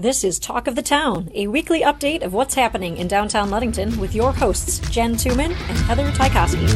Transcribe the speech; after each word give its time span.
This 0.00 0.22
is 0.22 0.38
Talk 0.38 0.68
of 0.68 0.76
the 0.76 0.82
Town, 0.82 1.28
a 1.34 1.48
weekly 1.48 1.80
update 1.80 2.22
of 2.22 2.32
what's 2.32 2.54
happening 2.54 2.98
in 2.98 3.08
downtown 3.08 3.50
Ludington 3.50 3.98
with 3.98 4.14
your 4.14 4.32
hosts, 4.32 4.78
Jen 4.90 5.16
Tuman 5.16 5.50
and 5.50 5.78
Heather 5.88 6.08
Tykowski. 6.12 6.68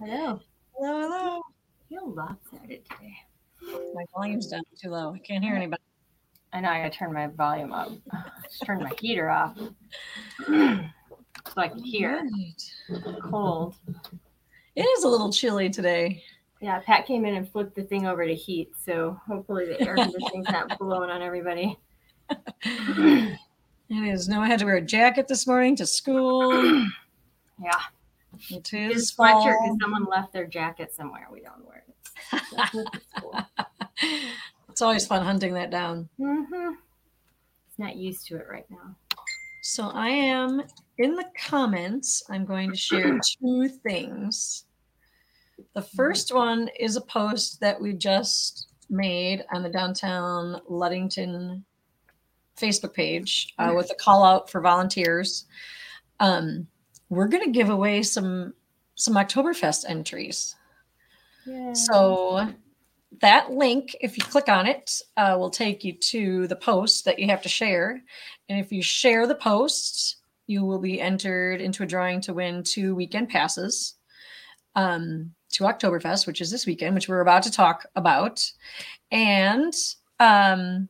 Hello. 0.00 0.40
Hello, 0.74 1.00
hello. 1.02 1.38
I 1.38 1.88
feel 1.90 2.14
lopsided 2.14 2.86
today. 2.86 3.14
My 3.92 4.04
volume's 4.14 4.46
down 4.46 4.62
too 4.82 4.88
low. 4.88 5.12
I 5.14 5.18
can't 5.18 5.44
hear 5.44 5.54
anybody. 5.54 5.82
I 6.54 6.60
know 6.60 6.70
I 6.70 6.78
gotta 6.78 6.96
turn 6.96 7.12
my 7.12 7.26
volume 7.26 7.74
up. 7.74 7.90
Just 8.44 8.64
turn 8.64 8.82
my 8.82 8.92
heater 8.98 9.28
off. 9.28 9.58
so 11.46 11.60
I 11.60 11.68
can 11.68 11.82
hear. 11.82 12.28
Right. 12.90 13.12
Cold. 13.22 13.74
It 14.74 14.82
is 14.82 15.04
a 15.04 15.08
little 15.08 15.32
chilly 15.32 15.68
today. 15.68 16.22
Yeah, 16.60 16.78
Pat 16.78 17.06
came 17.06 17.24
in 17.24 17.34
and 17.34 17.48
flipped 17.48 17.74
the 17.74 17.82
thing 17.82 18.06
over 18.06 18.24
to 18.24 18.34
heat, 18.34 18.72
so 18.82 19.20
hopefully 19.26 19.66
the 19.66 19.80
air 19.80 19.96
conditioning's 19.96 20.48
not 20.48 20.78
blowing 20.78 21.10
on 21.10 21.20
everybody. 21.20 21.76
It 22.30 23.38
is. 23.90 24.28
No, 24.28 24.40
I 24.40 24.46
had 24.46 24.60
to 24.60 24.64
wear 24.64 24.76
a 24.76 24.80
jacket 24.80 25.28
this 25.28 25.46
morning 25.46 25.76
to 25.76 25.86
school. 25.86 26.84
Yeah. 27.62 27.78
It 28.50 28.72
is 28.72 29.12
sweatshirt 29.14 29.54
because 29.62 29.78
someone 29.80 30.04
left 30.06 30.32
their 30.32 30.46
jacket 30.46 30.92
somewhere. 30.92 31.28
We 31.30 31.40
don't 31.40 31.64
wear 31.64 31.84
it. 31.86 32.42
That's 32.56 32.72
with 32.74 32.86
the 32.92 33.00
school. 33.16 33.38
It's 34.68 34.82
always 34.82 35.06
fun 35.06 35.22
hunting 35.24 35.54
that 35.54 35.70
down. 35.70 36.08
Mm-hmm. 36.18 36.72
It's 37.68 37.78
not 37.78 37.94
used 37.94 38.26
to 38.28 38.36
it 38.36 38.46
right 38.50 38.66
now. 38.70 38.96
So 39.62 39.90
I 39.94 40.08
am 40.08 40.60
in 40.98 41.14
the 41.14 41.24
comments. 41.38 42.24
I'm 42.28 42.44
going 42.44 42.72
to 42.72 42.76
share 42.76 43.18
two 43.40 43.68
things. 43.68 44.64
The 45.74 45.82
first 45.82 46.34
one 46.34 46.68
is 46.80 46.96
a 46.96 47.00
post 47.00 47.60
that 47.60 47.80
we 47.80 47.92
just 47.92 48.72
made 48.90 49.44
on 49.52 49.62
the 49.62 49.68
downtown 49.68 50.60
Ludington 50.68 51.64
Facebook 52.56 52.92
page 52.92 53.54
uh, 53.60 53.72
with 53.76 53.88
a 53.92 53.94
call 53.94 54.24
out 54.24 54.50
for 54.50 54.60
volunteers. 54.60 55.46
Um, 56.18 56.66
we're 57.08 57.28
going 57.28 57.44
to 57.44 57.50
give 57.50 57.70
away 57.70 58.02
some 58.02 58.54
some 58.96 59.14
Oktoberfest 59.14 59.84
entries. 59.88 60.56
Yeah. 61.46 61.72
So 61.72 62.52
that 63.20 63.52
link, 63.52 63.94
if 64.00 64.16
you 64.16 64.24
click 64.24 64.48
on 64.48 64.66
it, 64.66 65.00
uh, 65.16 65.36
will 65.38 65.50
take 65.50 65.84
you 65.84 65.92
to 65.92 66.46
the 66.46 66.56
post 66.56 67.04
that 67.04 67.18
you 67.18 67.28
have 67.28 67.42
to 67.42 67.48
share. 67.48 68.02
And 68.48 68.58
if 68.58 68.72
you 68.72 68.82
share 68.82 69.26
the 69.26 69.34
post, 69.34 70.16
you 70.46 70.64
will 70.64 70.78
be 70.78 71.00
entered 71.00 71.60
into 71.60 71.82
a 71.82 71.86
drawing 71.86 72.20
to 72.22 72.34
win 72.34 72.62
two 72.62 72.94
weekend 72.94 73.28
passes 73.28 73.94
um, 74.74 75.34
to 75.50 75.64
Oktoberfest, 75.64 76.26
which 76.26 76.40
is 76.40 76.50
this 76.50 76.66
weekend, 76.66 76.94
which 76.94 77.08
we're 77.08 77.20
about 77.20 77.42
to 77.44 77.52
talk 77.52 77.86
about. 77.94 78.50
And 79.10 79.74
um, 80.18 80.88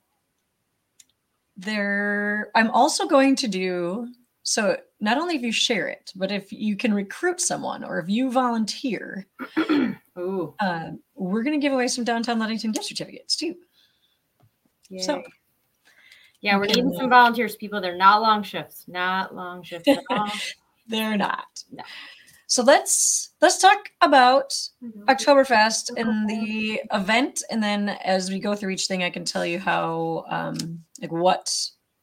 there, 1.57 2.51
I'm 2.55 2.71
also 2.71 3.07
going 3.07 3.37
to 3.37 3.49
do 3.49 4.09
so. 4.43 4.77
Not 5.01 5.19
only 5.19 5.35
if 5.35 5.43
you 5.43 5.53
share 5.53 5.89
it, 5.89 6.13
but 6.15 6.31
if 6.31 6.53
you 6.53 6.77
can 6.77 6.95
recruit 6.95 7.41
someone 7.41 7.83
or 7.83 7.99
if 7.99 8.09
you 8.09 8.31
volunteer, 8.31 9.27
Ooh. 10.19 10.55
uh, 10.61 10.91
we're 11.15 11.43
going 11.43 11.59
to 11.59 11.65
give 11.65 11.73
away 11.73 11.89
some 11.89 12.05
downtown 12.05 12.39
Ludington 12.39 12.73
gift 12.73 12.87
certificates 12.87 13.37
too. 13.37 13.55
So- 14.99 15.23
yeah, 16.43 16.57
we're 16.57 16.67
needing 16.67 16.93
some 16.93 17.09
volunteers, 17.09 17.55
people. 17.55 17.81
They're 17.81 17.97
not 17.97 18.21
long 18.21 18.43
shifts, 18.43 18.85
not 18.89 19.33
long 19.33 19.63
shifts 19.63 19.87
at 19.87 20.03
all. 20.11 20.29
They're 20.89 21.17
not. 21.17 21.47
No. 21.71 21.85
So 22.49 22.65
let's 22.65 23.31
let's 23.41 23.59
talk 23.59 23.91
about 24.01 24.51
Mhm. 24.83 25.05
Oktoberfest 25.07 25.93
and 25.97 26.29
the 26.29 26.81
event, 26.93 27.45
and 27.49 27.63
then 27.63 27.91
as 28.05 28.29
we 28.29 28.41
go 28.41 28.57
through 28.57 28.71
each 28.71 28.89
thing, 28.89 29.05
I 29.05 29.09
can 29.11 29.25
tell 29.25 29.47
you 29.47 29.61
how 29.61 30.25
um, 30.29 30.83
like 31.01 31.13
what 31.13 31.55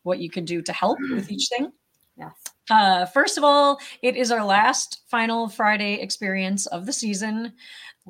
what 0.04 0.20
you 0.20 0.30
can 0.30 0.46
do 0.46 0.62
to 0.62 0.72
help 0.72 0.98
with 1.12 1.30
each 1.30 1.50
thing. 1.50 1.74
Yes. 2.18 2.32
Uh, 2.70 3.06
first 3.08 3.38
of 3.38 3.44
all, 3.44 3.78
it 4.02 4.16
is 4.16 4.32
our 4.32 4.44
last 4.46 5.02
final 5.08 5.50
Friday 5.50 5.96
experience 5.96 6.66
of 6.68 6.86
the 6.86 6.94
season. 6.94 7.52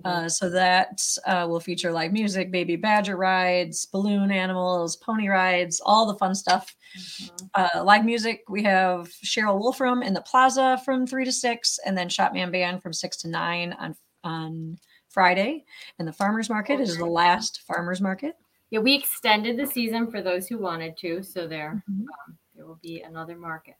Uh, 0.06 0.30
so 0.30 0.50
that 0.50 1.02
uh, 1.26 1.46
will 1.50 1.60
feature 1.60 1.92
live 1.92 2.14
music, 2.14 2.52
baby 2.52 2.78
badger 2.78 3.18
rides, 3.18 3.86
balloon 3.88 4.32
animals, 4.32 4.96
pony 4.96 5.28
rides, 5.28 5.82
all 5.86 6.06
the 6.06 6.18
fun 6.18 6.34
stuff. 6.34 6.74
Mhm. 6.98 7.50
Uh, 7.54 7.84
live 7.84 8.06
music, 8.06 8.44
we 8.48 8.64
have 8.64 9.10
Cheryl 9.26 9.60
Wolfram 9.60 10.02
in 10.02 10.14
the 10.14 10.22
plaza 10.22 10.80
from 10.86 11.06
three 11.06 11.26
to 11.26 11.32
six, 11.32 11.80
and 11.86 11.98
then 11.98 12.08
Shotman 12.08 12.52
Band 12.52 12.82
from 12.82 12.94
six 12.94 13.18
to 13.18 13.28
nine 13.28 13.74
on 13.74 13.96
on 14.24 14.78
Friday. 15.10 15.66
And 15.98 16.08
the 16.08 16.14
farmers 16.14 16.50
market 16.50 16.80
is 16.80 16.98
the 16.98 17.06
last 17.06 17.62
farmers 17.64 18.00
market. 18.00 18.38
Yeah, 18.70 18.80
we 18.80 18.96
extended 18.96 19.58
the 19.58 19.66
season 19.66 20.10
for 20.12 20.22
those 20.22 20.48
who 20.48 20.60
wanted 20.60 20.96
to, 20.98 21.24
so 21.24 21.48
there 21.48 21.84
Mhm. 21.90 22.02
um, 22.02 22.38
there 22.56 22.66
will 22.66 22.80
be 22.82 23.02
another 23.02 23.36
market. 23.36 23.76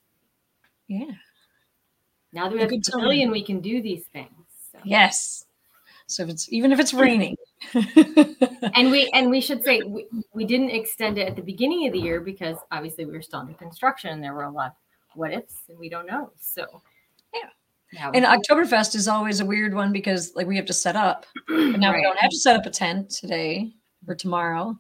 Yeah. 0.88 1.12
Now 2.34 2.50
that 2.50 2.54
we 2.54 2.62
have 2.62 2.72
a 2.72 2.80
pavilion, 2.80 3.32
we 3.32 3.44
can 3.44 3.60
do 3.62 3.82
these 3.82 4.06
things. 4.08 4.46
So. 4.72 4.80
Yes. 4.84 5.46
So 6.10 6.24
if 6.24 6.30
it's 6.30 6.52
even 6.52 6.72
if 6.72 6.80
it's 6.80 6.94
raining. 6.94 7.36
And 8.76 8.92
we 8.92 9.10
and 9.14 9.30
we 9.30 9.42
should 9.42 9.64
say 9.64 9.82
we, 9.84 10.06
we 10.34 10.46
didn't 10.46 10.70
extend 10.70 11.18
it 11.18 11.28
at 11.28 11.36
the 11.36 11.42
beginning 11.42 11.88
of 11.88 11.94
the 11.94 12.00
year 12.00 12.20
because 12.22 12.58
obviously 12.72 13.06
we 13.06 13.14
were 13.14 13.22
still 13.22 13.40
under 13.40 13.54
construction 13.54 14.12
and 14.12 14.24
there 14.24 14.34
were 14.34 14.44
a 14.44 14.52
lot 14.52 14.68
of 14.68 14.74
what 15.16 15.34
ifs 15.34 15.56
and 15.70 15.78
we 15.78 15.90
don't 15.90 16.06
know. 16.06 16.32
So 16.40 16.66
Yeah. 17.34 17.50
Now 17.94 18.12
And 18.12 18.26
Oktoberfest 18.26 18.96
is 18.96 19.08
always 19.08 19.40
a 19.40 19.46
weird 19.46 19.74
one 19.74 19.92
because 19.92 20.34
like 20.36 20.48
we 20.48 20.56
have 20.56 20.66
to 20.68 20.74
set 20.74 20.96
up, 20.96 21.26
but 21.48 21.80
now 21.80 21.94
we 21.94 22.02
don't 22.02 22.20
have 22.20 22.32
to 22.32 22.38
set 22.38 22.56
up 22.56 22.66
a 22.66 22.70
tent 22.70 23.10
today 23.10 23.74
or 24.08 24.16
tomorrow. 24.16 24.78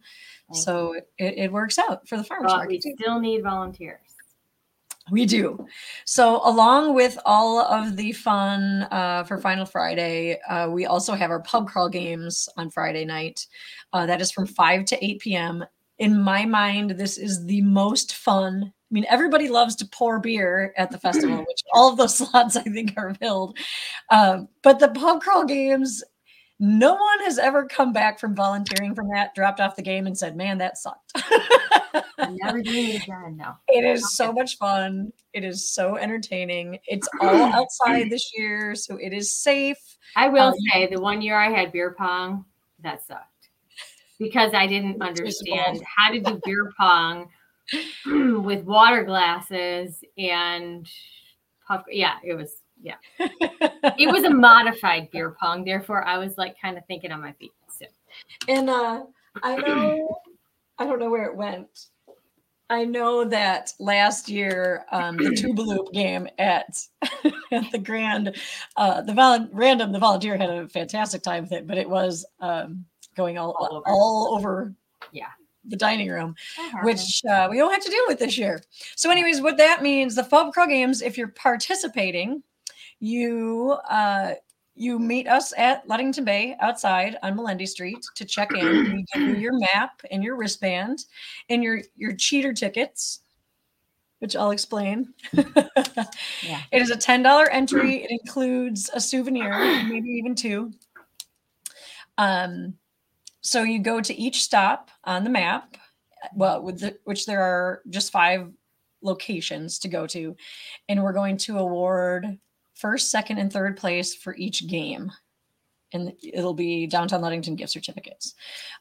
Thank 0.51 0.63
So 0.63 0.93
it, 1.17 1.37
it 1.37 1.51
works 1.51 1.77
out 1.79 2.07
for 2.07 2.17
the 2.17 2.23
farmers 2.23 2.51
market. 2.51 2.67
we 2.69 2.79
too. 2.79 2.93
still 2.99 3.19
need 3.19 3.43
volunteers. 3.43 4.08
We 5.11 5.25
do. 5.25 5.65
So, 6.05 6.41
along 6.43 6.93
with 6.93 7.17
all 7.25 7.59
of 7.59 7.95
the 7.95 8.11
fun 8.11 8.83
uh, 8.91 9.23
for 9.23 9.37
Final 9.37 9.65
Friday, 9.65 10.39
uh, 10.49 10.69
we 10.69 10.85
also 10.85 11.13
have 11.13 11.31
our 11.31 11.41
pub 11.41 11.67
crawl 11.67 11.89
games 11.89 12.47
on 12.57 12.69
Friday 12.69 13.05
night. 13.05 13.47
Uh, 13.93 14.05
that 14.05 14.21
is 14.21 14.31
from 14.31 14.45
5 14.45 14.85
to 14.85 15.05
8 15.05 15.19
p.m. 15.19 15.65
In 15.97 16.19
my 16.19 16.45
mind, 16.45 16.91
this 16.91 17.17
is 17.17 17.45
the 17.45 17.61
most 17.61 18.15
fun. 18.15 18.63
I 18.65 18.93
mean, 18.93 19.05
everybody 19.09 19.49
loves 19.49 19.75
to 19.77 19.85
pour 19.87 20.19
beer 20.19 20.73
at 20.77 20.91
the 20.91 20.97
festival, 20.97 21.37
which 21.47 21.61
all 21.73 21.91
of 21.91 21.97
those 21.97 22.17
slots 22.29 22.55
I 22.55 22.63
think 22.63 22.93
are 22.97 23.13
filled. 23.15 23.57
Um, 24.09 24.47
but 24.63 24.79
the 24.79 24.89
pub 24.89 25.21
crawl 25.21 25.45
games, 25.45 26.03
no 26.59 26.93
one 26.93 27.19
has 27.21 27.37
ever 27.39 27.65
come 27.65 27.93
back 27.93 28.19
from 28.19 28.35
volunteering 28.35 28.95
from 28.95 29.09
that, 29.09 29.33
dropped 29.35 29.59
off 29.59 29.75
the 29.75 29.81
game, 29.81 30.07
and 30.07 30.17
said, 30.17 30.35
Man, 30.35 30.57
that 30.59 30.77
sucked. 30.77 31.13
I'm 32.29 32.37
never 32.37 32.61
doing 32.61 32.89
it 32.89 33.03
again. 33.03 33.37
No. 33.37 33.55
It 33.67 33.83
is 33.83 34.15
so 34.15 34.31
much 34.31 34.57
fun. 34.57 35.11
It 35.33 35.43
is 35.43 35.69
so 35.69 35.97
entertaining. 35.97 36.79
It's 36.87 37.07
all 37.21 37.29
outside 37.53 38.09
this 38.09 38.31
year, 38.35 38.75
so 38.75 38.97
it 38.97 39.13
is 39.13 39.33
safe. 39.33 39.77
I 40.15 40.27
will 40.29 40.49
Um, 40.49 40.53
say 40.71 40.87
the 40.87 41.01
one 41.01 41.21
year 41.21 41.37
I 41.37 41.49
had 41.49 41.71
beer 41.71 41.95
pong, 41.97 42.45
that 42.83 43.05
sucked. 43.05 43.49
Because 44.19 44.53
I 44.53 44.67
didn't 44.67 45.01
understand 45.01 45.81
how 45.83 46.11
to 46.11 46.19
do 46.19 46.39
beer 46.43 46.71
pong 46.77 47.29
with 48.05 48.63
water 48.63 49.03
glasses 49.03 50.03
and 50.17 50.87
puff. 51.67 51.83
Yeah, 51.89 52.15
it 52.23 52.33
was 52.33 52.57
yeah. 52.81 52.95
It 53.19 54.11
was 54.11 54.23
a 54.23 54.29
modified 54.29 55.09
beer 55.11 55.35
pong. 55.39 55.63
Therefore, 55.63 56.05
I 56.05 56.17
was 56.17 56.37
like 56.37 56.55
kind 56.61 56.77
of 56.77 56.85
thinking 56.85 57.11
on 57.11 57.21
my 57.21 57.31
feet. 57.33 57.51
So 57.77 57.85
and 58.47 58.69
uh, 58.69 59.03
I 59.43 59.55
know, 59.57 60.17
I 60.79 60.85
don't 60.85 60.99
know 60.99 61.09
where 61.09 61.25
it 61.25 61.35
went. 61.35 61.87
I 62.69 62.85
know 62.85 63.23
that 63.25 63.73
last 63.79 64.29
year, 64.29 64.85
um, 64.91 65.17
the 65.17 65.31
Tubaloop 65.31 65.91
game 65.91 66.27
at, 66.37 66.77
at 67.51 67.71
the 67.71 67.79
Grand, 67.79 68.35
uh, 68.77 69.01
the 69.01 69.13
vol- 69.13 69.47
random, 69.51 69.91
the 69.91 69.99
volunteer 69.99 70.37
had 70.37 70.49
a 70.49 70.67
fantastic 70.67 71.23
time 71.23 71.43
with 71.43 71.51
it, 71.53 71.65
but 71.67 71.77
it 71.79 71.89
was 71.89 72.25
um, 72.41 72.85
going 73.15 73.37
all, 73.39 73.55
All 73.59 73.83
all 73.87 74.35
over. 74.37 74.49
over, 74.61 74.73
Yeah. 75.11 75.29
the 75.65 75.75
dining 75.77 76.09
room. 76.09 76.35
Uh-huh. 76.59 76.79
which 76.83 77.21
uh, 77.29 77.47
we 77.49 77.57
don't 77.57 77.71
have 77.71 77.83
to 77.83 77.89
deal 77.89 78.03
with 78.07 78.19
this 78.19 78.37
year. 78.37 78.61
So, 78.95 79.09
anyways, 79.09 79.41
what 79.41 79.57
that 79.57 79.81
means, 79.81 80.15
the 80.15 80.23
pub 80.23 80.53
crawl 80.53 80.67
games, 80.67 81.01
if 81.01 81.17
you're 81.17 81.29
participating, 81.29 82.43
you 82.99 83.75
uh, 83.89 84.33
you 84.79 84.97
meet 84.97 85.27
us 85.27 85.53
at 85.57 85.87
Ludington 85.89 86.23
Bay 86.23 86.55
outside 86.61 87.17
on 87.21 87.35
Melendi 87.37 87.67
Street 87.67 87.99
to 88.15 88.23
check 88.23 88.53
in. 88.53 88.93
We 88.93 89.05
give 89.13 89.21
you 89.27 89.35
your 89.35 89.59
map 89.59 90.01
and 90.09 90.23
your 90.23 90.37
wristband 90.37 91.05
and 91.49 91.61
your 91.61 91.81
your 91.97 92.15
cheater 92.15 92.53
tickets, 92.53 93.19
which 94.19 94.37
I'll 94.37 94.51
explain. 94.51 95.13
Yeah. 95.33 95.43
It 96.71 96.81
is 96.81 96.91
a 96.91 96.95
ten 96.95 97.21
dollar 97.21 97.49
entry. 97.49 98.03
It 98.03 98.09
includes 98.09 98.89
a 98.93 99.01
souvenir, 99.01 99.83
maybe 99.83 100.09
even 100.09 100.33
two. 100.33 100.71
Um, 102.17 102.75
so 103.41 103.63
you 103.63 103.79
go 103.79 103.99
to 103.99 104.15
each 104.15 104.43
stop 104.43 104.91
on 105.03 105.25
the 105.25 105.29
map 105.29 105.75
well 106.35 106.61
with 106.61 106.79
the, 106.79 106.97
which 107.03 107.25
there 107.25 107.41
are 107.41 107.81
just 107.89 108.11
five 108.11 108.49
locations 109.01 109.79
to 109.79 109.87
go 109.87 110.05
to 110.05 110.35
and 110.87 111.01
we're 111.01 111.13
going 111.13 111.37
to 111.37 111.57
award 111.57 112.37
first, 112.79 113.11
second, 113.11 113.37
and 113.37 113.51
third 113.51 113.77
place 113.77 114.15
for 114.15 114.35
each 114.35 114.67
game. 114.67 115.11
And 115.91 116.13
it'll 116.21 116.53
be 116.53 116.87
downtown 116.87 117.21
Ludington 117.21 117.55
gift 117.55 117.73
certificates. 117.73 118.35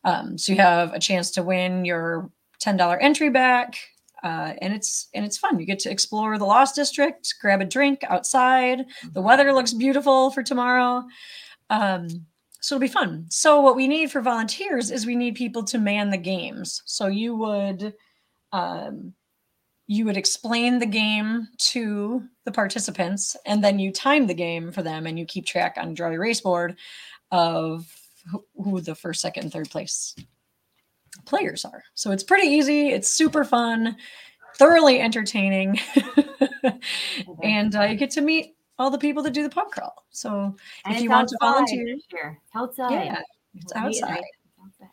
Um, 0.05 0.39
so 0.39 0.53
you 0.53 0.59
have 0.59 0.93
a 0.93 0.99
chance 0.99 1.31
to 1.33 1.43
win 1.43 1.85
your 1.85 2.31
$10 2.63 2.99
entry 3.01 3.31
back. 3.31 3.79
Uh, 4.23 4.55
and 4.61 4.75
it's 4.75 5.09
and 5.15 5.25
it's 5.25 5.39
fun. 5.39 5.61
You 5.61 5.67
get 5.67 5.79
to 5.81 5.91
explore 5.91 6.39
the 6.39 6.45
Lost 6.45 6.75
District, 6.75 7.35
grab 7.41 7.61
a 7.61 7.65
drink 7.65 8.03
outside. 8.09 8.85
The 9.13 9.21
weather 9.21 9.53
looks 9.53 9.73
beautiful 9.73 10.33
for 10.33 10.43
tomorrow. 10.43 11.05
Um, 11.71 12.09
so 12.61 12.75
it'll 12.75 12.81
be 12.81 12.89
fun. 12.89 13.27
So 13.29 13.61
what 13.61 13.77
we 13.77 13.87
need 13.87 14.11
for 14.11 14.21
volunteers 14.21 14.91
is 14.91 15.07
we 15.07 15.15
need 15.15 15.37
people 15.37 15.63
to 15.65 15.79
man 15.79 16.11
the 16.11 16.19
games. 16.19 16.83
So 16.85 17.07
you 17.07 17.37
would 17.37 17.95
um, 18.53 19.15
you 19.91 20.05
would 20.05 20.19
explain 20.19 20.79
the 20.79 20.87
game 20.87 21.49
to 21.57 22.23
the 22.45 22.53
participants 22.53 23.35
and 23.47 23.65
then 23.65 23.79
you 23.79 23.91
time 23.91 24.27
the 24.27 24.35
game 24.35 24.71
for 24.71 24.83
them 24.83 25.07
and 25.07 25.19
you 25.19 25.25
keep 25.25 25.47
track 25.47 25.77
on 25.81 25.95
draw 25.95 26.11
your 26.11 26.21
race 26.21 26.43
board 26.43 26.77
of 27.33 27.91
who 28.63 28.81
the 28.83 28.95
first 28.95 29.21
second 29.23 29.45
and 29.45 29.53
third 29.53 29.69
place 29.71 30.15
players 31.25 31.65
are 31.65 31.83
so 31.95 32.11
it's 32.11 32.23
pretty 32.23 32.47
easy 32.49 32.91
it's 32.91 33.09
super 33.11 33.45
fun 33.45 33.97
thoroughly 34.57 35.01
entertaining 35.01 35.79
and 37.43 37.75
uh, 37.75 37.83
you 37.83 37.97
get 37.97 38.11
to 38.11 38.21
meet 38.21 38.57
all 38.79 38.91
the 38.91 38.99
people 38.99 39.23
that 39.23 39.33
do 39.33 39.43
the 39.43 39.49
pub 39.51 39.71
crawl 39.71 40.05
so 40.11 40.55
And 40.85 40.97
if 40.97 41.03
you 41.03 41.09
want 41.11 41.29
to 41.31 41.37
volunteer. 41.41 41.87
It's 41.97 42.07
outside. 42.55 42.93
yeah 42.93 43.23
it's 43.55 43.73
We'll 43.75 43.85
meet 43.85 44.03
outside 44.03 44.19
at- 44.19 44.25
outside. 44.65 44.91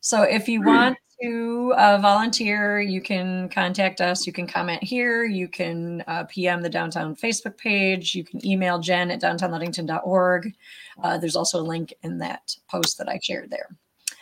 So 0.00 0.22
if 0.22 0.48
you 0.48 0.62
want 0.62 0.98
to 1.22 1.74
uh, 1.76 1.98
volunteer, 1.98 2.80
you 2.80 3.00
can 3.00 3.48
contact 3.48 4.00
us. 4.00 4.26
You 4.26 4.32
can 4.32 4.46
comment 4.46 4.82
here. 4.82 5.24
You 5.24 5.48
can 5.48 6.02
uh, 6.06 6.24
PM 6.24 6.62
the 6.62 6.68
downtown 6.68 7.14
Facebook 7.14 7.56
page. 7.56 8.14
You 8.14 8.24
can 8.24 8.44
email 8.46 8.78
Jen 8.78 9.10
at 9.10 9.20
downtownludington.org. 9.20 10.54
Uh, 11.02 11.18
there's 11.18 11.36
also 11.36 11.60
a 11.60 11.62
link 11.62 11.92
in 12.02 12.18
that 12.18 12.56
post 12.68 12.98
that 12.98 13.08
I 13.08 13.18
shared 13.22 13.50
there. 13.50 13.68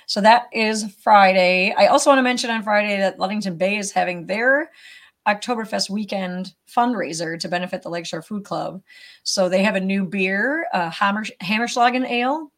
So 0.07 0.21
that 0.23 0.47
is 0.53 0.93
Friday. 1.03 1.75
I 1.77 1.87
also 1.87 2.11
want 2.11 2.19
to 2.19 2.23
mention 2.23 2.51
on 2.51 2.63
Friday 2.63 2.97
that 2.97 3.19
Ludington 3.19 3.57
Bay 3.57 3.77
is 3.77 3.93
having 3.93 4.27
their 4.27 4.71
Oktoberfest 5.29 5.91
weekend 5.91 6.55
fundraiser 6.67 7.39
to 7.39 7.49
benefit 7.49 7.83
the 7.83 7.91
Lakeshore 7.91 8.23
Food 8.23 8.45
Club. 8.45 8.83
So 9.23 9.49
they 9.49 9.63
have 9.63 9.77
a 9.77 9.81
new 9.81 10.07
beer, 10.07 10.67
uh, 10.73 10.89
Hammer, 10.91 11.25
Hammerschlagen 11.43 12.09
Ale, 12.09 12.51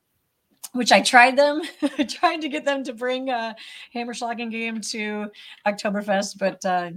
which 0.72 0.92
I 0.92 1.00
tried 1.00 1.36
them. 1.36 1.62
Tried 2.08 2.40
to 2.42 2.48
get 2.48 2.64
them 2.64 2.84
to 2.84 2.92
bring 2.92 3.28
a 3.30 3.56
Hammerschlagen 3.94 4.50
game 4.50 4.80
to 4.82 5.30
Oktoberfest, 5.66 6.38
but 6.38 6.64
uh, 6.64 6.90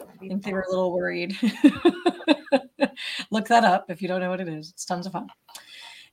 I 0.00 0.16
think 0.18 0.44
they 0.44 0.52
were 0.52 0.62
a 0.62 0.70
little 0.70 0.92
worried. 0.92 1.36
Look 3.30 3.48
that 3.48 3.64
up 3.64 3.90
if 3.90 4.00
you 4.00 4.08
don't 4.08 4.20
know 4.20 4.30
what 4.30 4.40
it 4.40 4.48
is. 4.48 4.70
It's 4.70 4.84
tons 4.84 5.06
of 5.06 5.12
fun. 5.12 5.28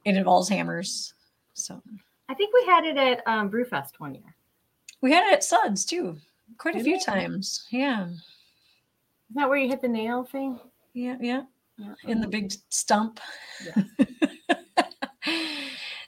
It 0.04 0.16
involves 0.18 0.50
hammers. 0.50 1.14
So 1.54 1.82
I 2.30 2.34
think 2.34 2.54
we 2.54 2.66
had 2.66 2.84
it 2.86 2.98
at 2.98 3.22
um, 3.28 3.50
Brewfest 3.50 3.92
one 4.00 4.14
year. 4.16 4.36
we 5.02 5.12
had 5.12 5.26
it 5.28 5.34
at 5.34 5.44
Suds 5.44 5.86
too, 5.86 6.18
quite 6.58 6.76
a 6.76 6.78
Did 6.80 6.86
few 6.86 7.00
times. 7.00 7.68
Yeah, 7.72 8.08
Is 8.08 8.20
that 9.36 9.48
where 9.48 9.58
you 9.58 9.68
hit 9.70 9.82
the 9.82 9.88
nail 9.88 10.24
thing? 10.24 10.60
yeah, 10.94 11.18
yeah. 11.22 11.44
Yeah. 11.78 11.94
In 12.08 12.22
the 12.22 12.28
big 12.28 12.54
stump. 12.70 13.20
Yeah. 13.66 13.84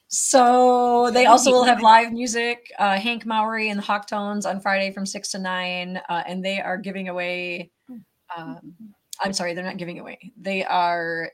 so 0.08 1.12
they 1.14 1.26
also 1.26 1.52
will 1.52 1.64
have 1.64 1.82
live 1.82 2.14
music. 2.14 2.72
Uh, 2.80 2.98
Hank 2.98 3.26
Maury 3.26 3.70
and 3.70 3.78
the 3.78 3.84
Hawk 3.84 4.08
Tones 4.08 4.46
on 4.46 4.62
Friday 4.62 4.92
from 4.94 5.06
six 5.06 5.32
to 5.32 5.40
nine, 5.40 6.02
uh, 6.10 6.24
and 6.26 6.44
they 6.44 6.62
are 6.62 6.78
giving 6.78 7.10
away. 7.10 7.72
Um, 8.36 8.74
I'm 9.22 9.34
sorry, 9.34 9.54
they're 9.54 9.64
not 9.64 9.78
giving 9.78 10.00
away. 10.00 10.32
They 10.40 10.64
are 10.64 11.32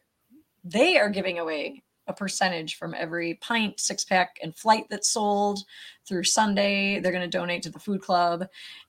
they 0.64 0.98
are 0.98 1.10
giving 1.10 1.40
away 1.40 1.84
a 2.08 2.14
percentage 2.14 2.76
from 2.76 2.94
every 2.94 3.36
pint, 3.36 3.80
six 3.80 4.04
pack, 4.04 4.38
and 4.42 4.56
flight 4.56 4.86
that's 4.90 5.10
sold 5.10 5.60
through 6.08 6.24
Sunday. 6.24 7.00
They're 7.00 7.12
going 7.12 7.30
to 7.30 7.38
donate 7.38 7.64
to 7.64 7.70
the 7.70 7.80
food 7.80 8.02
club, 8.02 8.48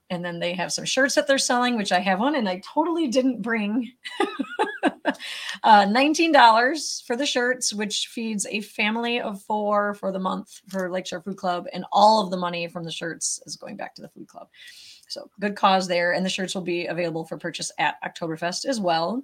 and 0.09 0.25
then 0.25 0.39
they 0.39 0.53
have 0.53 0.73
some 0.73 0.85
shirts 0.85 1.15
that 1.15 1.27
they're 1.27 1.37
selling, 1.37 1.77
which 1.77 1.91
I 1.91 1.99
have 1.99 2.19
one, 2.19 2.35
and 2.35 2.49
I 2.49 2.61
totally 2.73 3.07
didn't 3.07 3.41
bring. 3.41 3.91
uh, 5.63 5.85
$19 5.85 7.05
for 7.05 7.15
the 7.15 7.25
shirts, 7.25 7.73
which 7.73 8.07
feeds 8.07 8.45
a 8.47 8.61
family 8.61 9.21
of 9.21 9.41
four 9.41 9.93
for 9.95 10.11
the 10.11 10.19
month 10.19 10.61
for 10.67 10.91
Lakeshore 10.91 11.21
Food 11.21 11.37
Club, 11.37 11.67
and 11.73 11.85
all 11.91 12.23
of 12.23 12.31
the 12.31 12.37
money 12.37 12.67
from 12.67 12.83
the 12.83 12.91
shirts 12.91 13.41
is 13.45 13.55
going 13.55 13.77
back 13.77 13.95
to 13.95 14.01
the 14.01 14.09
food 14.09 14.27
club. 14.27 14.47
So 15.07 15.29
good 15.39 15.55
cause 15.55 15.87
there, 15.87 16.13
and 16.13 16.25
the 16.25 16.29
shirts 16.29 16.55
will 16.55 16.61
be 16.61 16.87
available 16.87 17.25
for 17.25 17.37
purchase 17.37 17.71
at 17.77 18.01
Oktoberfest 18.03 18.65
as 18.65 18.79
well. 18.79 19.23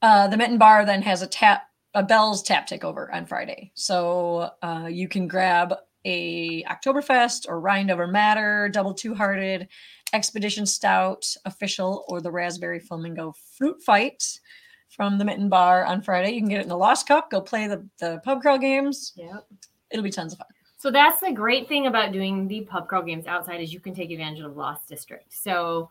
Uh, 0.00 0.28
the 0.28 0.36
Mitten 0.36 0.58
Bar 0.58 0.84
then 0.84 1.02
has 1.02 1.22
a 1.22 1.26
tap, 1.26 1.64
a 1.94 2.02
Bell's 2.02 2.42
tap 2.42 2.68
takeover 2.68 3.12
on 3.12 3.26
Friday, 3.26 3.72
so 3.74 4.50
uh, 4.62 4.88
you 4.90 5.08
can 5.08 5.26
grab 5.26 5.74
a 6.04 6.62
Oktoberfest 6.64 7.46
or 7.48 7.60
Rind 7.60 7.90
Over 7.90 8.06
Matter, 8.06 8.68
Double 8.68 8.94
Two 8.94 9.14
Hearted, 9.14 9.68
Expedition 10.12 10.66
Stout, 10.66 11.26
Official, 11.44 12.04
or 12.08 12.20
the 12.20 12.30
Raspberry 12.30 12.80
Flamingo 12.80 13.34
Fruit 13.56 13.82
Fight 13.82 14.40
from 14.88 15.18
the 15.18 15.24
Mitten 15.24 15.48
Bar 15.48 15.84
on 15.84 16.02
Friday. 16.02 16.32
You 16.32 16.40
can 16.40 16.48
get 16.48 16.60
it 16.60 16.66
in 16.66 16.70
a 16.70 16.76
Lost 16.76 17.06
Cup. 17.06 17.30
Go 17.30 17.40
play 17.40 17.66
the 17.66 17.86
the 17.98 18.20
pub 18.24 18.40
crawl 18.40 18.58
games. 18.58 19.12
Yep. 19.16 19.46
It'll 19.90 20.04
be 20.04 20.10
tons 20.10 20.32
of 20.32 20.38
fun. 20.38 20.48
So 20.78 20.90
that's 20.90 21.20
the 21.20 21.32
great 21.32 21.68
thing 21.68 21.86
about 21.86 22.12
doing 22.12 22.46
the 22.46 22.60
pub 22.60 22.88
crawl 22.88 23.02
games 23.02 23.26
outside 23.26 23.60
is 23.60 23.72
you 23.72 23.80
can 23.80 23.94
take 23.94 24.10
advantage 24.10 24.44
of 24.44 24.56
Lost 24.56 24.88
District. 24.88 25.32
So 25.32 25.90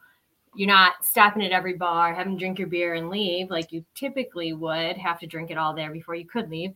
you're 0.55 0.67
not 0.67 1.03
stopping 1.03 1.43
at 1.43 1.51
every 1.51 1.73
bar, 1.73 2.13
having 2.13 2.33
to 2.33 2.39
drink 2.39 2.57
your 2.57 2.69
beer 2.69 2.95
and 2.95 3.09
leave 3.09 3.49
like 3.49 3.71
you 3.71 3.83
typically 3.95 4.53
would 4.53 4.97
have 4.97 5.19
to 5.19 5.27
drink 5.27 5.51
it 5.51 5.57
all 5.57 5.73
there 5.73 5.91
before 5.91 6.15
you 6.15 6.25
could 6.25 6.49
leave. 6.49 6.71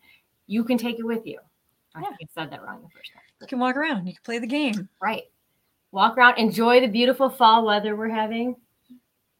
You 0.45 0.63
can 0.63 0.77
take 0.77 0.99
it 0.99 1.05
with 1.05 1.25
you. 1.25 1.39
I 1.95 2.01
Yeah. 2.01 2.07
think 2.17 2.29
I 2.35 2.41
said 2.41 2.51
that 2.51 2.63
wrong 2.63 2.81
the 2.81 2.89
first 2.89 3.11
time. 3.13 3.21
You 3.41 3.47
can 3.47 3.59
walk 3.59 3.75
around. 3.75 4.07
You 4.07 4.13
can 4.13 4.23
play 4.23 4.39
the 4.39 4.47
game. 4.47 4.87
Right. 5.01 5.23
Walk 5.91 6.17
around, 6.17 6.37
enjoy 6.37 6.79
the 6.79 6.87
beautiful 6.87 7.29
fall 7.29 7.65
weather 7.65 7.95
we're 7.95 8.09
having. 8.09 8.55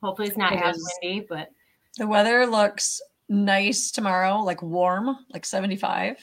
Hopefully 0.04 0.28
it's 0.28 0.38
not 0.38 0.54
It 0.54 0.62
as 0.62 0.84
windy, 1.02 1.26
but 1.30 1.52
The 1.98 2.08
weather 2.08 2.46
looks 2.46 3.02
nice 3.30 3.92
tomorrow, 3.92 4.38
like 4.40 4.62
warm, 4.62 5.16
like 5.32 5.46
75. 5.46 6.18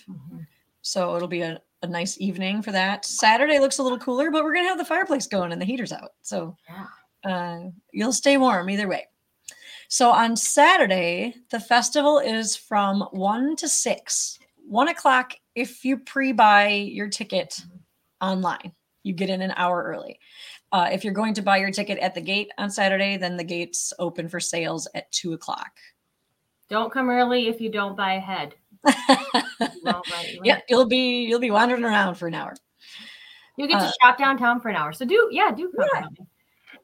So 0.82 1.14
it'll 1.16 1.28
be 1.28 1.42
a, 1.42 1.60
a 1.82 1.86
nice 1.86 2.20
evening 2.20 2.60
for 2.62 2.72
that. 2.72 3.04
Saturday 3.04 3.58
looks 3.58 3.78
a 3.78 3.82
little 3.82 3.98
cooler, 3.98 4.30
but 4.30 4.44
we're 4.44 4.54
gonna 4.54 4.68
have 4.68 4.78
the 4.78 4.84
fireplace 4.84 5.26
going 5.26 5.52
and 5.52 5.60
the 5.60 5.64
heater's 5.66 5.92
out. 5.92 6.12
So 6.22 6.56
yeah. 6.68 6.86
uh, 7.30 7.70
you'll 7.92 8.12
stay 8.12 8.36
warm 8.36 8.68
either 8.68 8.88
way. 8.88 9.06
So 9.88 10.10
on 10.10 10.36
Saturday, 10.36 11.34
the 11.50 11.60
festival 11.60 12.18
is 12.18 12.54
from 12.56 13.02
one 13.12 13.56
to 13.56 13.68
six. 13.68 14.38
One 14.66 14.88
o'clock 14.88 15.32
if 15.58 15.84
you 15.84 15.98
pre-buy 15.98 16.68
your 16.68 17.08
ticket 17.08 17.60
online. 18.20 18.72
You 19.04 19.12
get 19.14 19.30
in 19.30 19.40
an 19.42 19.52
hour 19.56 19.82
early. 19.84 20.18
Uh, 20.70 20.88
if 20.92 21.02
you're 21.02 21.14
going 21.14 21.32
to 21.34 21.42
buy 21.42 21.56
your 21.58 21.70
ticket 21.70 21.98
at 21.98 22.14
the 22.14 22.20
gate 22.20 22.50
on 22.58 22.70
Saturday, 22.70 23.16
then 23.16 23.36
the 23.36 23.44
gates 23.44 23.92
open 23.98 24.28
for 24.28 24.38
sales 24.38 24.86
at 24.94 25.10
two 25.12 25.32
o'clock. 25.32 25.70
Don't 26.68 26.92
come 26.92 27.08
early 27.08 27.48
if 27.48 27.60
you 27.60 27.70
don't 27.70 27.96
buy 27.96 28.14
ahead. 28.14 28.54
We 28.84 28.92
won't 29.84 30.10
let 30.10 30.32
you 30.32 30.38
in. 30.40 30.44
yeah, 30.44 30.60
you'll 30.68 30.86
be 30.86 31.24
you'll 31.24 31.40
be 31.40 31.50
wandering 31.50 31.84
around 31.84 32.16
for 32.16 32.28
an 32.28 32.34
hour. 32.34 32.54
You 33.56 33.66
get 33.66 33.80
to 33.80 33.86
Uh, 33.86 33.92
shop 34.02 34.18
downtown 34.18 34.60
for 34.60 34.68
an 34.68 34.76
hour. 34.76 34.92
So 34.92 35.04
do 35.06 35.28
yeah, 35.32 35.50
do 35.50 35.72
come 35.74 35.88
Yeah. 35.94 36.06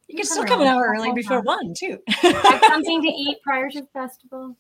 You 0.08 0.16
can 0.16 0.24
still 0.24 0.44
come 0.44 0.62
an 0.62 0.66
hour 0.66 0.94
early 0.96 1.12
before 1.12 1.42
one 1.42 1.74
too. 1.78 1.98
Have 2.08 2.62
something 2.68 3.02
to 3.02 3.08
eat 3.24 3.38
prior 3.42 3.68
to 3.70 3.82
the 3.82 3.86
festival. 3.92 4.56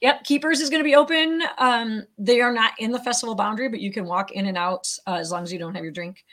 Yep, 0.00 0.24
Keepers 0.24 0.60
is 0.60 0.70
going 0.70 0.80
to 0.80 0.84
be 0.84 0.94
open. 0.94 1.42
Um, 1.58 2.04
they 2.18 2.40
are 2.40 2.52
not 2.52 2.72
in 2.78 2.90
the 2.92 2.98
festival 2.98 3.34
boundary, 3.34 3.68
but 3.68 3.80
you 3.80 3.92
can 3.92 4.04
walk 4.06 4.32
in 4.32 4.46
and 4.46 4.56
out 4.58 4.88
uh, 5.06 5.14
as 5.14 5.30
long 5.30 5.42
as 5.42 5.52
you 5.52 5.58
don't 5.58 5.74
have 5.74 5.82
your 5.84 5.92
drink. 5.92 6.24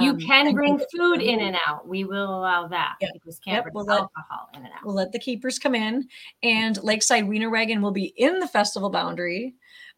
You 0.00 0.10
Um, 0.10 0.18
can 0.20 0.54
bring 0.54 0.78
food 0.94 1.20
in 1.22 1.40
and 1.40 1.56
out. 1.66 1.86
We 1.88 2.04
will 2.04 2.38
allow 2.38 2.66
that. 2.68 2.96
You 3.00 3.08
just 3.24 3.42
can't 3.44 3.56
Yep, 3.56 3.62
bring 3.64 3.74
we'll 3.74 3.84
let- 3.86 4.00
alcohol 4.00 4.48
in 4.54 4.64
and 4.64 4.72
out. 4.74 4.84
We'll 4.84 4.94
let 4.94 5.12
the 5.12 5.18
keepers 5.18 5.58
come 5.58 5.74
in, 5.74 6.06
and 6.42 6.82
Lakeside 6.82 7.26
Wiener 7.26 7.50
Wagon 7.50 7.80
will 7.82 7.92
be 7.92 8.12
in 8.16 8.38
the 8.38 8.48
festival 8.48 8.90
boundary 8.90 9.54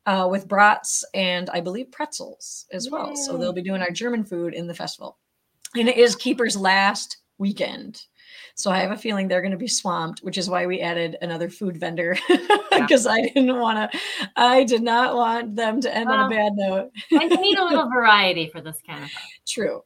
uh, 0.07 0.27
with 0.31 0.49
brats 0.49 1.05
and 1.15 1.51
I 1.51 1.61
believe 1.61 1.91
pretzels 1.91 2.67
as 2.73 2.89
well. 2.91 3.15
So 3.17 3.37
they'll 3.37 3.53
be 3.53 3.63
doing 3.63 3.83
our 3.83 3.91
German 3.91 4.25
food 4.25 4.55
in 4.55 4.67
the 4.67 4.75
festival, 4.75 5.19
and 5.75 5.89
it 5.89 5.97
is 5.99 6.17
Keepers 6.17 6.57
last 6.57 7.19
weekend. 7.39 8.03
So 8.59 8.73
I 8.73 8.79
have 8.79 8.91
a 8.91 8.97
feeling 8.97 9.29
they're 9.29 9.41
going 9.41 9.53
to 9.53 9.57
be 9.57 9.69
swamped, 9.69 10.19
which 10.25 10.37
is 10.37 10.51
why 10.51 10.67
we 10.67 10.81
added 10.81 11.17
another 11.23 11.49
food 11.49 11.77
vendor 11.77 12.19
because 12.73 13.07
I 13.07 13.23
didn't 13.23 13.57
want 13.57 13.93
to. 13.93 13.99
I 14.35 14.65
did 14.65 14.83
not 14.83 15.15
want 15.15 15.55
them 15.55 15.81
to 15.81 15.97
end 15.97 16.11
on 16.11 16.27
a 16.27 16.35
bad 16.35 16.55
note. 16.57 16.91
I 17.13 17.27
need 17.29 17.57
a 17.57 17.65
little 17.65 17.89
variety 17.95 18.49
for 18.49 18.61
this 18.61 18.81
kind 18.85 19.05
of 19.05 19.11
fun. 19.13 19.23
True. 19.47 19.85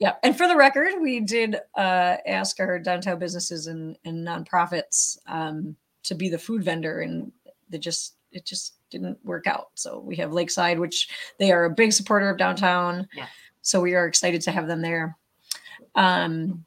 Yeah. 0.00 0.16
And 0.22 0.36
for 0.36 0.46
the 0.46 0.54
record, 0.54 1.00
we 1.00 1.20
did 1.20 1.56
uh, 1.78 2.16
ask 2.26 2.60
our 2.60 2.78
downtown 2.78 3.18
businesses 3.18 3.68
and, 3.68 3.96
and 4.04 4.26
nonprofits 4.26 5.16
um, 5.26 5.74
to 6.02 6.14
be 6.14 6.28
the 6.28 6.38
food 6.38 6.62
vendor, 6.62 7.00
and 7.00 7.32
they 7.70 7.78
just 7.78 8.16
it 8.32 8.44
just 8.44 8.74
didn't 8.90 9.16
work 9.24 9.46
out. 9.46 9.68
So 9.76 9.98
we 10.00 10.16
have 10.16 10.30
Lakeside, 10.30 10.78
which 10.78 11.08
they 11.38 11.52
are 11.52 11.64
a 11.64 11.70
big 11.70 11.94
supporter 11.94 12.28
of 12.28 12.36
downtown. 12.36 13.08
Yes. 13.14 13.30
So 13.62 13.80
we 13.80 13.94
are 13.94 14.06
excited 14.06 14.42
to 14.42 14.50
have 14.50 14.66
them 14.66 14.82
there. 14.82 15.16
Um, 15.94 16.66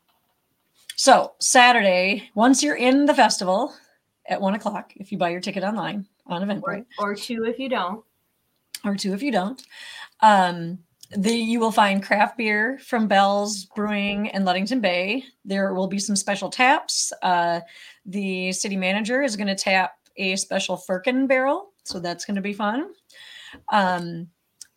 so 0.97 1.33
Saturday, 1.39 2.29
once 2.35 2.61
you're 2.61 2.75
in 2.75 3.05
the 3.05 3.13
festival, 3.13 3.73
at 4.27 4.41
one 4.41 4.55
o'clock 4.55 4.91
if 4.97 5.11
you 5.11 5.17
buy 5.17 5.29
your 5.29 5.39
ticket 5.39 5.63
online 5.63 6.05
on 6.25 6.43
Or, 6.43 6.45
Eventbrite, 6.45 6.85
or 6.99 7.15
two 7.15 7.45
if 7.45 7.57
you 7.59 7.69
don't. 7.69 8.03
or 8.83 8.95
two 8.95 9.13
if 9.13 9.23
you 9.23 9.31
don't. 9.31 9.63
Um, 10.21 10.79
the, 11.15 11.31
you 11.33 11.61
will 11.61 11.71
find 11.71 12.03
craft 12.03 12.37
beer 12.37 12.77
from 12.79 13.07
Bell's 13.07 13.63
Brewing 13.65 14.25
in 14.27 14.43
Ludington 14.43 14.81
Bay. 14.81 15.23
There 15.45 15.73
will 15.73 15.87
be 15.87 15.99
some 15.99 16.17
special 16.17 16.49
taps. 16.49 17.13
Uh, 17.23 17.61
the 18.05 18.51
city 18.51 18.75
manager 18.75 19.21
is 19.21 19.37
going 19.37 19.47
to 19.47 19.55
tap 19.55 19.93
a 20.17 20.35
special 20.35 20.75
Firkin 20.75 21.25
barrel, 21.27 21.71
so 21.83 21.99
that's 21.99 22.25
going 22.25 22.35
to 22.35 22.41
be 22.41 22.51
fun. 22.51 22.89
Um, 23.71 24.27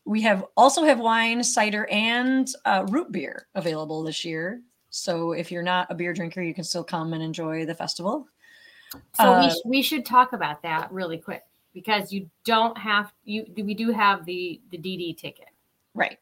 we 0.04 0.20
have 0.22 0.44
also 0.56 0.84
have 0.84 1.00
wine, 1.00 1.42
cider, 1.42 1.86
and 1.90 2.48
uh, 2.64 2.86
root 2.88 3.10
beer 3.10 3.48
available 3.56 4.04
this 4.04 4.24
year. 4.24 4.60
So 4.90 5.32
if 5.32 5.50
you're 5.52 5.62
not 5.62 5.86
a 5.90 5.94
beer 5.94 6.12
drinker, 6.12 6.42
you 6.42 6.52
can 6.54 6.64
still 6.64 6.84
come 6.84 7.12
and 7.12 7.22
enjoy 7.22 7.64
the 7.64 7.74
festival. 7.74 8.26
So 9.14 9.22
Uh, 9.32 9.44
we, 9.44 9.50
sh- 9.50 9.62
we 9.64 9.82
should 9.82 10.04
talk 10.04 10.32
about 10.32 10.62
that 10.62 10.90
really 10.92 11.16
quick 11.18 11.44
because 11.72 12.12
you 12.12 12.28
don't 12.44 12.76
have 12.76 13.12
you 13.24 13.46
we 13.56 13.74
do 13.74 13.92
have 13.92 14.24
the 14.24 14.60
the 14.70 14.76
DD 14.78 15.16
ticket. 15.16 15.48
Right. 15.94 16.18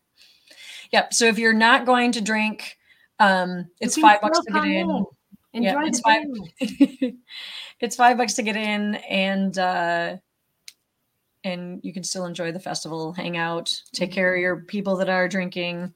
Yep. 0.92 1.14
So 1.14 1.24
if 1.26 1.38
you're 1.38 1.52
not 1.54 1.86
going 1.86 2.12
to 2.12 2.20
drink, 2.20 2.76
um, 3.18 3.68
it's 3.80 3.96
five 3.98 4.20
bucks 4.20 4.38
to 4.40 4.52
get 4.52 4.52
come 4.52 4.70
in. 4.70 5.06
Yeah, 5.54 5.70
Enjoy 5.80 5.86
it's 5.88 5.98
the 5.98 6.02
five- 6.02 6.98
band. 7.00 7.14
it's 7.80 7.96
five 7.96 8.16
bucks 8.18 8.34
to 8.34 8.42
get 8.42 8.56
in, 8.56 8.96
and 8.96 9.58
uh, 9.58 10.16
and 11.44 11.80
you 11.82 11.92
can 11.94 12.04
still 12.04 12.26
enjoy 12.26 12.52
the 12.52 12.60
festival, 12.60 13.12
hang 13.12 13.36
out, 13.36 13.72
take 13.92 14.12
care 14.12 14.34
of 14.34 14.40
your 14.40 14.56
people 14.64 14.96
that 14.96 15.08
are 15.08 15.26
drinking, 15.28 15.94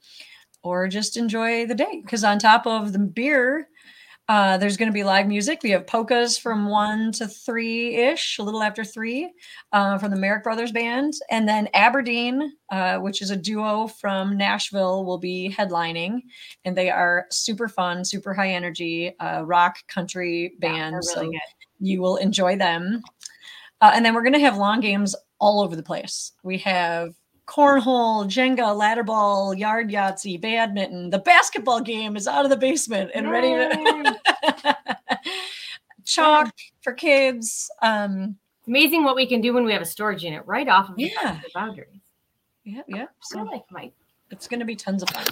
or 0.62 0.88
just 0.88 1.16
enjoy 1.16 1.66
the 1.66 1.74
day. 1.74 2.00
Because 2.04 2.24
on 2.24 2.38
top 2.38 2.66
of 2.66 2.92
the 2.92 2.98
beer, 2.98 3.68
uh, 4.28 4.56
there's 4.56 4.76
going 4.76 4.88
to 4.88 4.92
be 4.94 5.02
live 5.04 5.26
music. 5.26 5.60
We 5.62 5.70
have 5.70 5.86
polkas 5.86 6.38
from 6.38 6.68
one 6.68 7.10
to 7.12 7.26
three 7.26 7.96
ish, 7.96 8.38
a 8.38 8.42
little 8.42 8.62
after 8.62 8.84
three, 8.84 9.30
uh, 9.72 9.98
from 9.98 10.10
the 10.10 10.16
Merrick 10.16 10.44
Brothers 10.44 10.70
Band. 10.72 11.14
And 11.30 11.46
then 11.48 11.68
Aberdeen, 11.74 12.52
uh, 12.70 12.98
which 12.98 13.20
is 13.20 13.30
a 13.30 13.36
duo 13.36 13.88
from 13.88 14.36
Nashville, 14.38 15.04
will 15.04 15.18
be 15.18 15.52
headlining. 15.56 16.20
And 16.64 16.76
they 16.76 16.88
are 16.88 17.26
super 17.30 17.68
fun, 17.68 18.04
super 18.04 18.32
high 18.32 18.50
energy 18.52 19.12
uh, 19.18 19.42
rock 19.44 19.76
country 19.88 20.54
Yeah, 20.62 20.68
band. 20.68 20.94
they're 20.94 21.02
so 21.02 21.22
good. 21.22 21.40
you 21.80 22.00
will 22.00 22.16
enjoy 22.16 22.56
them. 22.56 23.02
Uh, 23.80 23.90
and 23.92 24.04
then 24.06 24.14
we're 24.14 24.22
going 24.22 24.32
to 24.34 24.38
have 24.38 24.56
long 24.56 24.78
games 24.80 25.16
all 25.40 25.60
over 25.60 25.74
the 25.74 25.82
place. 25.82 26.30
We 26.44 26.58
have 26.58 27.12
cornhole, 27.46 28.24
Jenga, 28.26 28.76
ladder 28.76 29.02
ball, 29.02 29.52
yard 29.54 29.90
Yahtzee, 29.90 30.40
badminton. 30.40 31.10
The 31.10 31.18
basketball 31.18 31.80
game 31.80 32.16
is 32.16 32.26
out 32.28 32.44
of 32.44 32.50
the 32.50 32.56
basement 32.56 33.10
and 33.14 33.30
ready 33.30 33.48
to 33.48 34.20
chalk 36.04 36.54
for 36.80 36.92
kids. 36.92 37.70
Um, 37.82 38.36
amazing 38.66 39.04
what 39.04 39.16
we 39.16 39.26
can 39.26 39.40
do 39.40 39.52
when 39.52 39.64
we 39.64 39.72
have 39.72 39.82
a 39.82 39.86
storage 39.86 40.22
unit 40.22 40.42
right 40.46 40.68
off 40.68 40.88
of 40.90 40.96
the 40.96 41.04
Yeah. 41.04 41.40
the 41.42 41.50
boundaries. 41.54 42.00
yeah, 42.64 42.82
yeah. 42.86 43.06
So 43.22 43.42
like 43.42 43.64
Mike. 43.70 43.92
it's 44.30 44.46
going 44.48 44.60
to 44.60 44.66
be 44.66 44.76
tons 44.76 45.02
of 45.02 45.10
fun. 45.10 45.24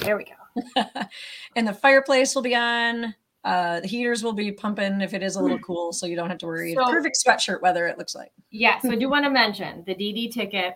There 0.00 0.16
we 0.16 0.24
go. 0.24 0.82
and 1.56 1.66
the 1.66 1.72
fireplace 1.74 2.34
will 2.34 2.42
be 2.42 2.54
on. 2.54 3.14
Uh, 3.44 3.78
the 3.80 3.86
heaters 3.86 4.24
will 4.24 4.32
be 4.32 4.50
pumping 4.50 5.00
if 5.00 5.14
it 5.14 5.22
is 5.22 5.36
a 5.36 5.40
little 5.40 5.58
cool, 5.60 5.92
so 5.92 6.04
you 6.04 6.16
don't 6.16 6.28
have 6.28 6.38
to 6.38 6.46
worry. 6.46 6.74
So- 6.74 6.84
Perfect 6.84 7.16
sweatshirt 7.24 7.62
weather, 7.62 7.86
it 7.86 7.96
looks 7.96 8.14
like. 8.14 8.32
Yeah, 8.50 8.80
so 8.80 8.90
I 8.90 8.96
do 8.96 9.08
want 9.10 9.24
to 9.24 9.30
mention 9.30 9.84
the 9.86 9.94
DD 9.94 10.32
ticket 10.32 10.74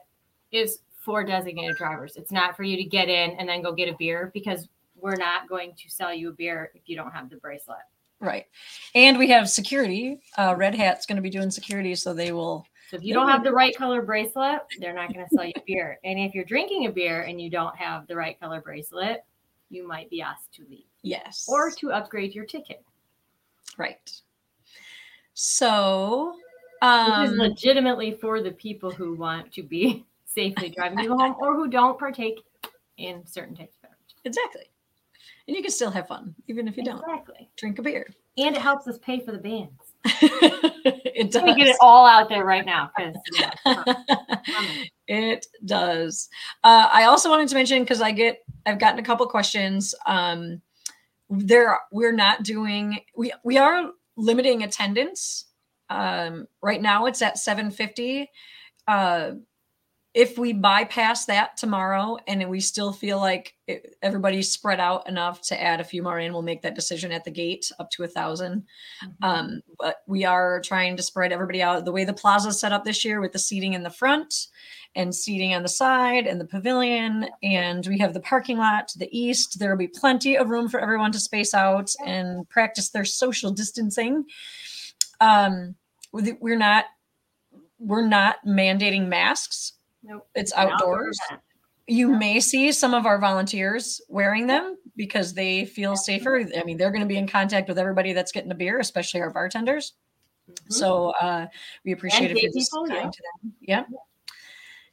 is 0.52 0.80
for 0.96 1.24
designated 1.24 1.76
drivers. 1.76 2.16
It's 2.16 2.32
not 2.32 2.56
for 2.56 2.62
you 2.62 2.76
to 2.76 2.84
get 2.84 3.08
in 3.08 3.30
and 3.32 3.48
then 3.48 3.62
go 3.62 3.72
get 3.72 3.88
a 3.88 3.96
beer 3.98 4.30
because 4.34 4.68
we're 4.96 5.16
not 5.16 5.48
going 5.48 5.72
to 5.76 5.90
sell 5.90 6.12
you 6.12 6.28
a 6.30 6.32
beer 6.32 6.70
if 6.74 6.82
you 6.86 6.96
don't 6.96 7.10
have 7.10 7.30
the 7.30 7.36
bracelet. 7.36 7.78
Right. 8.20 8.46
And 8.94 9.18
we 9.18 9.28
have 9.30 9.48
security. 9.48 10.20
Uh, 10.36 10.54
Red 10.56 10.74
Hat's 10.74 11.06
going 11.06 11.16
to 11.16 11.22
be 11.22 11.30
doing 11.30 11.50
security, 11.50 11.94
so 11.94 12.12
they 12.12 12.32
will. 12.32 12.66
So 12.90 12.96
if 12.96 13.04
you 13.04 13.14
don't 13.14 13.28
have 13.28 13.42
the 13.44 13.52
right 13.52 13.74
color 13.74 14.02
bracelet, 14.02 14.60
they're 14.78 14.92
not 14.92 15.12
going 15.14 15.24
to 15.26 15.34
sell 15.34 15.44
you 15.46 15.52
beer. 15.66 15.98
And 16.04 16.18
if 16.18 16.34
you're 16.34 16.44
drinking 16.44 16.86
a 16.86 16.90
beer 16.90 17.22
and 17.22 17.40
you 17.40 17.48
don't 17.48 17.74
have 17.76 18.06
the 18.08 18.16
right 18.16 18.38
color 18.38 18.60
bracelet, 18.60 19.24
you 19.70 19.86
might 19.86 20.10
be 20.10 20.20
asked 20.20 20.52
to 20.54 20.66
leave 20.68 20.84
Yes. 21.02 21.46
or 21.48 21.70
to 21.70 21.92
upgrade 21.92 22.34
your 22.34 22.44
ticket. 22.44 22.84
right. 23.78 24.10
So, 25.34 26.34
This 26.82 27.30
is 27.30 27.32
um, 27.32 27.36
legitimately 27.38 28.18
for 28.20 28.42
the 28.42 28.50
people 28.50 28.90
who 28.90 29.14
want 29.14 29.52
to 29.54 29.62
be 29.62 30.04
safely 30.40 30.70
driving 30.70 30.98
you 31.00 31.16
home 31.16 31.34
or 31.38 31.54
who 31.54 31.68
don't 31.68 31.98
partake 31.98 32.40
in 32.96 33.26
certain 33.26 33.54
types 33.54 33.76
of 33.76 33.82
beverages. 33.82 34.14
exactly. 34.24 34.62
And 35.46 35.56
you 35.56 35.62
can 35.62 35.70
still 35.70 35.90
have 35.90 36.06
fun, 36.08 36.34
even 36.48 36.68
if 36.68 36.76
you 36.76 36.84
don't 36.84 37.00
Exactly. 37.00 37.48
drink 37.56 37.78
a 37.78 37.82
beer. 37.82 38.06
And 38.38 38.54
it 38.56 38.62
helps 38.62 38.86
us 38.86 38.98
pay 38.98 39.20
for 39.20 39.32
the 39.32 39.38
bands. 39.38 39.72
it 40.04 41.34
me 41.44 41.54
get 41.54 41.66
it 41.66 41.70
does. 41.72 41.78
all 41.80 42.06
out 42.06 42.28
there 42.28 42.44
right 42.44 42.64
now 42.64 42.90
because 42.96 43.16
it 45.08 45.46
does. 45.64 46.28
Uh, 46.64 46.88
I 46.90 47.04
also 47.04 47.28
wanted 47.28 47.48
to 47.48 47.54
mention 47.54 47.82
because 47.82 48.00
I 48.00 48.12
get, 48.12 48.38
I've 48.64 48.78
gotten 48.78 48.98
a 48.98 49.02
couple 49.02 49.26
questions. 49.26 49.94
Um, 50.06 50.62
there, 51.28 51.78
we're 51.92 52.12
not 52.12 52.42
doing. 52.44 53.00
We 53.16 53.32
we 53.44 53.58
are 53.58 53.90
limiting 54.16 54.62
attendance. 54.62 55.46
Um, 55.90 56.46
right 56.62 56.80
now, 56.80 57.06
it's 57.06 57.22
at 57.22 57.38
seven 57.38 57.70
fifty. 57.70 58.30
Uh, 58.88 59.32
if 60.12 60.36
we 60.36 60.52
bypass 60.52 61.26
that 61.26 61.56
tomorrow 61.56 62.16
and 62.26 62.48
we 62.50 62.60
still 62.60 62.92
feel 62.92 63.18
like 63.18 63.54
it, 63.68 63.94
everybody's 64.02 64.50
spread 64.50 64.80
out 64.80 65.08
enough 65.08 65.40
to 65.42 65.62
add 65.62 65.80
a 65.80 65.84
few 65.84 66.02
more 66.02 66.18
in, 66.18 66.32
we'll 66.32 66.42
make 66.42 66.62
that 66.62 66.74
decision 66.74 67.12
at 67.12 67.24
the 67.24 67.30
gate 67.30 67.70
up 67.78 67.90
to 67.90 68.02
a 68.02 68.06
1000 68.06 68.64
Um, 69.22 69.62
but 69.78 69.98
we 70.08 70.24
are 70.24 70.60
trying 70.62 70.96
to 70.96 71.02
spread 71.02 71.32
everybody 71.32 71.62
out. 71.62 71.84
The 71.84 71.92
way 71.92 72.04
the 72.04 72.12
plaza 72.12 72.48
is 72.48 72.58
set 72.58 72.72
up 72.72 72.84
this 72.84 73.04
year 73.04 73.20
with 73.20 73.32
the 73.32 73.38
seating 73.38 73.74
in 73.74 73.84
the 73.84 73.90
front 73.90 74.48
and 74.96 75.14
seating 75.14 75.54
on 75.54 75.62
the 75.62 75.68
side 75.68 76.26
and 76.26 76.40
the 76.40 76.46
pavilion, 76.46 77.28
and 77.44 77.86
we 77.86 77.98
have 77.98 78.12
the 78.12 78.20
parking 78.20 78.58
lot 78.58 78.88
to 78.88 78.98
the 78.98 79.16
east. 79.16 79.60
There 79.60 79.70
will 79.70 79.78
be 79.78 79.86
plenty 79.86 80.36
of 80.36 80.50
room 80.50 80.68
for 80.68 80.80
everyone 80.80 81.12
to 81.12 81.20
space 81.20 81.54
out 81.54 81.92
and 82.04 82.48
practice 82.48 82.90
their 82.90 83.04
social 83.04 83.52
distancing. 83.52 84.24
Um, 85.20 85.76
we're 86.12 86.58
not 86.58 86.86
we're 87.78 88.06
not 88.06 88.36
mandating 88.44 89.06
masks. 89.06 89.74
Nope. 90.02 90.26
It's 90.34 90.52
outdoors. 90.54 91.18
event. 91.28 91.42
You 91.86 92.08
may 92.08 92.38
see 92.40 92.70
some 92.72 92.94
of 92.94 93.04
our 93.04 93.18
volunteers 93.18 94.00
wearing 94.08 94.46
them 94.46 94.76
because 94.96 95.34
they 95.34 95.64
feel 95.64 95.96
safer. 95.96 96.46
I 96.56 96.62
mean, 96.64 96.76
they're 96.76 96.90
going 96.90 97.02
to 97.02 97.06
be 97.08 97.16
in 97.16 97.26
contact 97.26 97.68
with 97.68 97.78
everybody 97.78 98.12
that's 98.12 98.30
getting 98.32 98.50
a 98.52 98.54
beer, 98.54 98.78
especially 98.78 99.20
our 99.20 99.30
bartenders. 99.30 99.94
Mhm. 100.48 100.72
So 100.72 101.10
uh, 101.20 101.46
we 101.84 101.92
appreciate 101.92 102.30
And 102.30 102.38
if 102.38 102.42
you're 102.44 102.52
people, 102.52 102.88
yeah. 102.88 103.10
to 103.10 103.22
them. 103.42 103.52
Yep. 103.62 103.86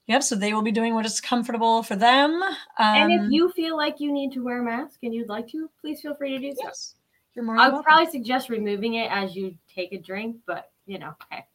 Yep. 0.07 0.23
So 0.23 0.35
they 0.35 0.53
will 0.53 0.61
be 0.61 0.71
doing 0.71 0.95
what 0.95 1.05
is 1.05 1.19
comfortable 1.21 1.83
for 1.83 1.95
them. 1.95 2.41
Um, 2.41 2.55
and 2.79 3.11
if 3.11 3.31
you 3.31 3.51
feel 3.51 3.75
like 3.77 3.99
you 3.99 4.11
need 4.11 4.31
to 4.33 4.43
wear 4.43 4.61
a 4.61 4.63
mask 4.63 4.99
and 5.03 5.13
you'd 5.13 5.29
like 5.29 5.47
to, 5.49 5.69
please 5.81 6.01
feel 6.01 6.15
free 6.15 6.31
to 6.31 6.39
do 6.39 6.51
so. 6.55 6.63
yes, 6.63 6.95
you're 7.35 7.45
more 7.45 7.57
I 7.57 7.65
would 7.67 7.73
welcome. 7.73 7.83
probably 7.83 8.11
suggest 8.11 8.49
removing 8.49 8.95
it 8.95 9.11
as 9.11 9.35
you 9.35 9.55
take 9.73 9.91
a 9.93 9.97
drink, 9.99 10.37
but 10.47 10.71
you 10.85 10.97
know, 10.97 11.13
hey, 11.29 11.45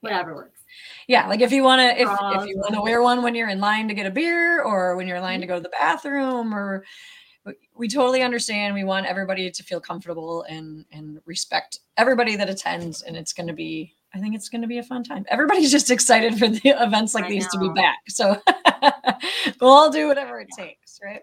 whatever 0.00 0.34
works. 0.34 0.60
yeah 1.06 1.26
like 1.26 1.40
if 1.40 1.50
you 1.50 1.62
want 1.62 1.80
to 1.80 2.00
if, 2.00 2.08
if 2.08 2.46
you 2.46 2.56
want 2.58 2.74
to 2.74 2.80
wear 2.80 3.02
one 3.02 3.22
when 3.22 3.34
you're 3.34 3.48
in 3.48 3.60
line 3.60 3.88
to 3.88 3.94
get 3.94 4.06
a 4.06 4.10
beer 4.10 4.62
or 4.62 4.96
when 4.96 5.06
you're 5.06 5.16
in 5.16 5.22
line 5.22 5.40
to 5.40 5.46
mm-hmm. 5.46 5.54
go 5.54 5.58
to 5.58 5.62
the 5.62 5.68
bathroom 5.70 6.54
or 6.54 6.84
we 7.74 7.88
totally 7.88 8.22
understand. 8.22 8.74
We 8.74 8.84
want 8.84 9.06
everybody 9.06 9.50
to 9.50 9.62
feel 9.62 9.80
comfortable 9.80 10.42
and 10.48 10.84
and 10.92 11.18
respect 11.24 11.80
everybody 11.96 12.36
that 12.36 12.50
attends 12.50 13.02
and 13.02 13.16
it's 13.16 13.32
going 13.32 13.46
to 13.46 13.52
be 13.52 13.94
i 14.14 14.18
think 14.18 14.34
it's 14.34 14.48
going 14.48 14.62
to 14.62 14.68
be 14.68 14.78
a 14.78 14.82
fun 14.82 15.02
time. 15.02 15.24
Everybody's 15.28 15.70
just 15.78 15.90
excited 15.90 16.38
for 16.38 16.48
the 16.48 16.60
events 16.82 17.14
like 17.14 17.24
I 17.24 17.30
these 17.30 17.48
to 17.48 17.58
be 17.58 17.70
back 17.70 17.98
so 18.08 18.40
we'll 19.60 19.70
all 19.70 19.90
do 19.90 20.08
whatever 20.08 20.40
it 20.40 20.48
takes 20.56 21.00
right? 21.02 21.22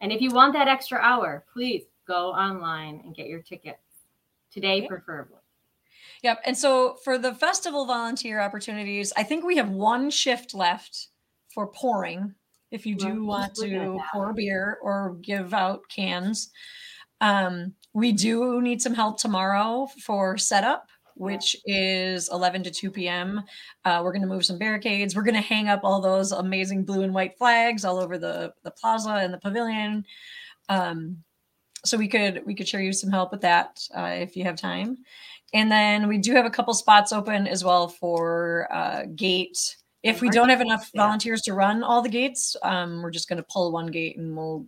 And 0.00 0.12
if 0.12 0.20
you 0.20 0.30
want 0.30 0.52
that 0.52 0.68
extra 0.68 0.98
hour, 0.98 1.44
please 1.52 1.84
go 2.06 2.28
online 2.30 3.00
and 3.04 3.14
get 3.14 3.28
your 3.28 3.40
tickets. 3.40 3.78
Today, 4.52 4.82
Yeah. 4.82 4.88
preferably. 4.88 5.40
Yep. 6.26 6.40
And 6.44 6.58
so 6.58 6.96
for 7.04 7.18
the 7.18 7.32
festival 7.36 7.86
volunteer 7.86 8.40
opportunities, 8.40 9.12
I 9.16 9.22
think 9.22 9.44
we 9.44 9.58
have 9.58 9.70
one 9.70 10.10
shift 10.10 10.54
left 10.54 11.06
for 11.54 11.68
pouring. 11.68 12.34
If 12.72 12.84
you 12.84 12.96
do 12.96 13.06
Well, 13.06 13.26
want 13.26 13.50
just 13.50 13.60
looking 13.60 13.76
at 13.76 13.84
to 13.84 14.00
pour 14.12 14.32
beer 14.32 14.76
or 14.82 15.18
give 15.22 15.54
out 15.54 15.82
cans, 15.88 16.50
um, 17.20 17.74
we 17.92 18.10
do 18.10 18.60
need 18.60 18.82
some 18.82 18.92
help 18.92 19.20
tomorrow 19.20 19.86
for 20.04 20.36
setup, 20.36 20.88
which 21.14 21.54
is 21.64 22.28
11 22.32 22.64
to 22.64 22.72
2 22.72 22.90
p.m. 22.90 23.44
Uh, 23.84 24.00
we're 24.02 24.10
going 24.10 24.22
to 24.22 24.26
move 24.26 24.44
some 24.44 24.58
barricades. 24.58 25.14
We're 25.14 25.22
going 25.22 25.36
to 25.36 25.40
hang 25.40 25.68
up 25.68 25.82
all 25.84 26.00
those 26.00 26.32
amazing 26.32 26.84
blue 26.84 27.02
and 27.02 27.14
white 27.14 27.38
flags 27.38 27.84
all 27.84 27.98
over 27.98 28.18
the, 28.18 28.52
the 28.64 28.72
plaza 28.72 29.10
and 29.10 29.32
the 29.32 29.38
pavilion. 29.38 30.04
Um, 30.68 31.18
so 31.84 31.96
we 31.96 32.08
could 32.08 32.42
we 32.44 32.54
could 32.54 32.66
share 32.66 32.80
you 32.80 32.92
some 32.92 33.10
help 33.10 33.30
with 33.30 33.42
that 33.42 33.80
uh, 33.96 34.14
if 34.16 34.36
you 34.36 34.42
have 34.42 34.56
time. 34.56 34.98
And 35.52 35.70
then 35.70 36.08
we 36.08 36.18
do 36.18 36.34
have 36.34 36.44
a 36.44 36.50
couple 36.50 36.74
spots 36.74 37.12
open 37.12 37.46
as 37.46 37.64
well 37.64 37.88
for 37.88 38.68
uh, 38.72 39.04
gate. 39.14 39.76
If 40.02 40.20
we 40.20 40.28
don't 40.30 40.48
have 40.48 40.60
enough 40.60 40.90
volunteers 40.94 41.42
to 41.42 41.54
run 41.54 41.82
all 41.82 42.02
the 42.02 42.08
gates, 42.08 42.56
um, 42.62 43.02
we're 43.02 43.10
just 43.10 43.28
going 43.28 43.38
to 43.38 43.46
pull 43.50 43.72
one 43.72 43.86
gate 43.86 44.16
and 44.16 44.36
we'll 44.36 44.66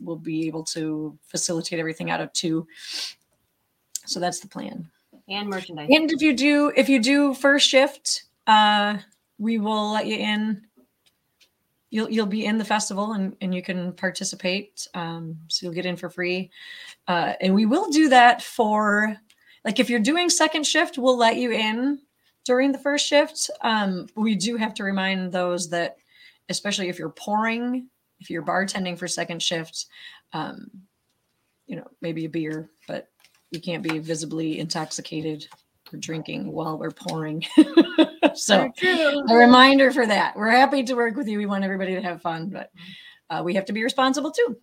we'll 0.00 0.16
be 0.16 0.46
able 0.46 0.64
to 0.64 1.16
facilitate 1.26 1.78
everything 1.78 2.10
out 2.10 2.20
of 2.20 2.32
two. 2.32 2.66
So 4.06 4.18
that's 4.18 4.40
the 4.40 4.48
plan. 4.48 4.90
and 5.28 5.48
merchandise. 5.48 5.88
And 5.92 6.10
if 6.10 6.20
you 6.20 6.34
do, 6.34 6.72
if 6.76 6.88
you 6.88 7.00
do 7.00 7.34
first 7.34 7.68
shift, 7.68 8.24
uh, 8.46 8.98
we 9.38 9.58
will 9.58 9.92
let 9.92 10.06
you 10.06 10.16
in. 10.16 10.62
You'll 11.90 12.10
you'll 12.10 12.26
be 12.26 12.46
in 12.46 12.58
the 12.58 12.64
festival 12.64 13.12
and, 13.12 13.36
and 13.40 13.54
you 13.54 13.62
can 13.62 13.92
participate. 13.92 14.88
Um, 14.94 15.38
so 15.48 15.66
you'll 15.66 15.74
get 15.74 15.86
in 15.86 15.96
for 15.96 16.08
free. 16.08 16.50
Uh, 17.06 17.34
and 17.40 17.54
we 17.54 17.66
will 17.66 17.90
do 17.90 18.08
that 18.08 18.42
for 18.42 19.16
like 19.64 19.78
if 19.78 19.90
you're 19.90 20.00
doing 20.00 20.30
second 20.30 20.66
shift, 20.66 20.98
we'll 20.98 21.16
let 21.16 21.36
you 21.36 21.52
in 21.52 22.00
during 22.44 22.72
the 22.72 22.78
first 22.78 23.06
shift. 23.06 23.50
Um, 23.60 24.06
we 24.16 24.34
do 24.34 24.56
have 24.56 24.74
to 24.74 24.84
remind 24.84 25.32
those 25.32 25.70
that, 25.70 25.96
especially 26.48 26.88
if 26.88 26.98
you're 26.98 27.10
pouring, 27.10 27.88
if 28.20 28.30
you're 28.30 28.42
bartending 28.42 28.98
for 28.98 29.06
second 29.06 29.42
shift, 29.42 29.86
um, 30.32 30.70
you 31.66 31.76
know, 31.76 31.86
maybe 32.00 32.24
a 32.24 32.28
beer, 32.28 32.68
but 32.88 33.08
you 33.50 33.60
can't 33.60 33.82
be 33.82 33.98
visibly 33.98 34.58
intoxicated 34.58 35.46
or 35.92 35.98
drinking 35.98 36.50
while 36.50 36.78
we're 36.78 36.90
pouring. 36.90 37.44
so 38.34 38.70
a 38.82 39.34
reminder 39.34 39.90
for 39.90 40.06
that. 40.06 40.36
We're 40.36 40.50
happy 40.50 40.82
to 40.84 40.94
work 40.94 41.16
with 41.16 41.28
you. 41.28 41.38
We 41.38 41.46
want 41.46 41.64
everybody 41.64 41.94
to 41.94 42.02
have 42.02 42.22
fun, 42.22 42.48
but 42.48 42.70
uh, 43.28 43.42
we 43.44 43.54
have 43.54 43.64
to 43.66 43.72
be 43.72 43.82
responsible 43.82 44.30
too. 44.30 44.56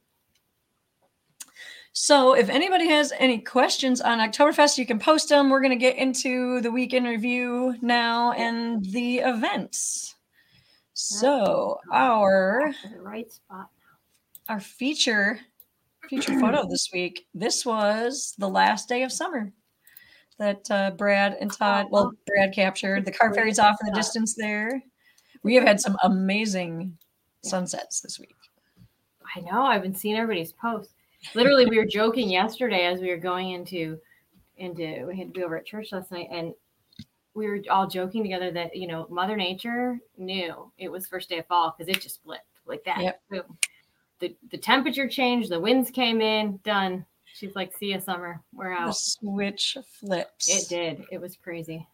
So 1.99 2.35
if 2.35 2.47
anybody 2.49 2.87
has 2.89 3.11
any 3.17 3.39
questions 3.39 4.01
on 4.01 4.19
Oktoberfest, 4.19 4.77
you 4.77 4.85
can 4.85 4.99
post 4.99 5.29
them. 5.29 5.49
We're 5.49 5.61
going 5.61 5.71
to 5.71 5.75
get 5.75 5.97
into 5.97 6.61
the 6.61 6.71
weekend 6.71 7.07
review 7.07 7.75
now 7.81 8.33
and 8.33 8.85
the 8.85 9.17
events. 9.17 10.13
So 10.93 11.79
our 11.91 12.71
right 12.99 13.31
spot. 13.31 13.69
now. 14.47 14.53
Our 14.53 14.59
feature 14.59 15.39
feature 16.07 16.39
photo 16.39 16.67
this 16.69 16.91
week. 16.93 17.25
This 17.33 17.65
was 17.65 18.35
the 18.37 18.47
last 18.47 18.87
day 18.87 19.01
of 19.01 19.11
summer 19.11 19.51
that 20.37 20.69
uh, 20.69 20.91
Brad 20.91 21.35
and 21.41 21.51
Todd, 21.51 21.87
well, 21.89 22.11
Brad 22.27 22.53
captured. 22.53 23.05
The 23.05 23.11
car 23.11 23.33
ferries 23.33 23.57
off 23.57 23.77
in 23.81 23.87
the 23.87 23.95
distance 23.95 24.35
there. 24.35 24.83
We 25.41 25.55
have 25.55 25.63
had 25.63 25.81
some 25.81 25.97
amazing 26.03 26.95
sunsets 27.41 28.01
this 28.01 28.19
week. 28.19 28.35
I 29.35 29.39
know. 29.39 29.63
I've 29.63 29.81
been 29.81 29.95
seeing 29.95 30.15
everybody's 30.15 30.53
posts 30.53 30.93
literally 31.33 31.65
we 31.65 31.77
were 31.77 31.85
joking 31.85 32.29
yesterday 32.29 32.85
as 32.85 32.99
we 32.99 33.09
were 33.09 33.17
going 33.17 33.51
into 33.51 33.97
into 34.57 35.05
we 35.07 35.17
had 35.17 35.33
to 35.33 35.39
be 35.39 35.43
over 35.43 35.57
at 35.57 35.65
church 35.65 35.91
last 35.91 36.11
night 36.11 36.27
and 36.31 36.53
we 37.33 37.47
were 37.47 37.59
all 37.69 37.87
joking 37.87 38.23
together 38.23 38.51
that 38.51 38.75
you 38.75 38.87
know 38.87 39.07
mother 39.09 39.35
nature 39.35 39.99
knew 40.17 40.71
it 40.77 40.89
was 40.89 41.07
first 41.07 41.29
day 41.29 41.39
of 41.39 41.47
fall 41.47 41.75
because 41.77 41.93
it 41.93 42.01
just 42.01 42.21
flipped 42.23 42.43
like 42.65 42.83
that. 42.83 43.01
Yep. 43.01 43.21
Boom. 43.29 43.57
the 44.19 44.35
the 44.51 44.57
temperature 44.57 45.07
changed 45.07 45.49
the 45.49 45.59
winds 45.59 45.91
came 45.91 46.21
in 46.21 46.59
done. 46.63 47.05
She's 47.25 47.55
like 47.55 47.75
see 47.77 47.91
you 47.91 47.99
summer. 47.99 48.41
We're 48.53 48.73
out. 48.73 48.87
The 48.87 48.93
switch 48.93 49.77
flips. 49.99 50.49
It 50.49 50.69
did. 50.69 51.05
It 51.11 51.21
was 51.21 51.37
crazy 51.37 51.87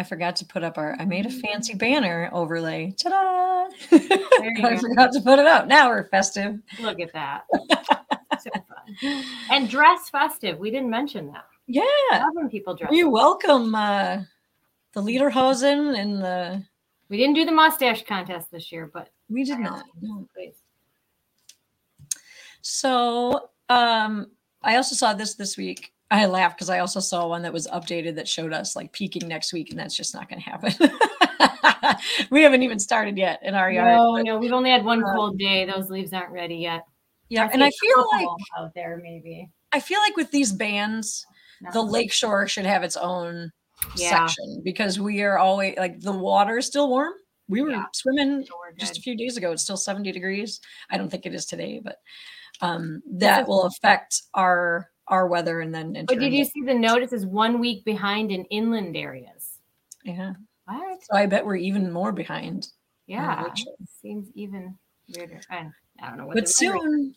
I 0.00 0.02
forgot 0.02 0.34
to 0.36 0.46
put 0.46 0.64
up 0.64 0.78
our. 0.78 0.96
I 0.98 1.04
made 1.04 1.26
a 1.26 1.30
fancy 1.30 1.74
banner 1.74 2.30
overlay. 2.32 2.94
Ta-da! 2.96 3.68
I 3.92 4.78
forgot 4.78 5.12
to 5.12 5.20
put 5.20 5.38
it 5.38 5.44
up. 5.46 5.66
Now 5.66 5.90
we're 5.90 6.08
festive. 6.08 6.58
Look 6.80 7.00
at 7.00 7.12
that. 7.12 7.44
so 8.40 8.50
fun. 8.50 9.24
And 9.50 9.68
dress 9.68 10.08
festive. 10.08 10.58
We 10.58 10.70
didn't 10.70 10.88
mention 10.88 11.26
that. 11.32 11.44
Yeah. 11.66 11.82
Love 12.12 12.32
when 12.32 12.48
people 12.48 12.74
dress. 12.74 12.90
You 12.94 13.10
welcome 13.10 13.74
uh, 13.74 14.22
the 14.94 15.02
Lederhosen 15.02 15.98
and 15.98 16.22
the. 16.22 16.64
We 17.10 17.18
didn't 17.18 17.34
do 17.34 17.44
the 17.44 17.52
mustache 17.52 18.02
contest 18.04 18.50
this 18.50 18.72
year, 18.72 18.90
but 18.90 19.10
we 19.28 19.44
did 19.44 19.58
not. 19.58 19.84
No. 20.00 20.26
So 22.62 23.50
um, 23.68 24.30
I 24.62 24.76
also 24.76 24.94
saw 24.94 25.12
this 25.12 25.34
this 25.34 25.58
week. 25.58 25.92
I 26.10 26.26
laughed 26.26 26.56
because 26.56 26.70
I 26.70 26.80
also 26.80 26.98
saw 26.98 27.28
one 27.28 27.42
that 27.42 27.52
was 27.52 27.68
updated 27.68 28.16
that 28.16 28.26
showed 28.26 28.52
us 28.52 28.74
like 28.74 28.92
peaking 28.92 29.28
next 29.28 29.52
week, 29.52 29.70
and 29.70 29.78
that's 29.78 29.96
just 29.96 30.14
not 30.14 30.28
going 30.28 30.42
to 30.42 30.50
happen. 30.50 30.90
we 32.30 32.42
haven't 32.42 32.62
even 32.62 32.80
started 32.80 33.16
yet 33.16 33.40
in 33.42 33.54
our 33.54 33.70
yard. 33.70 33.96
No, 33.96 34.16
but, 34.16 34.22
no, 34.24 34.38
we've 34.38 34.52
only 34.52 34.70
had 34.70 34.84
one 34.84 35.04
uh, 35.04 35.14
cold 35.14 35.38
day. 35.38 35.64
Those 35.66 35.88
leaves 35.88 36.12
aren't 36.12 36.32
ready 36.32 36.56
yet. 36.56 36.84
Yeah, 37.28 37.44
I 37.44 37.48
and 37.48 37.62
I 37.62 37.70
feel 37.70 38.06
like 38.12 38.26
out 38.58 38.74
there 38.74 39.00
maybe. 39.00 39.48
I 39.72 39.78
feel 39.78 40.00
like 40.00 40.16
with 40.16 40.32
these 40.32 40.52
bands, 40.52 41.24
no. 41.60 41.70
the 41.70 41.82
lakeshore 41.82 42.48
should 42.48 42.66
have 42.66 42.82
its 42.82 42.96
own 42.96 43.52
yeah. 43.96 44.26
section 44.26 44.62
because 44.64 44.98
we 44.98 45.22
are 45.22 45.38
always 45.38 45.76
like 45.78 46.00
the 46.00 46.12
water 46.12 46.58
is 46.58 46.66
still 46.66 46.88
warm. 46.88 47.12
We 47.48 47.62
were 47.62 47.70
yeah. 47.70 47.84
swimming 47.94 48.44
so 48.44 48.54
just 48.78 48.98
a 48.98 49.00
few 49.00 49.16
days 49.16 49.36
ago. 49.36 49.52
It's 49.52 49.62
still 49.62 49.76
70 49.76 50.10
degrees. 50.10 50.60
I 50.90 50.96
don't 50.96 51.08
think 51.08 51.26
it 51.26 51.34
is 51.34 51.46
today, 51.46 51.80
but 51.82 51.96
um, 52.60 53.00
that 53.12 53.48
will 53.48 53.64
affect 53.64 54.22
our 54.34 54.89
our 55.10 55.26
weather 55.26 55.60
and 55.60 55.74
then. 55.74 55.92
But 56.06 56.18
did 56.18 56.32
you 56.32 56.44
see 56.44 56.62
the 56.64 56.74
notice 56.74 57.12
is 57.12 57.26
one 57.26 57.60
week 57.60 57.84
behind 57.84 58.30
in 58.30 58.44
inland 58.46 58.96
areas? 58.96 59.58
Yeah. 60.04 60.32
What? 60.64 61.02
So 61.02 61.16
I 61.16 61.26
bet 61.26 61.44
we're 61.44 61.56
even 61.56 61.92
more 61.92 62.12
behind. 62.12 62.68
Yeah. 63.06 63.52
Seems 64.00 64.28
even 64.34 64.78
weirder. 65.14 65.40
I, 65.50 65.66
I 66.00 66.08
don't 66.08 66.16
know 66.16 66.26
what. 66.26 66.36
But 66.36 66.48
soon, 66.48 67.14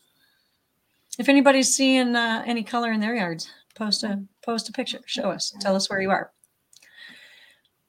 if 1.19 1.29
anybody's 1.29 1.73
seeing 1.73 2.15
uh, 2.15 2.43
any 2.45 2.63
color 2.63 2.91
in 2.91 2.99
their 2.99 3.15
yards, 3.15 3.49
post 3.75 4.03
a 4.03 4.23
post 4.43 4.69
a 4.69 4.71
picture. 4.71 4.99
Show 5.05 5.29
us. 5.29 5.53
Tell 5.61 5.75
us 5.75 5.89
where 5.89 6.01
you 6.01 6.09
are. 6.09 6.31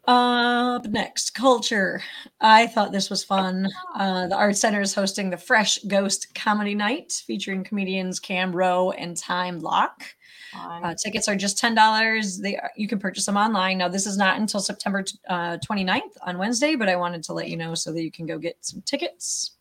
Up 0.07 0.85
next, 0.87 1.31
culture. 1.31 2.03
I 2.40 2.67
thought 2.67 2.93
this 2.93 3.09
was 3.09 3.25
fun. 3.25 3.69
Uh, 3.95 4.27
the 4.27 4.37
Art 4.37 4.57
Center 4.57 4.83
is 4.83 4.95
hosting 4.95 5.31
the 5.31 5.37
Fresh 5.38 5.79
Ghost 5.85 6.35
Comedy 6.35 6.75
Night 6.75 7.12
featuring 7.27 7.64
comedians 7.64 8.21
Cam 8.21 8.55
Rowe 8.55 8.90
and 8.90 9.17
Time 9.17 9.61
Lock. 9.61 10.05
Uh, 10.55 10.95
tickets 11.03 11.27
are 11.27 11.35
just 11.35 11.59
$10. 11.59 12.40
They 12.40 12.57
are, 12.57 12.71
you 12.77 12.87
can 12.87 12.99
purchase 12.99 13.25
them 13.25 13.37
online. 13.38 13.79
Now, 13.79 13.88
this 13.88 14.07
is 14.07 14.19
not 14.19 14.38
until 14.38 14.61
September 14.61 15.05
uh, 15.29 15.57
29th 15.59 16.01
on 16.23 16.38
Wednesday, 16.38 16.77
but 16.77 16.88
I 16.88 16.97
wanted 16.97 17.23
to 17.25 17.33
let 17.33 17.49
you 17.49 17.57
know 17.57 17.75
so 17.75 17.90
that 17.93 18.03
you 18.03 18.12
can 18.12 18.27
go 18.27 18.38
get 18.38 18.59
some 18.61 18.83
tickets. 18.83 19.53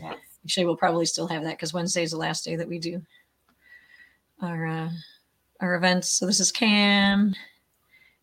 Yes. 0.00 0.16
Actually, 0.44 0.66
we'll 0.66 0.76
probably 0.76 1.06
still 1.06 1.28
have 1.28 1.44
that 1.44 1.56
because 1.56 1.72
Wednesday 1.72 2.02
is 2.02 2.10
the 2.10 2.16
last 2.16 2.44
day 2.44 2.56
that 2.56 2.68
we 2.68 2.80
do 2.80 3.00
our 4.42 4.66
uh, 4.66 4.90
our 5.60 5.76
events. 5.76 6.08
So 6.08 6.26
this 6.26 6.40
is 6.40 6.50
Cam 6.50 7.34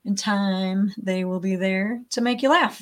in 0.05 0.15
time, 0.15 0.93
they 0.97 1.25
will 1.25 1.39
be 1.39 1.55
there 1.55 2.01
to 2.11 2.21
make 2.21 2.41
you 2.41 2.49
laugh. 2.49 2.81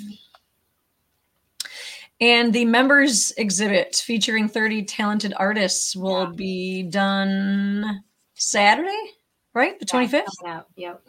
And 2.20 2.52
the 2.52 2.66
members 2.66 3.32
exhibit 3.38 3.96
featuring 3.96 4.48
30 4.48 4.84
talented 4.86 5.34
artists 5.38 5.96
will 5.96 6.26
yeah. 6.26 6.32
be 6.36 6.84
done 6.84 8.04
Saturday, 8.34 9.12
right? 9.54 9.80
The 9.80 9.86
25th? 9.86 10.24
Yeah, 10.44 10.62
yep. 10.76 11.08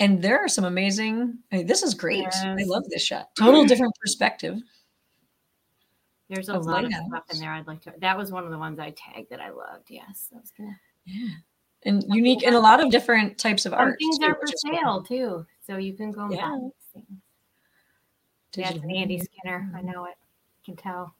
And 0.00 0.22
there 0.22 0.38
are 0.38 0.48
some 0.48 0.64
amazing, 0.64 1.38
I 1.52 1.58
mean, 1.58 1.66
this 1.66 1.82
is 1.82 1.94
great. 1.94 2.22
Yes. 2.22 2.42
I 2.44 2.62
love 2.64 2.84
this 2.90 3.02
shot. 3.02 3.30
Total 3.36 3.64
different 3.66 3.94
perspective. 4.00 4.60
There's 6.28 6.48
a 6.48 6.58
lot 6.58 6.84
of 6.84 6.92
stuff 6.92 7.24
in 7.30 7.38
there 7.38 7.52
I'd 7.52 7.66
like 7.66 7.82
to. 7.82 7.92
That 7.98 8.16
was 8.16 8.32
one 8.32 8.44
of 8.44 8.50
the 8.50 8.58
ones 8.58 8.78
I 8.78 8.90
tagged 8.90 9.30
that 9.30 9.40
I 9.40 9.50
loved. 9.50 9.90
Yes. 9.90 10.28
That 10.32 10.40
was 10.40 10.52
good. 10.56 10.74
Yeah 11.04 11.28
and 11.84 12.04
unique 12.08 12.42
in 12.42 12.54
a 12.54 12.60
lot 12.60 12.82
of 12.82 12.90
different 12.90 13.38
types 13.38 13.66
of 13.66 13.70
Some 13.70 13.80
art. 13.80 13.98
Things 13.98 14.18
too, 14.18 14.26
are 14.26 14.34
for 14.34 14.46
sale 14.46 14.82
cool. 14.82 15.02
too, 15.02 15.46
so 15.66 15.76
you 15.76 15.94
can 15.94 16.10
go 16.10 16.22
and 16.22 16.32
yeah. 16.32 16.48
buy 16.48 16.68
things. 16.92 17.06
Yeah, 18.56 18.70
it's 18.70 18.84
Andy 18.84 19.18
Skinner. 19.18 19.70
I 19.74 19.82
know 19.82 20.04
it. 20.04 20.14
I 20.16 20.64
can 20.64 20.76
tell. 20.76 21.14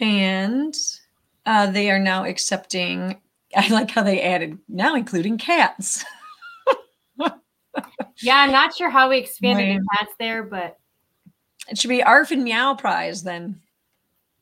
And 0.00 0.76
uh, 1.46 1.70
they 1.70 1.90
are 1.90 1.98
now 1.98 2.24
accepting. 2.24 3.20
I 3.56 3.68
like 3.68 3.90
how 3.90 4.02
they 4.02 4.20
added 4.20 4.58
now, 4.68 4.96
including 4.96 5.38
cats. 5.38 6.04
yeah, 8.20 8.38
I'm 8.38 8.50
not 8.50 8.74
sure 8.74 8.90
how 8.90 9.08
we 9.08 9.18
expanded 9.18 9.80
the 9.80 9.86
cats 9.96 10.12
there, 10.18 10.42
but 10.42 10.78
it 11.68 11.78
should 11.78 11.88
be 11.88 12.02
ARF 12.02 12.32
and 12.32 12.42
Meow 12.42 12.74
Prize 12.74 13.22
then. 13.22 13.60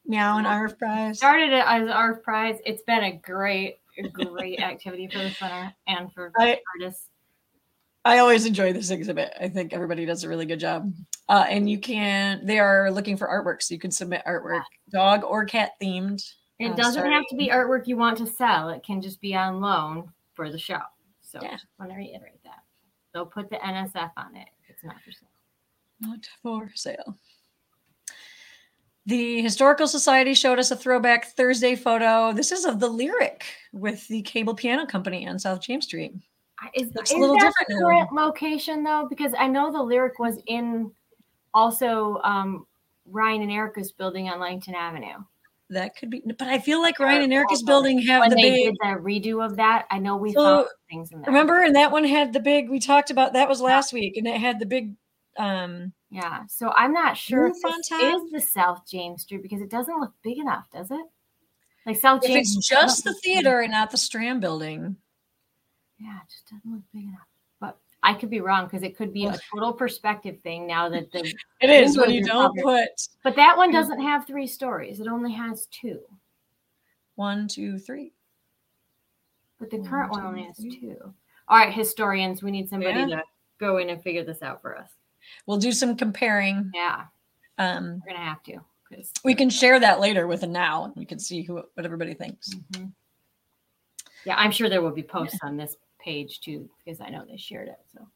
Meow 0.07 0.39
and 0.39 0.47
ARF 0.47 0.79
Prize. 0.79 1.19
Started 1.19 1.53
it 1.53 1.65
as 1.67 1.89
ARF 1.89 2.23
Prize. 2.23 2.59
It's 2.65 2.83
been 2.83 3.05
a 3.05 3.13
great 3.13 3.79
great 4.13 4.61
activity 4.63 5.09
for 5.09 5.19
the 5.19 5.31
center 5.31 5.75
and 5.87 6.13
for 6.13 6.33
I, 6.39 6.61
artists. 6.75 7.09
I 8.05 8.19
always 8.19 8.47
enjoy 8.47 8.73
this 8.73 8.91
exhibit. 8.91 9.33
I 9.41 9.49
think 9.49 9.73
everybody 9.73 10.05
does 10.05 10.25
a 10.25 10.29
really 10.29 10.47
good 10.47 10.59
job. 10.59 10.93
Uh, 11.29 11.45
and 11.49 11.71
you 11.71 11.79
can, 11.79 12.45
they 12.45 12.59
are 12.59 12.91
looking 12.91 13.17
for 13.17 13.29
artwork. 13.29 13.63
So 13.63 13.75
you 13.75 13.81
can 13.81 13.93
submit 13.93 14.23
artwork, 14.27 14.63
dog 14.91 15.23
or 15.23 15.45
cat 15.45 15.73
themed. 15.81 16.23
It 16.59 16.73
uh, 16.73 16.75
doesn't 16.75 16.93
starting. 16.95 17.13
have 17.13 17.27
to 17.29 17.37
be 17.37 17.49
artwork 17.49 17.87
you 17.87 17.97
want 17.97 18.19
to 18.19 18.27
sell, 18.27 18.71
it 18.71 18.83
can 18.83 19.01
just 19.01 19.21
be 19.21 19.35
on 19.35 19.61
loan 19.61 20.09
for 20.35 20.51
the 20.51 20.59
show. 20.59 20.81
So 21.21 21.39
yeah. 21.43 21.53
just 21.53 21.67
want 21.79 21.93
to 21.93 21.97
reiterate 21.97 22.43
that. 22.45 22.63
They'll 23.15 23.27
put 23.27 23.51
the 23.51 23.57
NSF 23.57 24.11
on 24.17 24.37
it. 24.37 24.49
It's 24.69 24.83
not 24.83 24.97
for 25.05 25.13
sale. 25.13 25.29
Not 26.01 26.27
for 26.43 26.71
sale. 26.75 27.17
The 29.07 29.43
Historical 29.43 29.89
Society 29.89 30.33
showed 30.35 30.59
us 30.61 30.71
a 30.71 30.77
throwback 30.77 31.27
Thursday 31.37 31.75
photo. 31.75 32.33
This 32.33 32.53
is 32.53 32.65
of 32.65 32.79
the 32.79 32.89
Lyric 32.89 33.45
with 33.73 34.07
the 34.09 34.23
Cable 34.23 34.55
Piano 34.55 34.87
Company 34.87 35.27
on 35.27 35.39
South 35.39 35.61
James 35.61 35.87
Street. 35.87 36.15
Is, 36.75 36.93
Looks 36.95 37.11
is 37.11 37.17
a 37.17 37.19
little 37.21 37.35
different 37.37 37.67
the 37.69 37.75
current 37.83 38.09
now. 38.13 38.25
location 38.27 38.85
though? 38.85 39.07
Because 39.11 39.33
I 39.37 39.49
know 39.49 39.73
the 39.73 39.83
Lyric 39.83 40.21
was 40.21 40.39
in 40.47 40.93
also 41.53 42.21
um, 42.23 42.67
Ryan 43.07 43.43
and 43.43 43.51
Erica's 43.51 43.91
building 43.91 44.29
on 44.29 44.39
Ludington 44.39 44.77
Avenue. 44.77 45.19
that 45.71 45.97
could 45.97 46.09
be. 46.09 46.23
But 46.39 46.43
I 46.47 46.61
feel 46.61 46.81
like 46.81 47.01
Ryan 47.01 47.23
and 47.23 47.33
Erica's 47.33 47.63
building 47.65 47.99
have 48.03 48.21
when 48.21 48.31
the 48.31 48.37
they 48.37 48.43
big. 48.43 48.65
did 48.67 48.77
the 48.81 49.01
redo 49.01 49.45
of 49.45 49.57
that, 49.57 49.87
I 49.91 49.99
know 49.99 50.17
we 50.17 50.33
So, 50.33 50.43
found 50.45 50.67
things 50.89 51.11
in 51.11 51.21
there. 51.23 51.27
Remember, 51.27 51.63
and 51.65 51.75
that 51.75 51.91
one 51.91 52.05
had 52.05 52.33
the 52.33 52.39
big. 52.41 52.71
We 52.71 52.79
talked 52.79 53.11
about 53.11 53.33
that 53.33 53.49
was 53.49 53.61
last 53.61 53.93
week, 53.93 54.17
and 54.17 54.29
it 54.29 54.41
had 54.41 54.61
the 54.61 54.67
big. 54.67 54.95
Um 55.39 55.93
Yeah. 56.11 56.45
So 56.47 56.73
I'm 56.77 56.93
not 56.93 57.17
sure 57.17 57.47
if 57.47 57.55
this 57.63 57.91
is 57.91 58.31
the 58.33 58.41
South 58.41 58.83
James 58.89 59.23
Street 59.23 59.43
because 59.43 59.61
it 59.63 59.71
doesn't 59.71 59.99
look 60.01 60.13
big 60.23 60.39
enough, 60.39 60.65
does 60.73 60.91
it? 60.91 61.07
Like 61.87 61.97
South 61.97 62.23
If 62.25 62.29
James. 62.31 62.57
it's 62.57 62.69
just 62.69 63.05
the 63.05 63.15
theater 63.15 63.61
and 63.61 63.73
not 63.73 63.91
the 63.91 63.97
Strand 63.99 64.41
building, 64.41 64.97
Yeah, 65.99 66.17
it 66.17 66.29
just 66.31 66.47
doesn't 66.51 66.71
look 66.71 66.83
big 66.93 67.05
enough. 67.05 67.27
But 67.61 67.79
I 68.03 68.15
could 68.15 68.31
be 68.31 68.41
wrong 68.41 68.67
because 68.67 68.83
it 68.83 68.97
could 68.97 69.13
be 69.13 69.27
a 69.27 69.37
total 69.53 69.73
perspective 69.73 70.39
thing 70.43 70.67
now 70.67 70.89
that 70.91 71.11
the 71.13 71.35
it 71.61 71.71
is 71.71 71.97
when 71.97 72.11
you 72.11 72.23
don't 72.25 72.55
covered. 72.57 72.63
put 72.89 73.09
but 73.25 73.37
that 73.37 73.57
one 73.57 73.73
doesn't 73.73 74.01
have 74.01 74.27
three 74.27 74.47
stories. 74.47 75.01
It 75.01 75.09
only 75.09 75.33
has 75.33 75.67
two. 75.67 76.01
one, 77.15 77.47
two, 77.49 77.79
three. 77.79 78.13
But 79.59 79.71
the 79.71 79.79
One, 79.79 79.89
current 79.89 80.11
one 80.13 80.25
only 80.27 80.43
has 80.45 80.57
two. 80.57 80.97
All 81.49 81.57
right, 81.59 81.73
historians, 81.73 82.43
we 82.43 82.51
need 82.51 82.69
somebody 82.69 83.01
Yeah. 83.01 83.07
to 83.07 83.23
go 83.59 83.79
in 83.79 83.91
and 83.91 84.03
figure 84.03 84.25
this 84.25 84.43
out 84.43 84.61
for 84.63 84.77
us. 84.77 84.91
We'll 85.47 85.59
do 85.59 85.73
some 85.73 85.97
comparing. 85.97 86.71
Yeah, 86.75 87.05
Um, 87.59 88.03
we're 88.07 88.13
gonna 88.15 88.25
have 88.25 88.43
to. 88.45 88.61
'cause- 88.91 89.13
we 89.25 89.35
can 89.35 89.49
share 89.51 89.81
that 89.81 90.01
later 90.01 90.27
with 90.27 90.43
a 90.43 90.47
now, 90.47 90.85
and 90.85 90.95
we 90.97 91.05
can 91.05 91.19
see 91.19 91.43
who 91.43 91.55
what 91.55 91.85
everybody 91.85 92.15
thinks. 92.15 92.51
Mhm. 92.55 92.93
Yeah, 94.25 94.37
I'm 94.37 94.51
sure 94.53 94.69
there 94.69 94.83
will 94.83 94.91
be 94.93 95.03
posts 95.03 95.39
on 95.43 95.57
this 95.57 95.77
page 95.99 96.41
too, 96.41 96.69
because 96.85 97.01
I 97.01 97.09
know 97.09 97.25
they 97.25 97.37
shared 97.37 97.69
it. 97.69 97.81
So 97.93 98.07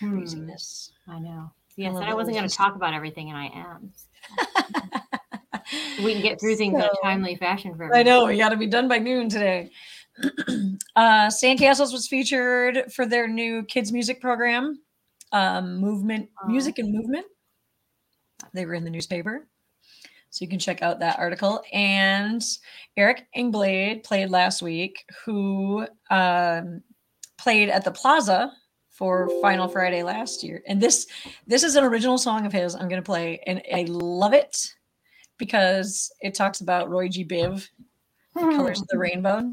Hmm. 0.00 0.18
Craziness. 0.18 0.92
I 1.08 1.18
know. 1.18 1.50
Yes, 1.76 1.94
I 1.96 2.10
I 2.10 2.14
wasn't 2.14 2.36
going 2.36 2.48
to 2.48 2.54
talk 2.54 2.74
about 2.74 2.92
everything, 2.94 3.30
and 3.30 3.38
I 3.38 3.46
am. 3.46 3.92
We 5.98 6.12
can 6.12 6.22
get 6.22 6.38
through 6.38 6.54
things 6.56 6.74
in 6.76 6.80
a 6.80 6.88
timely 7.02 7.34
fashion 7.34 7.74
for 7.74 7.92
I 7.92 8.02
know 8.04 8.26
we 8.26 8.36
got 8.36 8.50
to 8.50 8.56
be 8.56 8.68
done 8.68 8.86
by 8.86 8.98
noon 8.98 9.28
today. 9.28 9.70
uh, 10.94 11.26
Sandcastles 11.28 11.92
was 11.92 12.06
featured 12.06 12.92
for 12.92 13.04
their 13.04 13.26
new 13.26 13.64
kids 13.64 13.90
music 13.92 14.20
program, 14.20 14.80
um, 15.36 15.76
movement, 15.78 16.28
Oh. 16.42 16.48
music 16.48 16.78
and 16.78 16.92
movement. 16.92 17.26
They 18.52 18.66
were 18.66 18.74
in 18.74 18.84
the 18.84 18.90
newspaper, 18.90 19.46
so 20.30 20.44
you 20.44 20.48
can 20.48 20.58
check 20.58 20.82
out 20.82 21.00
that 21.00 21.18
article. 21.18 21.62
And 21.72 22.42
Eric 22.96 23.26
Engblade 23.36 24.04
played 24.04 24.30
last 24.30 24.62
week, 24.62 25.04
who 25.24 25.86
um, 26.10 26.82
played 27.38 27.68
at 27.70 27.84
the 27.84 27.90
Plaza 27.90 28.52
for 28.90 29.28
Final 29.42 29.68
Friday 29.68 30.02
last 30.02 30.42
year. 30.42 30.62
And 30.66 30.80
this 30.80 31.06
this 31.46 31.62
is 31.62 31.76
an 31.76 31.84
original 31.84 32.18
song 32.18 32.46
of 32.46 32.52
his. 32.52 32.74
I'm 32.74 32.88
going 32.88 33.02
to 33.02 33.06
play, 33.06 33.40
and 33.46 33.62
I 33.74 33.84
love 33.88 34.32
it 34.32 34.56
because 35.38 36.10
it 36.20 36.34
talks 36.34 36.60
about 36.60 36.88
Roy 36.90 37.08
G. 37.08 37.24
Biv 37.24 37.68
colors 38.34 38.80
of 38.80 38.88
the 38.88 38.98
rainbow. 39.06 39.52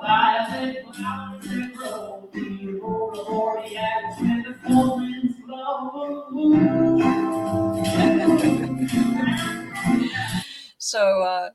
So 10.77 11.21
uh, 11.21 11.49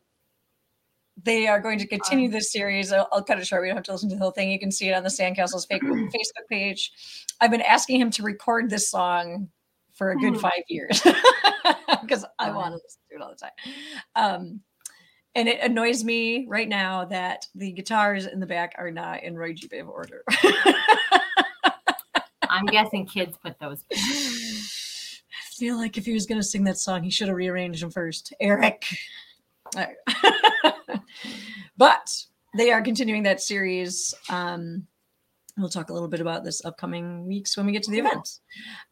they 1.22 1.46
are 1.46 1.60
going 1.60 1.78
to 1.78 1.86
continue 1.86 2.30
this 2.30 2.52
series. 2.52 2.92
I'll, 2.92 3.08
I'll 3.12 3.22
cut 3.24 3.38
it 3.38 3.46
short. 3.46 3.62
We 3.62 3.68
don't 3.68 3.76
have 3.76 3.84
to 3.84 3.92
listen 3.92 4.08
to 4.10 4.14
the 4.14 4.20
whole 4.22 4.30
thing. 4.30 4.50
You 4.50 4.58
can 4.58 4.70
see 4.70 4.88
it 4.88 4.92
on 4.94 5.02
the 5.02 5.08
Sandcastles 5.08 5.66
Facebook 5.68 6.48
page. 6.48 6.92
I've 7.40 7.50
been 7.50 7.62
asking 7.62 8.00
him 8.00 8.10
to 8.12 8.22
record 8.22 8.70
this 8.70 8.90
song 8.90 9.48
for 9.92 10.10
a 10.10 10.16
good 10.16 10.34
Hmm. 10.34 10.40
five 10.40 10.62
years 10.68 11.00
because 12.02 12.24
I 12.38 12.50
want 12.50 12.74
to 12.74 12.80
listen 12.82 13.00
to 13.10 13.16
it 13.16 13.22
all 13.22 13.30
the 13.30 13.36
time. 13.36 13.50
Um, 14.14 14.60
and 15.34 15.48
it 15.48 15.60
annoys 15.60 16.02
me 16.04 16.46
right 16.48 16.68
now 16.68 17.04
that 17.06 17.46
the 17.54 17.72
guitars 17.72 18.26
in 18.26 18.40
the 18.40 18.46
back 18.46 18.74
are 18.78 18.90
not 18.90 19.22
in 19.22 19.36
Roy 19.36 19.52
G. 19.52 19.68
Biv 19.68 19.86
order. 19.88 20.22
I'm 22.50 22.66
guessing 22.66 23.06
kids 23.06 23.36
put 23.42 23.58
those. 23.58 23.84
I 23.92 25.58
feel 25.58 25.76
like 25.76 25.96
if 25.96 26.04
he 26.04 26.12
was 26.12 26.26
going 26.26 26.40
to 26.40 26.46
sing 26.46 26.64
that 26.64 26.78
song, 26.78 27.02
he 27.02 27.10
should 27.10 27.28
have 27.28 27.36
rearranged 27.36 27.82
them 27.82 27.90
first. 27.90 28.32
Eric. 28.40 28.84
All 29.74 29.84
right. 29.84 31.00
but 31.76 32.24
they 32.56 32.70
are 32.70 32.82
continuing 32.82 33.22
that 33.24 33.40
series. 33.40 34.14
Um, 34.28 34.86
we'll 35.56 35.68
talk 35.68 35.90
a 35.90 35.92
little 35.92 36.08
bit 36.08 36.20
about 36.20 36.44
this 36.44 36.64
upcoming 36.64 37.26
weeks 37.26 37.56
when 37.56 37.66
we 37.66 37.72
get 37.72 37.82
to 37.84 37.90
the 37.90 37.98
events. 37.98 38.40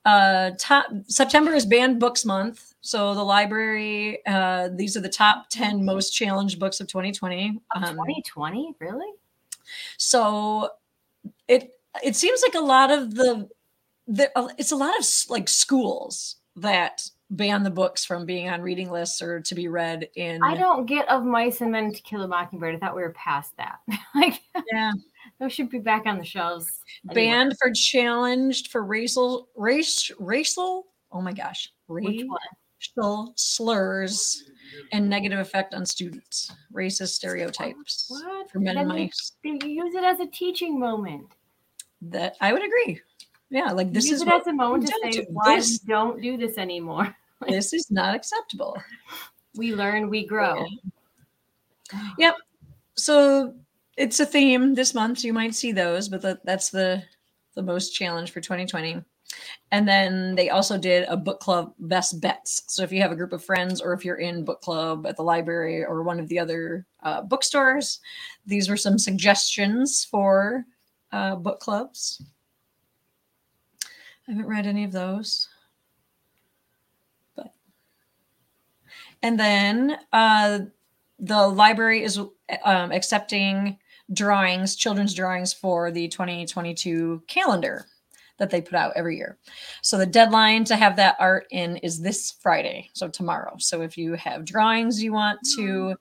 Uh, 0.05 0.53
top, 0.59 0.87
September 1.07 1.53
is 1.53 1.67
Banned 1.67 2.01
Books 2.01 2.25
Month. 2.25 2.75
So 2.81 3.15
the 3.15 3.23
library, 3.23 4.25
uh, 4.27 4.71
these 4.75 4.97
are 4.97 5.01
the 5.01 5.09
top 5.09 5.49
10 5.51 5.85
most 5.85 6.11
challenged 6.11 6.59
books 6.59 6.81
of 6.81 6.89
2020. 6.89 7.61
Um, 7.75 7.83
2020, 7.83 8.75
really? 8.81 9.13
so 9.97 10.71
it 11.49 11.73
it 12.03 12.17
seems 12.17 12.43
like 12.47 12.55
a 12.55 12.65
lot 12.65 12.91
of 12.91 13.15
the, 13.15 13.49
the 14.07 14.31
uh, 14.37 14.49
it's 14.59 14.73
a 14.73 14.77
lot 14.77 14.97
of 14.99 15.05
like 15.29 15.49
schools 15.49 16.37
that 16.57 17.03
ban 17.31 17.63
the 17.63 17.71
books 17.71 18.05
from 18.05 18.27
being 18.27 18.49
on 18.49 18.61
reading 18.61 18.91
lists 18.91 19.21
or 19.23 19.41
to 19.41 19.55
be 19.55 19.67
read 19.67 20.09
in 20.15 20.43
I 20.43 20.55
don't 20.57 20.87
get 20.87 21.09
of 21.09 21.25
mice 21.25 21.61
and 21.63 21.73
men 21.73 21.93
to 21.93 22.03
kill 22.03 22.23
a 22.23 22.29
mockingbird. 22.29 22.75
I 22.75 22.79
thought 22.79 22.95
we 22.95 23.03
were 23.03 23.15
past 23.15 23.57
that. 23.57 23.79
like 24.15 24.41
yeah 24.73 24.93
those 25.41 25.53
should 25.53 25.71
be 25.71 25.79
back 25.79 26.05
on 26.07 26.19
the 26.19 26.25
shelves. 26.25 26.71
anyway. 27.11 27.27
banned 27.29 27.57
for 27.59 27.73
challenged 27.73 28.69
for 28.71 28.85
racial 28.85 29.49
race 29.57 30.11
racial 30.19 30.87
oh 31.13 31.21
my 31.23 31.33
gosh 31.33 31.73
racial 31.89 33.33
slurs 33.37 34.45
and 34.93 35.09
negative 35.09 35.39
effect 35.39 35.75
on 35.75 35.87
students 35.87 36.53
racist 36.75 37.09
stereotypes 37.15 38.07
What? 38.09 38.51
for 38.51 38.61
men 38.61 38.77
and 38.77 38.91
you- 38.93 38.97
mice 38.99 39.33
You 39.43 39.59
use 39.65 39.95
it 39.95 40.05
as 40.05 40.21
a 40.21 40.27
teaching 40.27 40.79
moment. 40.79 41.27
That 42.11 42.37
i 42.41 42.53
would 42.53 42.65
agree 42.65 43.01
yeah 43.51 43.71
like 43.73 43.93
this 43.93 44.07
use 44.07 44.21
is 44.21 44.23
it 44.23 44.29
as 44.29 44.47
a 44.47 44.53
moment 44.53 44.87
to 44.87 44.93
say 45.03 45.11
to 45.11 45.27
why 45.31 45.57
this. 45.57 45.81
we 45.85 45.93
don't 45.93 46.21
do 46.21 46.37
this 46.37 46.59
anymore. 46.59 47.15
this 47.49 47.73
is 47.73 47.91
not 47.91 48.15
acceptable 48.15 48.77
We 49.57 49.75
learn, 49.75 50.11
we 50.11 50.27
grow. 50.27 50.67
Yep. 52.19 52.35
So 52.97 53.55
it's 53.97 54.21
a 54.21 54.27
theme 54.27 54.75
this 54.75 54.95
month 54.95 55.25
you 55.25 55.33
might 55.33 55.55
see 55.55 55.73
those 55.73 56.09
but 56.09 56.23
that, 56.23 56.45
that's 56.45 56.71
the 56.71 57.03
the 57.55 57.63
most 57.63 57.91
challenge 57.91 58.33
for 58.33 58.41
2020 58.41 59.03
and 59.71 59.89
then 59.89 60.35
they 60.35 60.51
also 60.51 60.77
did 60.77 61.07
a 61.09 61.17
book 61.17 61.41
club 61.41 61.73
best 61.79 62.21
bets 62.21 62.63
so 62.67 62.83
if 62.83 62.93
you 62.93 63.01
have 63.01 63.13
a 63.13 63.17
group 63.17 63.33
of 63.33 63.45
friends 63.45 63.81
or 63.81 63.93
if 63.93 64.05
you're 64.05 64.17
in 64.17 64.45
book 64.45 64.61
club 64.61 65.07
at 65.07 65.17
the 65.17 65.23
library 65.23 65.85
or 65.85 66.03
one 66.03 66.19
of 66.19 66.29
the 66.29 66.39
other 66.39 66.87
uh, 67.03 67.23
bookstores 67.23 68.01
these 68.47 68.69
were 68.69 68.77
some 68.77 68.99
suggestions 68.99 70.05
for 70.05 70.65
uh, 71.15 71.37
book 71.37 71.61
clubs 71.61 72.23
i 73.85 74.33
haven't 74.33 74.47
read 74.47 74.67
any 74.67 74.85
of 74.85 74.93
those 74.93 75.49
but 77.37 77.53
and 79.23 79.39
then 79.39 79.97
uh, 80.13 80.59
the 81.19 81.47
library 81.49 82.03
is 82.03 82.19
um, 82.65 82.93
accepting 82.93 83.79
drawings, 84.13 84.77
children's 84.77 85.15
drawings 85.15 85.53
for 85.53 85.91
the 85.91 86.09
2022 86.09 87.23
calendar 87.27 87.87
that 88.39 88.51
they 88.51 88.61
put 88.61 88.75
out 88.75 88.93
every 88.97 89.17
year. 89.17 89.39
So 89.81 89.97
the 89.97 90.07
deadline 90.07 90.65
to 90.65 90.77
have 90.77 90.97
that 90.97 91.17
art 91.21 91.47
in 91.51 91.77
is 91.79 92.01
this 92.01 92.35
Friday, 92.41 92.91
so 92.93 93.09
tomorrow. 93.09 93.55
So 93.59 93.83
if 93.83 93.97
you 93.97 94.15
have 94.15 94.45
drawings 94.45 95.03
you 95.03 95.13
want 95.13 95.39
to 95.57 95.95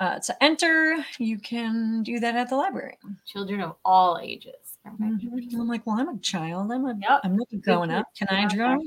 uh, 0.00 0.18
to 0.18 0.42
enter, 0.42 0.96
you 1.18 1.38
can 1.38 2.02
do 2.02 2.18
that 2.18 2.34
at 2.34 2.48
the 2.48 2.56
library. 2.56 2.96
Children 3.26 3.60
of 3.60 3.76
all 3.84 4.18
ages. 4.22 4.78
Mhm. 4.86 5.52
I'm 5.54 5.68
like, 5.68 5.86
well, 5.86 6.00
I'm 6.00 6.08
a 6.08 6.18
child. 6.18 6.72
I'm 6.72 6.86
a, 6.86 6.94
Yep. 6.98 7.20
I'm 7.22 7.36
not 7.36 7.46
growing 7.62 7.90
up. 7.90 8.06
Can 8.16 8.28
I 8.28 8.46
draw? 8.46 8.78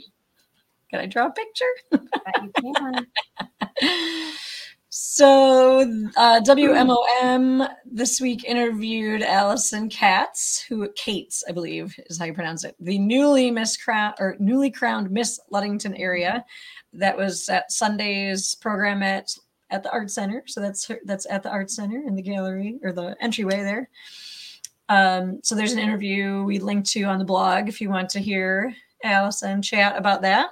Can 0.90 1.00
I 1.00 1.06
draw 1.06 1.28
a 1.28 1.32
picture? 1.32 1.74
You 1.92 2.74
can. 2.74 3.08
So, 4.96 5.82
uh, 6.18 6.40
WMOM 6.42 7.68
this 7.84 8.22
week 8.22 8.44
interviewed 8.44 9.24
Allison 9.24 9.90
Katz, 9.90 10.62
who 10.62 10.88
Kates, 10.96 11.44
I 11.50 11.52
believe, 11.52 11.96
is 12.12 12.20
how 12.20 12.26
you 12.26 12.34
pronounce 12.36 12.64
it, 12.64 12.76
the 12.80 13.00
newly 13.00 13.50
Miss 13.50 13.76
Crown 13.76 14.14
or 14.20 14.36
newly 14.40 14.70
crowned 14.70 15.10
Miss 15.10 15.40
Ludington 15.50 15.96
area. 15.96 16.46
That 16.94 17.18
was 17.18 17.50
at 17.50 17.72
Sunday's 17.72 18.54
program 18.54 19.02
at 19.02 19.36
at 19.74 19.84
the 19.84 19.92
Art 19.92 20.12
Center. 20.12 20.44
So 20.46 20.62
that's 20.62 20.86
her, 20.88 21.00
that's 21.06 21.26
at 21.30 21.44
the 21.44 21.50
Art 21.50 21.70
Center 21.70 22.04
in 22.06 22.16
the 22.16 22.22
gallery 22.22 22.80
or 22.84 22.94
the 22.94 23.16
entryway 23.20 23.64
there. 23.64 23.90
Um, 24.90 25.40
so 25.44 25.56
there's 25.56 25.74
an 25.74 25.80
interview 25.80 26.44
we 26.44 26.60
linked 26.60 26.90
to 26.92 27.04
on 27.04 27.18
the 27.18 27.26
blog 27.26 27.68
if 27.68 27.82
you 27.82 27.90
want 27.90 28.10
to 28.10 28.20
hear 28.20 28.74
Allison 29.04 29.62
chat 29.62 29.98
about 29.98 30.22
that. 30.22 30.52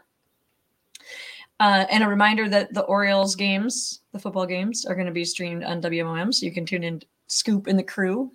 Uh, 1.60 1.86
and 1.92 2.04
a 2.04 2.08
reminder 2.08 2.50
that 2.50 2.74
the 2.74 2.82
Orioles 2.82 3.36
games, 3.36 4.02
the 4.14 4.20
football 4.20 4.48
games, 4.48 4.86
are 4.86 4.96
going 4.96 5.06
to 5.06 5.14
be 5.14 5.24
streamed 5.24 5.64
on 5.64 5.82
WMOM, 5.82 6.34
so 6.34 6.44
you 6.44 6.52
can 6.52 6.66
tune 6.66 6.84
in 6.84 7.00
Scoop 7.28 7.68
and 7.68 7.78
the 7.78 7.84
crew 7.84 8.32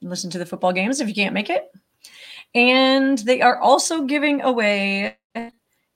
and 0.00 0.08
listen 0.08 0.30
to 0.30 0.38
the 0.38 0.46
football 0.46 0.72
games 0.72 1.00
if 1.00 1.08
you 1.08 1.14
can't 1.14 1.34
make 1.34 1.50
it. 1.50 1.70
And 2.54 3.18
they 3.18 3.42
are 3.42 3.60
also 3.60 4.04
giving 4.04 4.40
away 4.40 5.18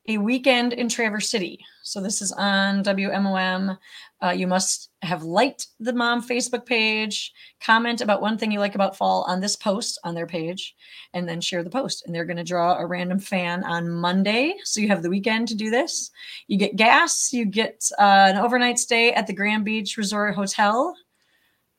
a 0.06 0.18
weekend 0.18 0.74
in 0.74 0.88
Traverse 0.88 1.30
City. 1.30 1.64
So 1.82 2.00
this 2.00 2.20
is 2.20 2.32
on 2.32 2.84
WMOM. 2.84 3.78
Uh, 4.22 4.30
you 4.30 4.46
must 4.46 4.90
have 5.02 5.22
liked 5.22 5.68
the 5.80 5.92
mom 5.92 6.26
Facebook 6.26 6.66
page, 6.66 7.32
comment 7.60 8.00
about 8.00 8.20
one 8.20 8.36
thing 8.36 8.52
you 8.52 8.58
like 8.58 8.74
about 8.74 8.96
fall 8.96 9.24
on 9.24 9.40
this 9.40 9.56
post 9.56 9.98
on 10.04 10.14
their 10.14 10.26
page, 10.26 10.74
and 11.14 11.28
then 11.28 11.40
share 11.40 11.62
the 11.62 11.70
post. 11.70 12.04
And 12.04 12.14
they're 12.14 12.24
going 12.24 12.36
to 12.36 12.44
draw 12.44 12.76
a 12.78 12.86
random 12.86 13.18
fan 13.18 13.64
on 13.64 13.88
Monday. 13.88 14.54
So 14.64 14.80
you 14.80 14.88
have 14.88 15.02
the 15.02 15.10
weekend 15.10 15.48
to 15.48 15.54
do 15.54 15.70
this. 15.70 16.10
You 16.48 16.58
get 16.58 16.76
gas, 16.76 17.32
you 17.32 17.46
get 17.46 17.88
uh, 17.98 18.32
an 18.32 18.36
overnight 18.36 18.78
stay 18.78 19.12
at 19.12 19.26
the 19.26 19.34
Grand 19.34 19.64
Beach 19.64 19.96
Resort 19.96 20.34
Hotel, 20.34 20.94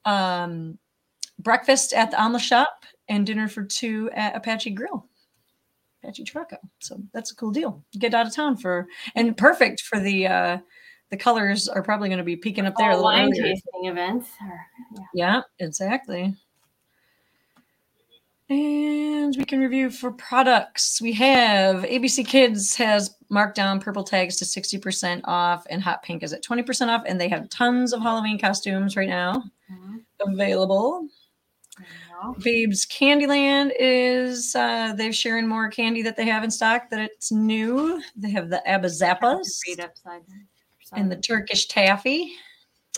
um, 0.05 0.77
breakfast 1.39 1.93
at 1.93 2.11
the 2.11 2.21
Omelette 2.21 2.43
Shoppe, 2.43 2.85
and 3.07 3.25
dinner 3.25 3.47
for 3.47 3.63
two 3.63 4.09
at 4.13 4.35
Apache 4.35 4.71
Grill. 4.71 5.07
Apache 6.05 6.23
Trucko. 6.25 6.57
So 6.79 7.01
that's 7.13 7.31
a 7.31 7.35
cool 7.35 7.51
deal. 7.51 7.83
Get 7.97 8.13
out 8.13 8.27
of 8.27 8.33
town 8.33 8.57
for 8.57 8.87
and 9.15 9.35
perfect 9.35 9.81
for 9.81 9.99
the 9.99 10.27
uh 10.27 10.57
the 11.11 11.17
colors 11.17 11.67
are 11.67 11.83
probably 11.83 12.09
going 12.09 12.17
to 12.17 12.23
be 12.23 12.35
peeking 12.35 12.65
up 12.65 12.73
there 12.77 12.89
little 12.89 13.03
wine 13.03 13.25
earlier. 13.29 13.43
tasting 13.53 13.85
events. 13.85 14.27
Or, 14.41 14.59
yeah. 14.95 15.03
Yeah, 15.13 15.41
exactly. 15.59 16.35
And 18.49 19.35
we 19.37 19.43
can 19.45 19.59
review 19.59 19.89
for 19.89 20.11
products. 20.11 21.01
We 21.01 21.13
have 21.13 21.83
ABC 21.83 22.25
Kids 22.27 22.75
has 22.75 23.15
marked 23.29 23.55
down 23.55 23.79
purple 23.79 24.03
tags 24.03 24.35
to 24.37 24.45
60% 24.45 25.21
off, 25.25 25.65
and 25.69 25.81
Hot 25.81 26.03
Pink 26.03 26.21
is 26.21 26.31
at 26.31 26.43
20% 26.43 26.89
off. 26.89 27.01
And 27.07 27.19
they 27.19 27.29
have 27.29 27.49
tons 27.49 27.91
of 27.91 28.01
Halloween 28.01 28.37
costumes 28.37 28.95
right 28.95 29.09
now 29.09 29.43
Mhm. 29.71 30.03
available. 30.19 31.07
There 31.77 31.87
Babes 32.41 32.85
Candyland 32.85 33.71
is 33.79 34.55
uh 34.55 34.93
they're 34.95 35.13
sharing 35.13 35.47
more 35.47 35.69
candy 35.69 36.01
that 36.03 36.15
they 36.17 36.25
have 36.25 36.43
in 36.43 36.51
stock 36.51 36.89
that 36.91 36.99
it's 36.99 37.31
new. 37.31 38.01
They 38.15 38.29
have 38.31 38.49
the 38.49 38.65
Abba 38.67 38.87
Zabas 38.87 39.59
Read 39.67 39.79
upside 39.79 40.25
down. 40.27 40.47
and 40.93 41.11
the 41.11 41.15
Turkish 41.17 41.67
taffy. 41.67 42.31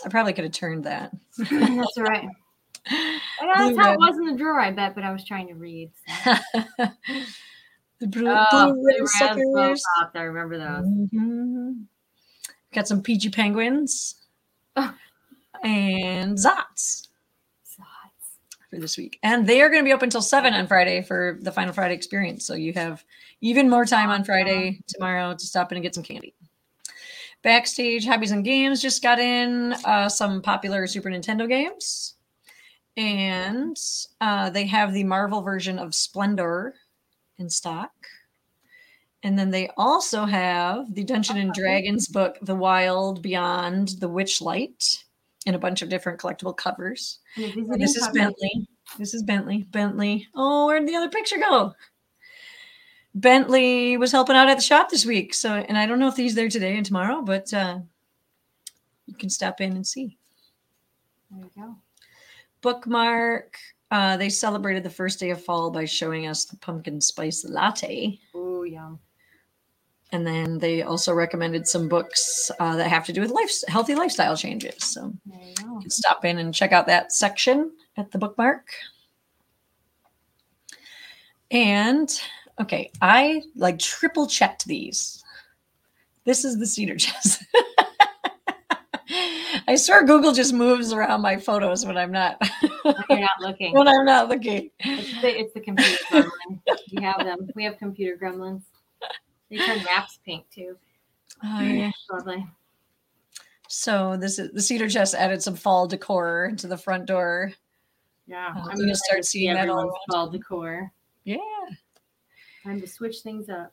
I 0.04 0.08
probably 0.08 0.32
could 0.32 0.44
have 0.44 0.52
turned 0.52 0.84
that. 0.84 1.10
That's 1.38 1.96
all 1.98 2.04
right. 2.04 2.28
That's 2.90 3.76
how 3.78 3.92
it 3.92 3.98
was 3.98 4.16
in 4.16 4.26
the 4.26 4.36
drawer, 4.36 4.60
I 4.60 4.70
bet, 4.70 4.94
but 4.94 5.04
I 5.04 5.12
was 5.12 5.24
trying 5.24 5.48
to 5.48 5.54
read. 5.54 5.90
so. 6.24 6.34
the 8.00 8.06
blue, 8.06 8.24
Oh, 8.52 8.72
blue 8.72 8.84
red 9.00 9.08
suckers. 9.08 9.82
pops. 9.98 10.10
I 10.14 10.22
remember 10.22 10.56
those. 10.58 10.86
Mhm. 11.12 11.84
Got 12.72 12.86
some 12.88 13.02
peachy 13.02 13.28
penguins 13.30 14.14
Oh. 14.76 14.94
and 15.64 16.36
Zotz. 16.38 17.07
For 18.68 18.78
this 18.78 18.96
week. 18.96 19.18
And 19.22 19.46
they 19.46 19.60
are 19.60 19.68
going 19.68 19.82
to 19.82 19.88
be 19.88 19.92
open 19.92 20.06
until 20.06 20.22
7 20.22 20.52
on 20.52 20.66
Friday 20.66 21.02
for 21.02 21.38
the 21.40 21.52
Final 21.52 21.72
Friday 21.72 21.94
experience. 21.94 22.44
So 22.46 22.54
you 22.54 22.72
have 22.74 23.04
even 23.40 23.70
more 23.70 23.84
time 23.84 24.10
on 24.10 24.24
Friday 24.24 24.80
tomorrow 24.86 25.34
to 25.34 25.46
stop 25.46 25.72
in 25.72 25.76
and 25.76 25.82
get 25.82 25.94
some 25.94 26.04
candy. 26.04 26.34
Backstage 27.42 28.04
Hobbies 28.04 28.32
and 28.32 28.44
Games 28.44 28.82
just 28.82 29.02
got 29.02 29.18
in 29.18 29.72
uh, 29.84 30.08
some 30.08 30.42
popular 30.42 30.86
Super 30.86 31.08
Nintendo 31.08 31.48
games. 31.48 32.14
And 32.96 33.76
uh, 34.20 34.50
they 34.50 34.66
have 34.66 34.92
the 34.92 35.04
Marvel 35.04 35.40
version 35.40 35.78
of 35.78 35.94
Splendor 35.94 36.74
in 37.38 37.48
stock. 37.48 37.92
And 39.22 39.38
then 39.38 39.50
they 39.50 39.68
also 39.76 40.24
have 40.24 40.94
the 40.94 41.04
Dungeon 41.04 41.38
and 41.38 41.52
Dragons 41.52 42.08
book, 42.08 42.38
The 42.42 42.54
Wild 42.54 43.22
Beyond 43.22 43.88
the 44.00 44.08
Witchlight, 44.08 45.04
in 45.48 45.54
a 45.54 45.58
bunch 45.58 45.80
of 45.80 45.88
different 45.88 46.20
collectible 46.20 46.54
covers. 46.54 47.20
And 47.36 47.44
a 47.44 47.46
And 47.46 47.54
visiting 47.56 47.78
this 47.80 47.96
is 47.96 48.04
copy. 48.04 48.18
Bentley. 48.18 48.68
This 48.98 49.14
is 49.14 49.22
Bentley. 49.22 49.62
Bentley. 49.70 50.28
Oh, 50.34 50.66
where'd 50.66 50.86
the 50.86 50.94
other 50.94 51.08
picture 51.08 51.38
go? 51.38 51.72
Bentley 53.14 53.96
was 53.96 54.12
helping 54.12 54.36
out 54.36 54.50
at 54.50 54.58
the 54.58 54.62
shop 54.62 54.90
this 54.90 55.06
week. 55.06 55.32
So, 55.32 55.54
and 55.54 55.78
I 55.78 55.86
don't 55.86 55.98
know 55.98 56.08
if 56.08 56.16
he's 56.16 56.34
there 56.34 56.50
today 56.50 56.76
and 56.76 56.84
tomorrow, 56.84 57.22
but 57.22 57.52
uh, 57.54 57.78
you 59.06 59.14
can 59.14 59.30
stop 59.30 59.62
in 59.62 59.72
and 59.72 59.86
see. 59.86 60.18
There 61.30 61.44
you 61.44 61.50
go. 61.56 61.76
Bookmark. 62.60 63.56
Uh, 63.90 64.18
they 64.18 64.28
celebrated 64.28 64.82
the 64.82 64.90
first 64.90 65.18
day 65.18 65.30
of 65.30 65.42
fall 65.42 65.70
by 65.70 65.86
showing 65.86 66.26
us 66.26 66.44
the 66.44 66.58
pumpkin 66.58 67.00
spice 67.00 67.42
latte. 67.48 68.20
Oh, 68.34 68.64
yum. 68.64 68.98
And 70.10 70.26
then 70.26 70.58
they 70.58 70.82
also 70.82 71.12
recommended 71.12 71.68
some 71.68 71.86
books 71.88 72.50
uh, 72.58 72.76
that 72.76 72.88
have 72.88 73.04
to 73.06 73.12
do 73.12 73.20
with 73.20 73.30
life, 73.30 73.50
healthy 73.68 73.94
lifestyle 73.94 74.36
changes. 74.36 74.82
So 74.82 75.12
you 75.26 75.52
you 75.58 75.80
can 75.82 75.90
stop 75.90 76.24
in 76.24 76.38
and 76.38 76.54
check 76.54 76.72
out 76.72 76.86
that 76.86 77.12
section 77.12 77.72
at 77.96 78.10
the 78.10 78.18
bookmark. 78.18 78.68
And 81.50 82.10
okay, 82.60 82.90
I 83.00 83.42
like 83.54 83.78
triple 83.78 84.26
checked 84.26 84.64
these. 84.66 85.22
This 86.24 86.44
is 86.44 86.58
the 86.58 86.66
cedar 86.66 86.96
chest. 86.96 87.44
I 89.66 89.76
swear 89.76 90.04
Google 90.04 90.32
just 90.32 90.52
moves 90.52 90.92
around 90.92 91.20
my 91.20 91.36
photos 91.36 91.84
when 91.84 91.96
I'm 91.96 92.12
not 92.12 92.42
When 92.82 92.94
You're 93.10 93.20
not 93.20 93.40
looking. 93.40 93.72
when 93.76 93.88
I'm 93.88 94.04
not 94.04 94.28
looking. 94.28 94.70
It's 94.80 95.20
the, 95.20 95.38
it's 95.40 95.54
the 95.54 95.60
computer 95.60 95.98
gremlin. 96.10 96.60
We 96.94 97.02
have 97.02 97.18
them. 97.24 97.48
We 97.54 97.64
have 97.64 97.78
computer 97.78 98.16
gremlins. 98.16 98.62
They 99.50 99.56
turn 99.56 99.82
maps 99.84 100.18
pink 100.24 100.44
too. 100.50 100.76
Oh, 101.42 101.60
yeah. 101.60 101.90
Lovely. 102.12 102.46
So 103.68 104.16
this 104.16 104.38
is 104.38 104.50
the 104.52 104.62
cedar 104.62 104.88
chest 104.88 105.14
added 105.14 105.42
some 105.42 105.54
fall 105.54 105.86
decor 105.86 106.52
to 106.56 106.66
the 106.66 106.76
front 106.76 107.06
door. 107.06 107.52
Yeah. 108.26 108.48
Uh, 108.48 108.60
I'm 108.60 108.64
gonna 108.64 108.80
gonna 108.80 108.94
start 108.94 109.24
seeing 109.24 109.54
that 109.54 109.68
all 109.68 109.92
fall 110.10 110.28
decor. 110.28 110.90
Yeah, 111.24 111.38
Time 112.64 112.80
to 112.80 112.86
switch 112.86 113.20
things 113.20 113.48
up. 113.48 113.72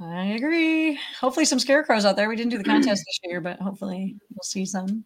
I 0.00 0.26
agree. 0.26 0.98
Hopefully, 1.20 1.44
some 1.44 1.58
scarecrows 1.58 2.04
out 2.04 2.16
there. 2.16 2.28
We 2.28 2.36
didn't 2.36 2.52
do 2.52 2.58
the 2.58 2.64
contest 2.64 3.02
this 3.06 3.20
year, 3.24 3.40
but 3.40 3.60
hopefully, 3.60 4.16
we'll 4.30 4.42
see 4.42 4.64
some. 4.64 5.04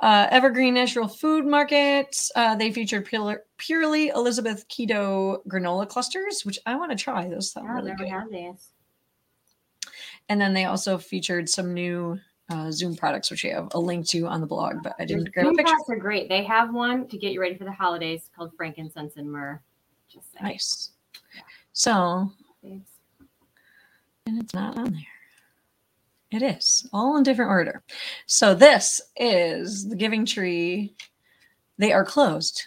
Uh, 0.00 0.26
Evergreen 0.30 0.74
Natural 0.74 1.06
Food 1.06 1.46
Market. 1.46 2.16
Uh, 2.34 2.54
they 2.56 2.72
featured 2.72 3.04
pure, 3.04 3.44
purely 3.58 4.08
Elizabeth 4.08 4.66
keto 4.68 5.38
granola 5.46 5.86
clusters, 5.86 6.42
which 6.44 6.58
I 6.64 6.74
want 6.76 6.90
to 6.90 6.96
try. 6.96 7.28
Those 7.28 7.52
sound 7.52 7.66
Yeah, 7.66 7.74
really 7.74 7.92
good. 7.96 8.08
had 8.08 8.30
these. 8.30 8.68
And 10.30 10.40
then 10.40 10.54
they 10.54 10.64
also 10.64 10.96
featured 10.96 11.48
some 11.48 11.74
new 11.74 12.18
uh, 12.50 12.70
Zum 12.70 12.96
products, 12.96 13.30
which 13.30 13.44
we 13.44 13.50
have 13.50 13.68
a 13.72 13.78
link 13.78 14.06
to 14.08 14.26
on 14.26 14.40
the 14.40 14.46
blog, 14.46 14.82
but 14.82 14.94
I 14.98 15.04
didn't 15.04 15.32
grab 15.32 15.46
a 15.46 15.52
picture. 15.52 15.74
are 15.88 15.96
great. 15.96 16.28
They 16.28 16.44
have 16.44 16.72
one 16.72 17.06
to 17.08 17.18
get 17.18 17.32
you 17.32 17.40
ready 17.40 17.56
for 17.56 17.64
the 17.64 17.72
holidays 17.72 18.30
called 18.34 18.52
frankincense 18.56 19.16
and 19.16 19.30
myrrh. 19.30 19.60
Just 20.08 20.32
saying. 20.32 20.44
Nice. 20.52 20.90
So, 21.72 22.32
babes. 22.62 22.90
and 24.26 24.42
it's 24.42 24.54
not 24.54 24.76
on 24.76 24.92
there. 24.92 25.02
It 26.30 26.42
is 26.42 26.88
all 26.92 27.16
in 27.16 27.22
different 27.24 27.50
order. 27.50 27.82
So 28.26 28.54
this 28.54 29.00
is 29.16 29.88
the 29.88 29.96
Giving 29.96 30.24
Tree. 30.24 30.94
They 31.78 31.92
are 31.92 32.04
closed, 32.04 32.62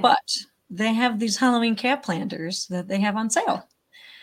but 0.00 0.36
they 0.70 0.92
have 0.94 1.18
these 1.18 1.36
Halloween 1.36 1.76
cat 1.76 2.02
planters 2.02 2.66
that 2.68 2.88
they 2.88 3.00
have 3.00 3.16
on 3.16 3.28
sale. 3.28 3.68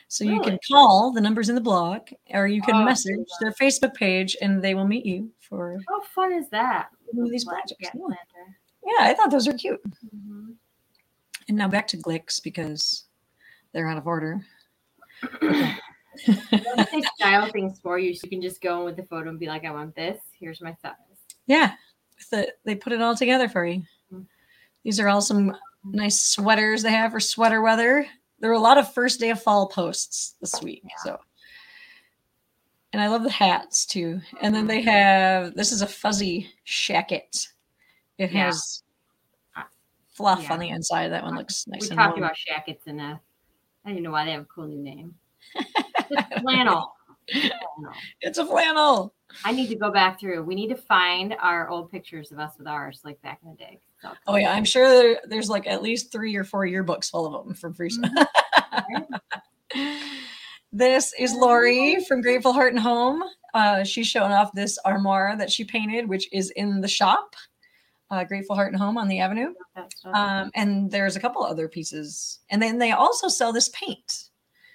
So 0.07 0.23
you 0.25 0.41
can 0.41 0.57
call 0.69 1.11
the 1.13 1.21
numbers 1.21 1.47
in 1.47 1.55
the 1.55 1.61
blog, 1.61 2.09
or 2.31 2.47
you 2.47 2.61
can 2.61 2.75
Oh, 2.75 2.83
message 2.83 3.25
their 3.39 3.53
Facebook 3.53 3.93
page, 3.93 4.35
and 4.41 4.61
they 4.61 4.73
will 4.75 4.87
meet 4.87 5.05
you 5.05 5.31
for 5.39 5.77
How 5.87 6.01
fun 6.01 6.33
is 6.33 6.49
that? 6.49 6.89
these 7.13 7.45
cat 7.45 7.71
Yeah. 7.79 7.89
Yeah, 8.83 9.05
I 9.07 9.13
thought 9.13 9.31
those 9.31 9.47
were 9.47 9.53
cute. 9.53 9.81
Mhm. 10.13 10.55
And 11.47 11.57
now 11.57 11.67
back 11.67 11.87
to 11.89 11.97
Glik's 11.97 12.39
because 12.39 13.05
they're 13.73 13.87
out 13.87 13.97
of 13.97 14.07
order. 14.07 14.45
They 16.27 17.01
style 17.15 17.49
things 17.51 17.79
for 17.81 17.97
you, 17.99 18.13
so 18.13 18.21
you 18.25 18.29
can 18.29 18.41
just 18.41 18.61
go 18.61 18.79
in 18.79 18.85
with 18.85 18.95
the 18.97 19.03
photo 19.03 19.29
and 19.29 19.39
be 19.39 19.47
like, 19.47 19.65
"I 19.65 19.71
want 19.71 19.95
this. 19.95 20.19
Here's 20.39 20.61
my 20.61 20.75
size." 20.81 20.93
Yeah, 21.47 21.73
the, 22.31 22.53
they 22.65 22.75
put 22.75 22.93
it 22.93 23.01
all 23.01 23.15
together 23.15 23.49
for 23.49 23.65
you. 23.65 23.83
Mm. 24.13 24.25
These 24.83 24.99
are 24.99 25.09
all 25.09 25.21
some 25.21 25.55
nice 25.83 26.21
sweaters 26.21 26.83
they 26.83 26.91
have 26.91 27.11
for 27.11 27.19
sweater 27.19 27.61
weather. 27.61 28.05
There 28.39 28.49
were 28.49 28.55
a 28.55 28.59
lot 28.59 28.77
of 28.77 28.93
first 28.93 29.19
day 29.19 29.29
of 29.29 29.41
fall 29.41 29.67
posts 29.67 30.35
this 30.41 30.61
week. 30.61 30.81
Yeah. 30.83 30.89
So 31.03 31.19
And 32.93 33.01
I 33.01 33.07
love 33.07 33.23
the 33.23 33.29
hats 33.29 33.85
too. 33.85 34.19
And 34.41 34.53
then 34.53 34.67
they 34.67 34.81
have 34.81 35.55
this 35.55 35.71
is 35.71 35.81
a 35.81 35.87
fuzzy 35.87 36.49
shacket. 36.65 37.47
It 38.17 38.31
Yeah. 38.31 38.45
has 38.45 38.83
fluff 40.13 40.43
Yeah. 40.43 40.53
on 40.53 40.59
the 40.59 40.69
inside. 40.69 41.09
That 41.09 41.23
one 41.23 41.35
looks 41.35 41.65
nice 41.67 41.89
we 41.89 41.95
talked 41.95 42.11
warm. 42.17 42.23
about 42.23 42.37
shackets 42.37 42.85
and 42.87 42.99
uh, 43.01 43.15
I 43.85 43.93
don't 43.93 44.03
know 44.03 44.11
why 44.11 44.25
they 44.25 44.31
have 44.31 44.41
a 44.41 44.45
cool 44.45 44.67
new 44.67 44.81
name. 44.81 45.15
It's 46.11 46.41
flannel. 46.41 46.93
Flannel. 47.31 47.57
It's 48.21 48.37
a 48.37 48.45
flannel. 48.45 49.13
I 49.45 49.51
need 49.51 49.67
to 49.67 49.75
go 49.75 49.91
back 49.91 50.19
through. 50.19 50.43
We 50.43 50.55
need 50.55 50.69
to 50.69 50.75
find 50.75 51.35
our 51.39 51.69
old 51.69 51.91
pictures 51.91 52.31
of 52.31 52.39
us 52.39 52.53
with 52.57 52.67
ours, 52.67 53.01
like 53.03 53.21
back 53.21 53.39
in 53.43 53.49
the 53.51 53.55
day. 53.55 53.79
Oh 54.27 54.35
yeah, 54.35 54.51
I'm 54.51 54.65
sure 54.65 54.87
there, 54.89 55.21
there's 55.25 55.49
like 55.49 55.67
at 55.67 55.81
least 55.81 56.11
three 56.11 56.35
or 56.35 56.43
four 56.43 56.65
yearbooks 56.65 57.09
full 57.09 57.25
of 57.25 57.45
them 57.45 57.53
from 57.53 57.73
free 57.73 57.89
stuff. 57.89 58.11
this 60.71 61.13
is 61.17 61.33
Lori 61.33 62.03
from 62.05 62.21
Grateful 62.21 62.53
Heart 62.53 62.73
and 62.73 62.81
Home. 62.81 63.23
Uh, 63.53 63.83
she's 63.83 64.07
showing 64.07 64.31
off 64.31 64.51
this 64.53 64.77
armoire 64.79 65.35
that 65.37 65.51
she 65.51 65.63
painted, 65.63 66.07
which 66.07 66.31
is 66.33 66.51
in 66.51 66.81
the 66.81 66.87
shop, 66.87 67.35
uh, 68.09 68.23
Grateful 68.23 68.55
Heart 68.55 68.73
and 68.73 68.81
Home 68.81 68.97
on 68.97 69.07
the 69.07 69.19
Avenue. 69.19 69.53
Um, 70.05 70.51
and 70.55 70.89
there's 70.89 71.15
a 71.15 71.19
couple 71.19 71.43
other 71.43 71.67
pieces, 71.67 72.39
and 72.49 72.61
then 72.61 72.77
they 72.77 72.91
also 72.91 73.27
sell 73.27 73.53
this 73.53 73.69
paint. 73.69 74.30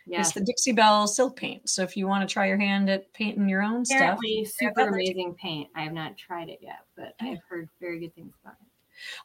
Yes. 0.07 0.27
It's 0.29 0.35
the 0.35 0.41
Dixie 0.45 0.73
Belle 0.73 1.07
silk 1.07 1.37
paint. 1.37 1.69
So 1.69 1.83
if 1.83 1.97
you 1.97 2.07
want 2.07 2.29
to 2.29 2.33
try 2.33 2.47
your 2.47 2.59
hand 2.59 2.89
at 2.89 3.13
painting 3.13 3.49
your 3.49 3.63
own 3.63 3.85
stuff, 3.85 3.99
Apparently, 3.99 4.39
have 4.39 4.49
super 4.53 4.89
amazing 4.89 5.35
paint. 5.35 5.69
I 5.75 5.83
have 5.83 5.93
not 5.93 6.17
tried 6.17 6.49
it 6.49 6.59
yet, 6.63 6.81
but 6.97 7.15
Yeah. 7.21 7.33
I've 7.33 7.43
heard 7.49 7.69
very 7.81 7.99
good 8.01 8.15
things 8.15 8.35
about 8.43 8.57
it. 8.61 8.67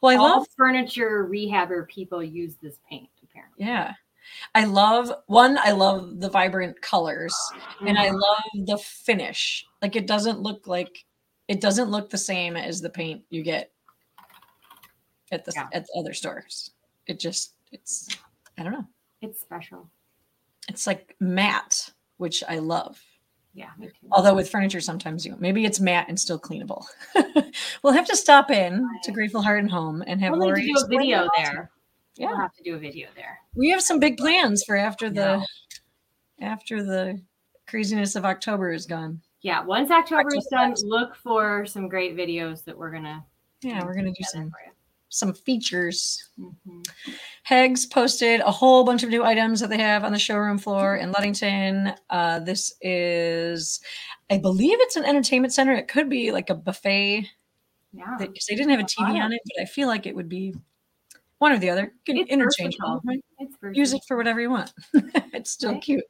well, 0.02 0.12
I 0.12 0.16
All 0.20 0.40
love 0.40 0.48
furniture 0.58 1.26
rehabber 1.30 1.88
people 1.88 2.22
use 2.24 2.56
this 2.58 2.78
paint. 2.90 3.10
Apparently, 3.24 3.66
Yeah. 3.66 3.94
I 4.54 4.66
love 4.66 5.12
one, 5.28 5.58
I 5.58 5.72
love 5.72 6.20
the 6.20 6.30
vibrant 6.30 6.80
colors 6.82 7.34
and 7.80 7.98
I 7.98 8.10
Mhm. 8.10 8.20
love 8.22 8.68
the 8.68 8.78
finish. 8.78 9.66
Like 9.82 9.96
it 9.96 10.06
doesn't 10.08 10.40
look 10.40 10.68
like 10.68 11.06
it 11.48 11.60
doesn't 11.60 11.90
look 11.90 12.10
the 12.10 12.18
same 12.18 12.56
as 12.56 12.82
the 12.82 12.90
paint 12.90 13.26
you 13.30 13.42
get 13.44 13.74
at 15.32 15.44
the 15.44 15.52
Yeah. 15.56 15.68
at 15.74 15.86
the 15.88 16.00
other 16.00 16.14
stores. 16.14 16.72
It 17.08 17.20
just 17.20 17.56
it's 17.72 18.08
I 18.58 18.64
don't 18.64 18.74
know. 18.74 18.88
it's 19.22 19.40
special. 19.42 19.90
It's 20.72 20.88
like 20.88 21.16
matte, 21.20 21.90
which 22.16 22.46
I 22.48 22.60
love. 22.60 22.98
Yeah. 23.54 23.72
Although 24.14 24.34
with 24.34 24.50
furniture 24.50 24.80
sometimes 24.80 25.26
you 25.26 25.36
maybe 25.38 25.66
it's 25.66 25.82
matte 25.82 26.06
and 26.08 26.18
still 26.18 26.40
cleanable. 26.40 26.86
we'll 27.84 27.92
have 27.92 28.08
to 28.08 28.16
stop 28.16 28.50
in 28.50 28.88
to 29.04 29.12
Grateful 29.12 29.42
Heart 29.42 29.60
and 29.60 29.70
Home 29.72 30.02
and 30.08 30.22
have 30.22 30.32
we'll 30.32 30.48
Lori 30.48 30.62
to 30.62 30.68
do 30.68 30.86
a 30.86 30.88
video 30.88 31.18
it 31.18 31.24
all 31.24 31.30
to 31.36 31.42
you. 31.42 31.46
there. 31.48 31.72
Yeah. 32.16 32.28
We'll 32.28 32.38
have 32.38 32.54
to 32.56 32.64
do 32.64 32.76
a 32.76 32.80
video 32.80 33.10
there. 33.18 33.40
we 33.54 33.70
have 33.70 33.82
some 33.82 34.00
big 34.00 34.16
plans 34.18 34.64
for 34.64 34.78
after 34.78 35.10
the 35.10 35.44
Yeah. 36.40 36.48
after 36.54 36.82
the 36.82 37.22
craziness 37.68 38.16
of 38.16 38.24
October 38.24 38.72
is 38.72 38.86
gone. 38.86 39.20
Yeah, 39.42 39.66
once 39.66 39.92
October 39.92 40.34
is 40.34 40.48
done, 40.50 40.74
look 40.84 41.16
for 41.18 41.66
some 41.66 41.90
great 41.90 42.16
videos 42.16 42.64
that 42.64 42.78
we're 42.78 42.92
gonna. 42.92 43.26
Yeah, 43.62 43.84
we're 43.84 43.96
gonna 43.96 44.12
do 44.12 44.24
some 44.24 44.50
for 44.50 44.60
you. 44.66 44.72
Some 45.14 45.34
features. 45.34 46.30
Mhm. 46.40 46.88
Hegg's 47.44 47.86
posted 47.86 48.40
a 48.40 48.50
whole 48.52 48.86
bunch 48.86 49.04
of 49.04 49.10
new 49.10 49.24
items 49.26 49.60
that 49.60 49.70
they 49.70 49.78
have 49.78 50.06
on 50.06 50.14
the 50.14 50.20
showroom 50.20 50.58
floor 50.58 50.96
in 50.96 51.12
Ludington. 51.12 51.94
Uh, 52.10 52.40
this 52.40 52.74
is, 52.82 53.82
I 54.30 54.38
believe 54.38 54.78
it's 54.80 54.96
an 54.96 55.04
entertainment 55.04 55.54
center. 55.54 55.74
It 55.74 55.90
could 55.90 56.10
be 56.10 56.32
like 56.32 56.50
a 56.50 56.56
buffet 56.56 57.30
Yeah, 57.92 58.16
because 58.18 58.46
they 58.48 58.56
didn't 58.56 58.72
have 58.72 58.80
a 58.80 58.84
TV 58.84 59.20
on 59.22 59.34
it, 59.34 59.42
but 59.46 59.62
I 59.62 59.66
feel 59.66 59.90
like 59.90 60.06
it 60.06 60.16
would 60.16 60.30
be 60.30 60.56
one 61.40 61.52
or 61.52 61.58
the 61.58 61.70
other. 61.70 61.94
You 62.08 62.26
can 62.26 62.40
It's. 62.42 62.58
Right? 63.04 63.22
Use 63.74 63.92
it 63.94 64.02
for 64.08 64.16
whatever 64.16 64.40
you 64.40 64.50
want. 64.50 64.72
it's 65.34 65.52
still 65.52 65.74
Right. 65.74 65.82
cute. 65.82 66.06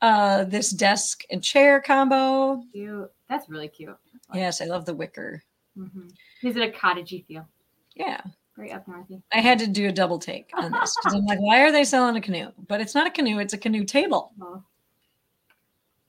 Uh, 0.00 0.44
this 0.44 0.70
desk 0.70 1.22
and 1.30 1.44
chair 1.44 1.80
combo. 1.80 2.60
cute. 2.72 3.10
That's 3.28 3.48
really 3.48 3.68
cute. 3.68 3.96
Yes, 4.34 4.60
I 4.60 4.64
love 4.64 4.84
the 4.84 4.94
wicker. 4.94 5.44
hmm 5.76 6.08
Is 6.42 6.56
it 6.56 6.62
a 6.62 6.72
cottagey 6.76 7.24
feel? 7.26 7.46
Yeah. 7.94 8.20
Very 8.56 8.70
up 8.72 8.86
northy. 8.86 9.20
I 9.32 9.40
had 9.40 9.58
to 9.60 9.66
do 9.66 9.88
a 9.88 9.92
double 9.92 10.18
take 10.18 10.50
on 10.54 10.70
this 10.70 10.94
because 10.96 11.14
I'm 11.14 11.26
like, 11.26 11.40
why 11.40 11.60
are 11.62 11.72
they 11.72 11.84
selling 11.84 12.16
a 12.16 12.20
canoe? 12.20 12.50
But 12.68 12.80
it's 12.80 12.94
not 12.94 13.06
a 13.06 13.10
canoe, 13.10 13.38
it's 13.40 13.52
a 13.52 13.58
canoe 13.58 13.84
table. 13.84 14.32
Well, 14.38 14.64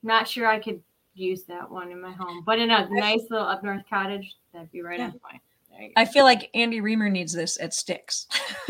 not 0.02 0.28
sure 0.28 0.46
I 0.46 0.60
could 0.60 0.80
use 1.14 1.42
that 1.44 1.68
one 1.68 1.90
in 1.90 2.00
my 2.00 2.12
home, 2.12 2.42
but 2.46 2.58
in 2.60 2.70
a 2.70 2.88
nice 2.90 3.22
little 3.30 3.46
up 3.46 3.64
north 3.64 3.82
cottage, 3.90 4.36
that'd 4.52 4.70
be 4.70 4.80
right 4.82 4.98
Yeah. 4.98 5.06
on 5.06 5.12
point. 5.18 5.42
There 5.70 5.82
you 5.82 5.88
go. 5.88 5.92
I 5.96 6.04
feel 6.04 6.24
like 6.24 6.50
Andy 6.54 6.80
Reamer 6.80 7.08
needs 7.10 7.32
this 7.32 7.58
at 7.60 7.74
Sticks. 7.74 8.26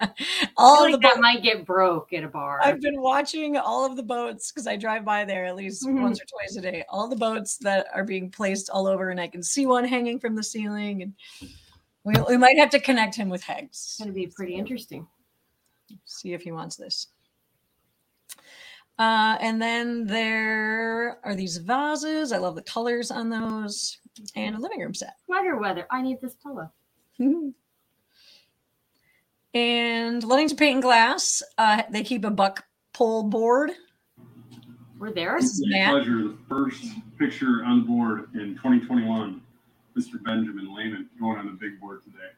I 0.00 0.48
all 0.56 0.84
feel 0.86 0.94
of 0.94 1.00
the 1.00 1.06
like 1.06 1.14
that 1.14 1.20
might 1.22 1.42
get 1.42 1.64
broke 1.64 2.12
at 2.12 2.24
a 2.24 2.28
bar. 2.28 2.60
I've 2.62 2.80
been 2.80 3.00
watching 3.00 3.56
all 3.56 3.84
of 3.86 3.96
the 3.96 4.02
boats 4.02 4.50
because 4.50 4.66
I 4.66 4.76
drive 4.76 5.04
by 5.04 5.24
there 5.24 5.44
at 5.44 5.56
least 5.56 5.84
Mhm. 5.86 6.02
once 6.02 6.20
or 6.20 6.24
twice 6.24 6.56
a 6.56 6.60
day. 6.60 6.84
All 6.88 7.08
the 7.08 7.16
boats 7.16 7.56
that 7.58 7.86
are 7.94 8.04
being 8.04 8.30
placed 8.30 8.68
all 8.70 8.86
over, 8.86 9.10
and 9.10 9.20
I 9.20 9.28
can 9.28 9.42
see 9.42 9.66
one 9.66 9.84
hanging 9.84 10.18
from 10.18 10.34
the 10.34 10.42
ceiling. 10.42 11.02
And 11.02 11.14
we, 12.04 12.14
we 12.28 12.36
might 12.36 12.58
have 12.58 12.70
to 12.70 12.80
connect 12.80 13.14
him 13.14 13.28
with 13.28 13.42
Hegg's. 13.42 13.70
it's 13.70 13.98
going 13.98 14.08
to 14.08 14.14
be 14.14 14.26
pretty 14.26 14.54
interesting. 14.54 15.06
see 16.04 16.32
if 16.32 16.42
he 16.42 16.52
wants 16.52 16.76
this. 16.76 17.08
Uh, 18.98 19.36
and 19.40 19.60
then 19.60 20.06
there 20.06 21.18
are 21.24 21.34
these 21.34 21.56
vases. 21.56 22.32
I 22.32 22.38
love 22.38 22.54
the 22.54 22.62
colors 22.62 23.10
on 23.10 23.30
those, 23.30 23.98
and 24.36 24.54
a 24.54 24.58
living 24.58 24.80
room 24.80 24.94
set. 24.94 25.14
Sweater 25.24 25.56
weather. 25.56 25.86
I 25.90 26.02
need 26.02 26.20
this 26.20 26.34
pillow. 26.34 26.70
and 29.54 30.24
Ludington 30.24 30.56
Paint 30.56 30.74
and 30.74 30.82
Glass, 30.82 31.42
uh, 31.58 31.82
they 31.90 32.02
keep 32.02 32.24
a 32.24 32.30
buck 32.30 32.64
pole 32.92 33.22
board. 33.24 33.72
We're 34.98 35.12
there. 35.12 35.36
This 35.40 35.52
is 35.52 35.60
Great 35.60 35.80
Matt. 35.80 35.92
pleasure. 35.94 36.18
The 36.18 36.36
first 36.48 36.84
picture 37.18 37.64
on 37.64 37.80
the 37.80 37.86
board 37.86 38.28
in 38.34 38.54
2021, 38.56 39.40
Mr. 39.96 40.22
Benjamin 40.22 40.74
Lehman 40.74 41.08
going 41.20 41.38
on 41.38 41.46
the 41.46 41.52
big 41.52 41.80
board 41.80 42.02
today. 42.02 42.30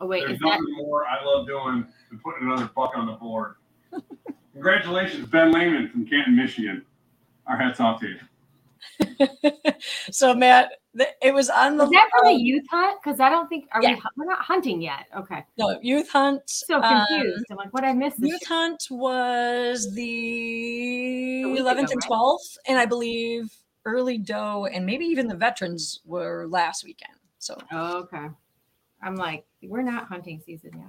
Oh 0.00 0.06
wait, 0.06 0.20
There's 0.20 0.32
is 0.34 0.38
that 0.40 0.60
nothing 0.60 0.74
more 0.76 1.04
I 1.06 1.24
love 1.24 1.46
doing 1.46 1.86
than 2.10 2.18
putting 2.18 2.46
another 2.46 2.70
buck 2.74 2.92
on 2.96 3.06
the 3.06 3.12
board. 3.12 3.54
Congratulations, 4.52 5.28
Ben 5.28 5.52
Lehman 5.52 5.88
from 5.88 6.06
Canton, 6.06 6.36
Michigan. 6.36 6.84
Our 7.46 7.56
hats 7.56 7.80
off 7.80 8.00
to 8.00 8.08
you. 8.08 8.18
so 10.10 10.34
Matt, 10.34 10.72
th- 10.96 11.10
it 11.22 11.34
was 11.34 11.50
on 11.50 11.76
the 11.76 11.84
is 11.84 11.90
that 11.90 12.08
for 12.10 12.26
um, 12.26 12.34
the 12.34 12.40
youth 12.40 12.64
hunt? 12.70 12.98
Because 13.02 13.20
I 13.20 13.28
don't 13.28 13.48
think 13.48 13.66
are 13.72 13.82
Yeah. 13.82 13.94
we 13.94 14.02
we're 14.16 14.24
not 14.26 14.40
hunting 14.40 14.80
yet. 14.80 15.06
Okay, 15.16 15.44
no, 15.58 15.78
youth 15.82 16.08
hunt. 16.10 16.42
so 16.46 16.80
um, 16.82 17.06
confused. 17.06 17.44
I'm 17.50 17.56
like, 17.56 17.72
what 17.72 17.84
I 17.84 17.92
missed 17.92 18.20
this. 18.20 18.30
Youth 18.30 18.46
Hunt 18.46 18.82
was 18.90 19.92
the 19.94 21.42
11th 21.44 21.56
ago, 21.56 21.68
and 21.68 21.88
right? 21.88 22.10
12th, 22.10 22.56
and 22.66 22.78
I 22.78 22.86
believe 22.86 23.52
early 23.84 24.18
doe 24.18 24.66
and 24.72 24.84
maybe 24.86 25.04
even 25.04 25.26
the 25.28 25.34
veterans 25.36 26.00
were 26.04 26.46
last 26.48 26.84
weekend. 26.84 27.14
So 27.38 27.58
Oh, 27.72 27.98
okay. 27.98 28.28
I'm 29.02 29.16
like, 29.16 29.44
we're 29.62 29.82
not 29.82 30.06
hunting 30.06 30.40
season 30.44 30.70
yet. 30.74 30.86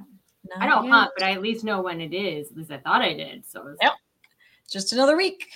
not 0.57 0.63
I 0.63 0.67
don't 0.69 0.85
yet. 0.85 0.93
hunt, 0.93 1.11
but 1.17 1.25
I 1.25 1.31
at 1.31 1.41
least 1.41 1.63
know 1.65 1.81
when 1.81 1.99
it 1.99 2.13
is. 2.13 2.51
At 2.51 2.57
least 2.57 2.71
I 2.71 2.77
thought 2.77 3.01
I 3.01 3.13
did. 3.13 3.45
So 3.47 3.67
it's 3.67 3.77
Yep. 3.81 3.93
just 4.71 4.93
another 4.93 5.17
week, 5.17 5.47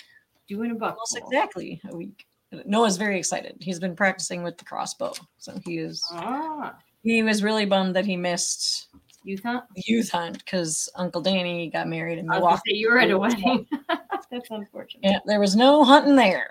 doing 0.48 0.72
a 0.72 0.76
buck. 0.76 0.96
almost 0.96 1.18
exactly 1.18 1.80
a 1.90 1.96
week. 1.96 2.26
Noah's 2.66 2.98
very 2.98 3.18
excited. 3.18 3.56
He's 3.62 3.80
been 3.80 3.96
practicing 3.96 4.42
with 4.44 4.58
the 4.58 4.66
crossbow, 4.66 5.14
so 5.38 5.60
he 5.66 5.78
is. 5.78 6.04
Ah, 6.12 6.76
He 7.04 7.22
was 7.24 7.44
really 7.44 7.66
bummed 7.66 7.96
that 7.96 8.06
he 8.06 8.18
missed 8.18 8.88
youth 9.24 9.44
hunt. 9.44 9.64
youth 9.76 10.10
hunt 10.10 10.40
because 10.40 10.90
Uncle 10.96 11.22
Danny 11.22 11.70
got 11.70 11.88
married 11.88 12.18
in 12.18 12.26
was 12.26 12.38
Milwaukee. 12.40 12.62
say 12.72 12.76
you 12.78 12.90
were 12.90 12.98
at 13.00 13.12
a 13.12 13.18
wedding. 13.18 13.68
That's 14.32 14.50
unfortunate. 14.50 15.04
Yeah, 15.04 15.20
there 15.26 15.40
was 15.40 15.56
no 15.56 15.84
hunting 15.84 16.16
there. 16.16 16.50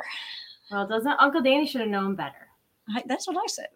Well, 0.70 0.86
doesn't 0.86 1.12
Uncle 1.18 1.40
Danny 1.40 1.66
should 1.66 1.80
have 1.80 1.90
known 1.90 2.14
better? 2.14 2.48
I, 2.94 3.02
that's 3.06 3.26
what 3.26 3.36
I 3.36 3.46
said. 3.46 3.68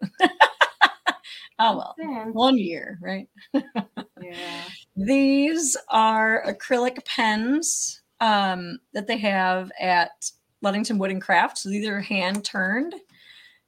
oh 1.59 1.77
well, 1.97 2.31
one 2.33 2.57
year, 2.57 2.97
right? 3.01 3.27
Yeah. 3.53 4.61
These 4.95 5.75
are 5.89 6.43
acrylic 6.47 7.03
pens 7.05 8.01
um, 8.19 8.79
that 8.93 9.07
they 9.07 9.17
have 9.17 9.71
at 9.79 10.31
Ludington 10.61 10.97
Wood 10.97 11.11
and 11.11 11.21
Craft. 11.21 11.57
So 11.57 11.69
these 11.69 11.87
are 11.87 11.99
hand 11.99 12.45
turned, 12.45 12.95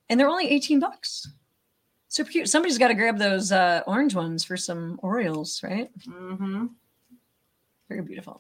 and 0.10 0.20
they're 0.20 0.30
only 0.30 0.50
eighteen 0.50 0.80
bucks. 0.80 1.28
Super 2.08 2.32
cute. 2.32 2.48
Somebody's 2.48 2.78
got 2.78 2.88
to 2.88 2.94
grab 2.94 3.18
those 3.18 3.52
uh, 3.52 3.82
orange 3.88 4.16
ones 4.16 4.44
for 4.44 4.56
some 4.56 5.00
Orioles, 5.04 5.62
right? 5.64 5.90
Mm-hmm. 6.08 6.68
Very 7.90 8.02
beautiful. 8.02 8.40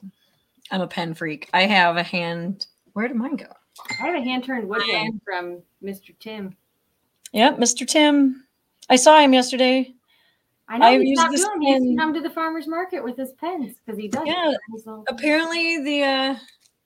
I'm 0.72 0.82
a 0.82 0.88
pen 0.88 1.14
freak. 1.14 1.50
I 1.54 1.64
have 1.64 1.98
a 1.98 2.04
hand. 2.04 2.68
Where 2.94 3.08
did 3.08 3.18
mine 3.18 3.36
go? 3.36 3.48
I 3.90 3.94
have 4.08 4.16
a 4.16 4.22
hand 4.22 4.44
turned 4.44 4.68
wood 4.68 4.82
I 4.84 5.10
from 5.24 5.62
Mr. 5.84 6.18
Tim. 6.20 6.56
Yep, 7.34 7.58
Mr. 7.58 7.88
Tim. 7.88 8.46
I 8.90 8.96
saw 8.96 9.20
him 9.20 9.34
yesterday. 9.34 9.94
I 10.68 10.78
know 10.78 10.86
I've 10.88 11.02
he's 11.02 11.10
used 11.10 11.22
not 11.22 11.32
this 11.32 11.44
doing. 11.44 11.62
He 11.62 11.72
used 11.74 11.98
to 11.98 11.98
come 11.98 12.14
to 12.14 12.22
the 12.22 12.30
farmers 12.30 12.68
market 12.68 13.04
with 13.04 13.18
his 13.18 13.34
pens 13.34 13.76
because 13.86 14.00
he 14.00 14.08
does. 14.08 14.24
Yeah. 14.26 14.54
Apparently, 15.08 15.84
the 15.84 16.04
uh, 16.04 16.36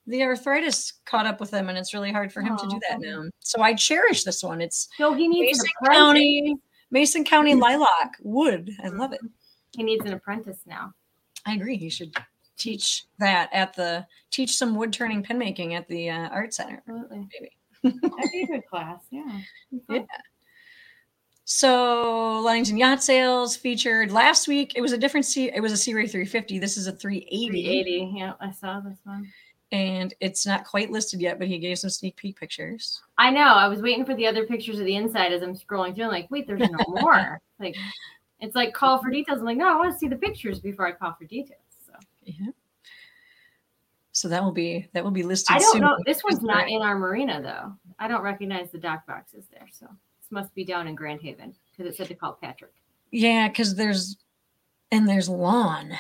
the 0.08 0.24
arthritis 0.24 0.94
caught 1.06 1.26
up 1.26 1.40
with 1.40 1.52
him, 1.54 1.70
and 1.70 1.78
it's 1.78 1.94
really 1.94 2.12
hard 2.12 2.34
for 2.34 2.42
him 2.42 2.58
to 2.58 2.68
do 2.68 2.80
that 2.90 3.00
now. 3.00 3.26
So 3.40 3.62
I 3.62 3.74
cherish 3.74 4.24
this 4.24 4.44
one. 4.44 4.60
It's 4.60 4.90
So 4.98 5.14
he 5.14 5.28
needs 5.28 5.60
Mason. 5.60 5.94
County, 5.94 6.56
Mason 6.92 7.24
County 7.24 7.56
lilac 7.56 8.16
wood. 8.22 8.72
I 8.84 8.90
love 8.90 9.14
it. 9.14 9.22
He 9.76 9.84
needs 9.84 10.06
an 10.06 10.14
apprentice 10.14 10.60
now. 10.66 10.94
I 11.46 11.54
agree. 11.54 11.78
He 11.78 11.90
should 11.90 12.14
teach 12.60 13.06
that 13.18 13.50
at 13.54 13.74
the 13.74 14.06
teach 14.30 14.56
some 14.56 14.76
wood 14.76 14.94
turning 14.94 15.24
pen 15.24 15.38
making 15.40 15.74
at 15.74 15.88
the 15.88 16.10
uh, 16.10 16.30
art 16.30 16.54
center. 16.54 16.84
Absolutely. 16.88 17.28
Maybe. 17.34 17.52
That'd 18.02 18.32
be 18.32 18.44
a 18.44 18.48
good 18.48 18.68
class. 18.68 19.02
Yeah. 19.10 19.40
Yeah. 19.90 20.04
So 21.46 22.42
Ludington 22.42 22.78
Yacht 22.78 23.02
Sales 23.02 23.56
featured 23.56 24.12
last 24.12 24.48
week. 24.48 24.74
It 24.76 24.82
was 24.82 24.92
a 24.92 24.98
different 24.98 25.26
C. 25.26 25.50
It 25.52 25.62
was 25.62 25.72
a 25.72 25.78
Sea 25.78 25.96
Ray 25.96 26.06
350. 26.08 26.60
This 26.60 26.78
is 26.78 26.86
a 26.86 26.92
380, 26.92 27.48
380. 27.50 28.14
Yeah, 28.18 28.34
I 28.40 28.52
saw 28.52 28.80
this 28.82 29.00
one. 29.04 29.28
and 29.72 30.14
it's 30.20 30.46
not 30.46 30.64
quite 30.66 30.92
listed 30.92 31.22
yet. 31.22 31.40
But 31.40 31.48
he 31.48 31.58
gave 31.58 31.80
some 31.80 31.90
sneak 31.90 32.16
peek 32.18 32.40
pictures. 32.40 33.02
I 33.18 33.32
know. 33.32 33.48
I 33.48 33.68
was 33.68 33.82
waiting 33.82 34.06
for 34.06 34.14
the 34.16 34.28
other 34.28 34.46
pictures 34.46 34.78
of 34.80 34.86
the 34.86 34.96
inside 34.96 35.34
as 35.34 35.42
I'm 35.42 35.56
scrolling 35.56 35.96
through. 35.96 36.06
I'm 36.06 36.12
like, 36.12 36.30
wait, 36.30 36.46
there's 36.46 36.60
no 36.60 36.78
more. 36.88 37.42
Like, 37.60 37.76
it's 38.42 38.56
like 38.56 38.74
call 38.74 39.00
for 39.02 39.10
details. 39.10 39.40
I'm 39.40 39.46
like, 39.46 39.58
no, 39.58 39.68
I 39.74 39.76
want 39.76 39.92
to 39.92 39.98
see 39.98 40.08
the 40.08 40.16
pictures 40.18 40.60
before 40.60 40.86
I 40.88 40.92
call 40.92 41.16
for 41.18 41.26
details. 41.26 41.60
So 42.38 42.44
Yeah. 42.46 42.52
So 44.20 44.28
that 44.28 44.44
will 44.44 44.52
be 44.52 44.90
that 44.94 45.02
will 45.02 45.12
be 45.12 45.24
listed. 45.24 45.56
I 45.56 45.60
don't 45.60 45.72
soon. 45.74 45.82
know. 45.82 45.98
This 46.06 46.24
one's 46.26 46.42
not 46.42 46.68
in 46.68 46.82
our 46.82 47.00
marina 47.00 47.42
though. 47.42 47.74
I 48.00 48.10
don't 48.10 48.22
recognize 48.22 48.70
the 48.70 48.78
dock 48.78 49.08
boxes 49.08 49.46
there. 49.50 49.68
So 49.72 49.86
this 49.86 50.30
must 50.30 50.54
be 50.54 50.66
down 50.66 50.88
in 50.88 50.96
Grand 50.96 51.22
Haven 51.22 51.56
because 51.72 51.90
it 51.94 51.96
said 51.96 52.08
to 52.08 52.16
call 52.16 52.34
Patrick. 52.34 52.74
Yeah, 53.12 53.48
because 53.48 53.76
there's 53.76 54.18
and 54.92 55.08
there's 55.08 55.30
lawn. 55.30 55.98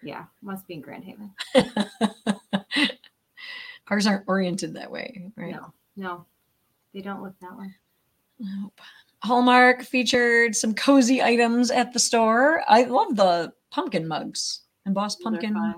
Yeah, 0.00 0.26
must 0.42 0.68
be 0.68 0.74
in 0.74 0.80
Grand 0.80 1.02
Haven. 1.02 1.32
Ours 3.88 4.06
aren't 4.06 4.28
oriented 4.28 4.74
that 4.74 4.90
way, 4.90 5.32
right? 5.36 5.52
No, 5.52 5.72
no, 5.96 6.26
they 6.94 7.00
don't 7.00 7.22
look 7.22 7.34
that 7.40 7.58
way. 7.58 7.74
Nope. 8.38 8.80
Hallmark 9.24 9.82
featured 9.82 10.54
some 10.54 10.72
cozy 10.72 11.20
items 11.20 11.72
at 11.72 11.92
the 11.92 11.98
store. 11.98 12.62
I 12.68 12.84
love 12.84 13.16
the 13.16 13.52
pumpkin 13.70 14.06
mugs 14.06 14.60
and 14.86 14.94
Boss 14.94 15.16
Pumpkin. 15.16 15.74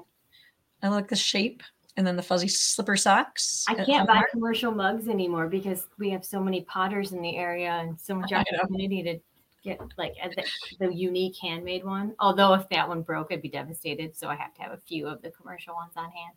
I 0.82 0.88
like 0.88 1.08
the 1.08 1.16
shape 1.16 1.62
and 1.96 2.06
then 2.06 2.14
the 2.14 2.22
fuzzy 2.22 2.46
slipper 2.46 2.96
socks. 2.96 3.64
I 3.68 3.74
can't 3.74 4.06
buy 4.06 4.14
Hallmark. 4.14 4.30
commercial 4.30 4.70
mugs 4.70 5.08
anymore 5.08 5.48
because 5.48 5.88
we 5.98 6.10
have 6.10 6.24
so 6.24 6.40
many 6.40 6.60
potters 6.62 7.10
in 7.12 7.20
the 7.20 7.36
area 7.36 7.70
and 7.70 8.00
so 8.00 8.14
much 8.14 8.32
I 8.32 8.44
know. 8.52 8.58
opportunity 8.62 9.02
to 9.02 9.18
get 9.64 9.80
like 9.96 10.14
the, 10.36 10.44
the 10.78 10.94
unique 10.94 11.36
handmade 11.42 11.84
one. 11.84 12.14
Although 12.20 12.54
if 12.54 12.68
that 12.68 12.86
one 12.86 13.02
broke, 13.02 13.32
I'd 13.32 13.42
be 13.42 13.48
devastated. 13.48 14.16
So 14.16 14.28
I 14.28 14.36
have 14.36 14.54
to 14.54 14.62
have 14.62 14.72
a 14.72 14.78
few 14.78 15.08
of 15.08 15.20
the 15.22 15.30
commercial 15.30 15.74
ones 15.74 15.94
on 15.96 16.04
hand. 16.04 16.34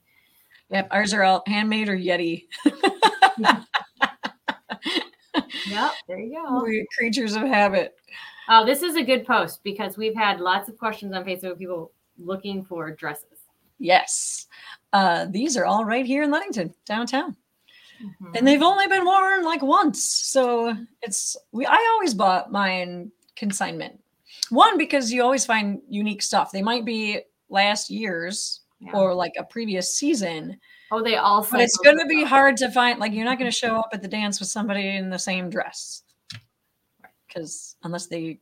Yep, 0.70 0.88
ours 0.90 1.14
are 1.14 1.24
all 1.24 1.44
handmade 1.46 1.90
or 1.90 1.98
Yeti. 1.98 2.46
Yep, 5.68 5.92
there 6.08 6.20
you 6.20 6.34
go. 6.34 6.62
We're 6.64 6.86
creatures 6.98 7.36
of 7.36 7.44
habit. 7.44 7.96
Oh, 8.50 8.66
this 8.66 8.82
is 8.82 8.96
a 8.96 9.04
good 9.04 9.26
post 9.26 9.64
because 9.64 9.98
we've 9.98 10.16
had 10.16 10.40
lots 10.40 10.68
of 10.68 10.78
questions 10.78 11.14
on 11.14 11.24
Facebook. 11.24 11.58
People 11.58 11.92
looking 12.24 12.64
for 12.64 12.92
dresses. 12.92 13.40
Yes. 13.80 14.48
Uh, 14.94 15.26
these 15.30 15.58
are 15.58 15.66
all 15.66 15.86
right 15.86 16.06
here 16.06 16.24
in 16.24 16.32
Ludington, 16.32 16.74
downtown. 16.86 17.36
Mhm. 18.02 18.36
and 18.36 18.48
they've 18.48 18.64
only 18.64 18.88
been 18.88 19.06
worn 19.06 19.44
like 19.44 19.62
once 19.62 20.04
so 20.04 20.76
it's 21.04 21.38
we 21.52 21.68
i 21.68 21.90
always 21.94 22.16
bought 22.16 22.52
mine 22.52 23.12
consignment 23.36 24.00
one 24.50 24.76
because 24.80 25.14
you 25.14 25.22
always 25.22 25.46
find 25.46 25.80
unique 25.88 26.24
stuff 26.24 26.52
they 26.52 26.64
might 26.64 26.84
be 26.84 27.20
last 27.50 27.92
year's 27.92 28.62
Yeah. 28.80 28.94
or 28.94 29.14
like 29.14 29.34
a 29.38 29.44
previous 29.44 29.96
season 29.96 30.60
oh, 30.92 31.04
they 31.04 31.18
all. 31.18 31.46
but 31.52 31.62
it's 31.62 31.78
going 31.78 32.00
to 32.00 32.08
be 32.08 32.24
hard 32.24 32.58
to 32.58 32.72
find 32.72 32.98
like 32.98 33.14
you're 33.14 33.24
not 33.26 33.38
going 33.38 33.52
to 33.52 33.56
show 33.56 33.76
up 33.76 33.90
at 33.94 34.02
the 34.02 34.08
dance 34.08 34.40
with 34.40 34.50
somebody 34.50 34.96
in 34.98 35.12
the 35.12 35.20
same 35.20 35.52
dress 35.52 36.02
because 37.28 37.76
unless 37.84 38.08
they 38.08 38.40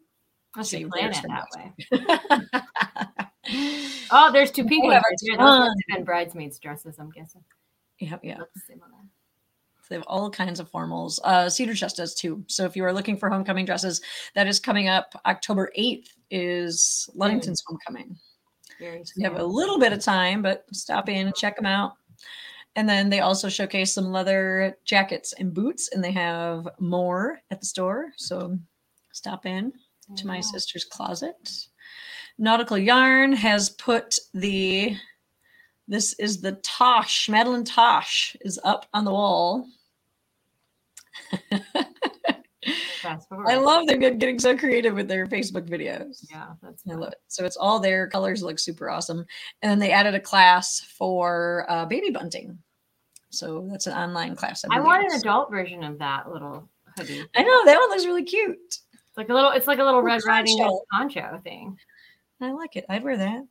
Unless 0.56 0.72
you 0.72 0.88
plan 0.88 1.12
it 1.12 1.22
that 1.28 1.48
way. 1.58 3.10
Oh, 4.12 4.32
there's 4.32 4.52
two 4.52 4.66
pink 4.66 4.84
ones. 4.84 4.96
right. 4.96 5.04
Those 5.22 5.38
must 5.38 5.58
ton. 5.58 5.68
have 5.68 5.98
been 5.98 6.04
bridesmaids 6.06 6.60
dresses. 6.60 6.98
I'm 7.00 7.12
guessing. 7.12 7.44
yep 8.00 8.20
yeah 8.24 8.40
Look 8.40 8.54
the 8.54 8.62
same 8.68 8.82
on 8.84 8.90
that. 8.92 9.08
They 9.90 9.96
have 9.96 10.06
all 10.08 10.30
kinds 10.30 10.60
of 10.60 10.72
formals. 10.72 11.20
Uh, 11.24 11.50
Cedar 11.50 11.74
Chest 11.74 11.98
does 11.98 12.14
too. 12.14 12.44
So 12.48 12.66
if 12.66 12.76
you 12.76 12.84
are 12.86 12.94
looking 12.94 13.18
for 13.18 13.30
homecoming 13.30 13.66
dresses, 13.66 14.02
that 14.36 14.48
is 14.48 14.60
coming 14.60 14.88
up 14.88 15.14
October 15.26 15.72
8th 15.78 16.10
is 16.30 17.10
Ludington's 17.16 17.64
homecoming. 17.66 18.16
Very 18.80 19.04
So 19.04 19.14
you 19.16 19.30
have 19.30 19.40
a 19.40 19.44
little 19.44 19.80
bit 19.80 19.92
of 19.92 20.00
time, 20.00 20.44
but 20.44 20.64
stop 20.72 21.10
in 21.10 21.26
and 21.26 21.36
check 21.36 21.56
them 21.56 21.66
out. 21.66 21.94
And 22.76 22.88
then 22.88 23.10
they 23.10 23.22
also 23.22 23.50
showcase 23.50 23.92
some 23.92 24.12
leather 24.12 24.78
jackets 24.86 25.34
and 25.34 25.54
boots, 25.54 25.90
and 25.92 26.04
they 26.04 26.12
have 26.12 26.68
more 26.80 27.40
at 27.50 27.60
the 27.60 27.66
store. 27.66 28.12
So 28.16 28.58
stop 29.12 29.48
in 29.48 29.74
to 30.16 30.28
my 30.28 30.40
sister's 30.40 30.86
closet. 30.86 31.68
Nautical 32.40 32.78
Yarn 32.78 33.34
has 33.34 33.70
put 33.70 34.18
the 34.34 34.96
this 35.90 36.14
is 36.14 36.40
the 36.40 36.54
Tosh, 36.64 37.28
Madeline 37.28 37.66
Tosh 37.66 38.36
is 38.42 38.60
up 38.64 38.86
on 38.94 39.04
the 39.04 39.12
wall. 39.12 39.68
I 43.04 43.56
love 43.56 43.88
they're 43.88 43.98
getting 43.98 44.40
so 44.40 44.56
creative 44.56 44.94
with 44.94 45.08
their 45.08 45.26
Facebook 45.26 45.68
videos. 45.68 46.26
Yeah, 46.30 46.50
that's. 46.62 46.84
I 46.90 46.94
love 46.94 47.12
it. 47.12 47.20
So 47.28 47.44
it's 47.44 47.58
all 47.58 47.80
there. 47.80 48.08
Colors 48.08 48.44
look 48.44 48.60
super 48.60 48.90
awesome. 48.90 49.26
And 49.62 49.72
then 49.72 49.80
they 49.80 49.92
added 49.92 50.14
a 50.14 50.20
class 50.20 50.80
for 50.80 51.66
uh, 51.70 51.86
baby 51.86 52.12
bunting. 52.12 52.58
So 53.32 53.68
that's 53.70 53.88
an 53.88 53.94
online 53.94 54.36
class. 54.36 54.64
I 54.66 54.78
believe. 54.78 54.86
want 54.86 55.12
an 55.12 55.20
adult 55.20 55.50
version 55.50 55.84
of 55.84 55.98
that 56.00 56.32
little 56.32 56.70
hoodie. 56.98 57.26
I 57.36 57.44
know 57.44 57.66
that 57.66 57.80
one 57.80 57.90
looks 57.90 58.06
really 58.06 58.24
cute. 58.24 58.58
It's 58.68 59.18
like 59.18 59.30
a 59.30 59.34
little. 59.34 59.52
It's 59.52 59.68
like 59.68 59.80
a 59.80 59.84
little 59.84 60.02
Red 60.02 60.22
Riding. 60.26 60.58
Hood 60.62 60.82
poncho 60.92 61.42
thing. 61.44 61.78
I 62.42 62.52
like 62.52 62.76
it. 62.76 62.86
I'd 62.90 63.04
wear 63.04 63.18
that. 63.18 63.46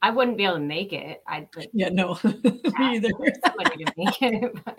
I 0.00 0.10
wouldn't 0.10 0.36
be 0.36 0.44
able 0.44 0.54
to 0.56 0.60
make 0.60 0.92
it. 0.92 1.22
I'd 1.26 1.48
like 1.56 1.70
Yeah, 1.72 1.90
no, 1.90 2.18
me 2.24 2.34
either. 2.80 3.10
somebody 3.44 3.84
to 3.84 3.92
make 3.96 4.22
it. 4.22 4.54
but- 4.64 4.78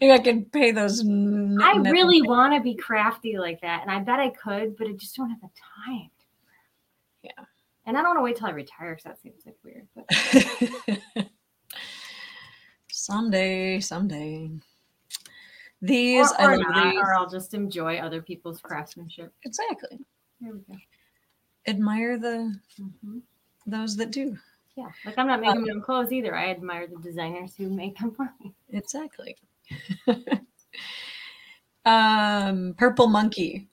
Maybe 0.00 0.12
I 0.12 0.18
could 0.20 0.52
pay 0.52 0.70
those. 0.70 1.00
n- 1.00 1.58
I 1.60 1.72
really 1.78 2.22
want 2.22 2.54
to 2.54 2.60
be 2.60 2.76
crafty 2.76 3.36
like 3.36 3.60
that, 3.62 3.82
and 3.82 3.90
I 3.90 3.98
bet 3.98 4.20
I 4.20 4.30
could, 4.30 4.76
but 4.76 4.86
I 4.86 4.92
just 4.92 5.16
don't 5.16 5.28
have 5.28 5.40
the 5.40 5.48
time. 5.86 6.08
Yeah. 7.24 7.30
And 7.84 7.98
I 7.98 8.02
don't 8.02 8.10
want 8.10 8.18
to 8.18 8.22
wait 8.22 8.36
till 8.36 8.46
I 8.46 8.50
retire 8.50 8.90
because 8.94 9.04
that 9.04 9.20
seems 9.20 9.42
like 9.44 9.56
weird. 9.64 9.88
But 11.16 11.26
someday, 12.92 13.80
someday. 13.80 14.50
These 15.82 16.30
or, 16.38 16.52
or 16.52 16.56
not, 16.58 16.84
these. 16.92 17.00
or 17.00 17.14
I'll 17.14 17.28
just 17.28 17.52
enjoy 17.54 17.96
other 17.98 18.22
people's 18.22 18.60
craftsmanship. 18.60 19.32
Exactly. 19.44 19.98
There 20.40 20.52
we 20.52 20.60
go. 20.60 20.78
Admire 21.70 22.18
the 22.18 22.58
Mhm. 22.78 23.22
those 23.66 23.96
that 23.96 24.10
do. 24.10 24.36
Yeah, 24.76 24.88
like 25.04 25.16
I'm 25.18 25.26
not 25.26 25.40
making 25.40 25.62
my 25.62 25.72
own 25.72 25.80
clothes 25.82 26.12
either. 26.12 26.34
I 26.36 26.50
admire 26.50 26.86
the 26.86 26.96
designers 26.98 27.54
who 27.56 27.68
make 27.70 27.98
them 27.98 28.12
for 28.12 28.32
me. 28.40 28.52
Exactly. 28.70 29.36
um, 31.84 32.74
purple 32.76 33.06
monkey. 33.08 33.68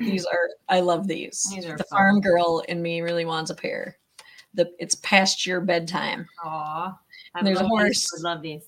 These 0.00 0.24
are 0.24 0.48
I 0.68 0.80
love 0.80 1.06
these. 1.06 1.50
These 1.54 1.66
are 1.66 1.76
the 1.76 1.84
fun. 1.84 1.98
farm 1.98 2.20
girl 2.20 2.62
in 2.68 2.80
me 2.80 3.00
really 3.02 3.24
wants 3.24 3.50
a 3.50 3.54
pair. 3.54 3.98
The 4.54 4.72
it's 4.78 4.94
past 4.96 5.44
your 5.46 5.60
bedtime. 5.60 6.26
Aw, 6.44 6.96
I 7.34 7.42
There's 7.42 7.60
a 7.60 7.66
horse. 7.66 8.10
These. 8.10 8.24
I 8.24 8.28
love 8.28 8.40
these. 8.42 8.62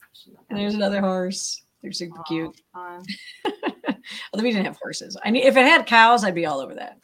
And 0.50 0.58
there's 0.58 0.74
another 0.74 1.00
horse. 1.00 1.62
They're 1.82 1.92
super 1.92 2.18
Aw, 2.20 2.24
cute. 2.24 2.60
Although 2.74 4.42
we 4.42 4.50
didn't 4.50 4.66
have 4.66 4.76
horses. 4.78 5.16
I 5.24 5.30
mean, 5.30 5.44
if 5.44 5.56
it 5.56 5.64
had 5.64 5.86
cows, 5.86 6.24
I'd 6.24 6.34
be 6.34 6.46
all 6.46 6.60
over 6.60 6.74
that. 6.74 6.98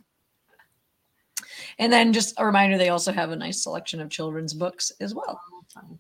And 1.79 1.93
then 1.93 2.13
just 2.13 2.35
a 2.39 2.47
reminder, 2.47 2.79
they 2.79 2.89
also 2.91 3.13
have 3.13 3.31
a 3.31 3.37
nice 3.37 3.63
selection 3.63 4.01
of 4.01 4.11
children's 4.11 4.55
books 4.55 4.93
as 5.01 5.15
well. 5.15 5.41
Oh, 5.77 5.99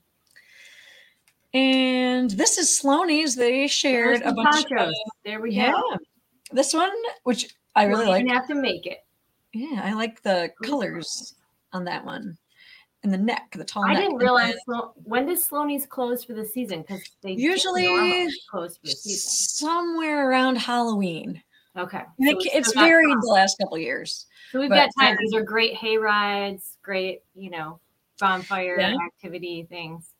and 1.54 2.30
this 2.30 2.58
is 2.58 2.68
Sloaney's. 2.68 3.34
They 3.36 3.66
shared 3.66 4.22
a 4.22 4.32
bunch 4.32 4.66
ponchos. 4.68 4.88
of 4.88 4.94
There 5.24 5.40
we 5.40 5.52
yeah. 5.52 5.72
go. 5.72 5.98
This 6.52 6.72
one, 6.72 6.90
which 7.24 7.54
I 7.74 7.84
really 7.84 8.06
like. 8.06 8.26
have 8.28 8.46
to 8.48 8.54
make 8.54 8.86
it. 8.86 9.04
Yeah, 9.52 9.80
I 9.84 9.92
like 9.92 10.22
the 10.22 10.50
colors 10.64 11.34
on 11.72 11.84
that 11.84 12.04
one. 12.04 12.36
And 13.04 13.12
the 13.12 13.18
neck, 13.18 13.52
the 13.56 13.64
tall 13.64 13.84
I 13.84 13.94
neck. 13.94 14.02
didn't 14.04 14.16
realize 14.18 14.54
Slo- 14.64 14.92
when 15.02 15.26
does 15.26 15.46
Sloaney's 15.46 15.86
close 15.86 16.22
for 16.24 16.34
the 16.34 16.44
season 16.44 16.82
because 16.82 17.02
they 17.20 17.32
Usually 17.32 18.28
close 18.48 18.76
for 18.76 18.86
the 18.86 18.92
season. 18.92 19.66
somewhere 19.66 20.30
around 20.30 20.56
Halloween. 20.56 21.42
Okay, 21.76 22.00
so 22.00 22.06
it- 22.18 22.50
it's 22.54 22.74
varied 22.74 23.16
the 23.20 23.28
last 23.28 23.56
couple 23.58 23.78
years. 23.78 24.26
So 24.50 24.60
we've 24.60 24.68
but, 24.68 24.76
got 24.76 24.90
time. 25.00 25.16
These 25.18 25.34
are 25.34 25.42
great 25.42 25.74
hay 25.74 25.96
rides, 25.96 26.76
great 26.82 27.22
you 27.34 27.50
know 27.50 27.80
bonfire 28.20 28.78
Yeah. 28.78 28.94
activity 29.06 29.64
things. 29.64 30.10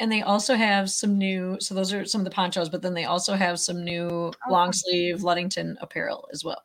And 0.00 0.10
they 0.10 0.22
also 0.22 0.54
have 0.54 0.90
some 0.90 1.18
new, 1.18 1.58
so 1.60 1.74
those 1.74 1.92
are 1.92 2.04
some 2.04 2.20
of 2.22 2.24
the 2.24 2.30
ponchos, 2.30 2.68
but 2.68 2.82
then 2.82 2.94
they 2.94 3.04
also 3.04 3.34
have 3.34 3.60
some 3.60 3.84
new 3.84 4.08
oh, 4.10 4.32
long 4.50 4.72
sleeve 4.72 5.22
Ludington 5.22 5.76
apparel 5.80 6.28
as 6.32 6.44
well. 6.44 6.62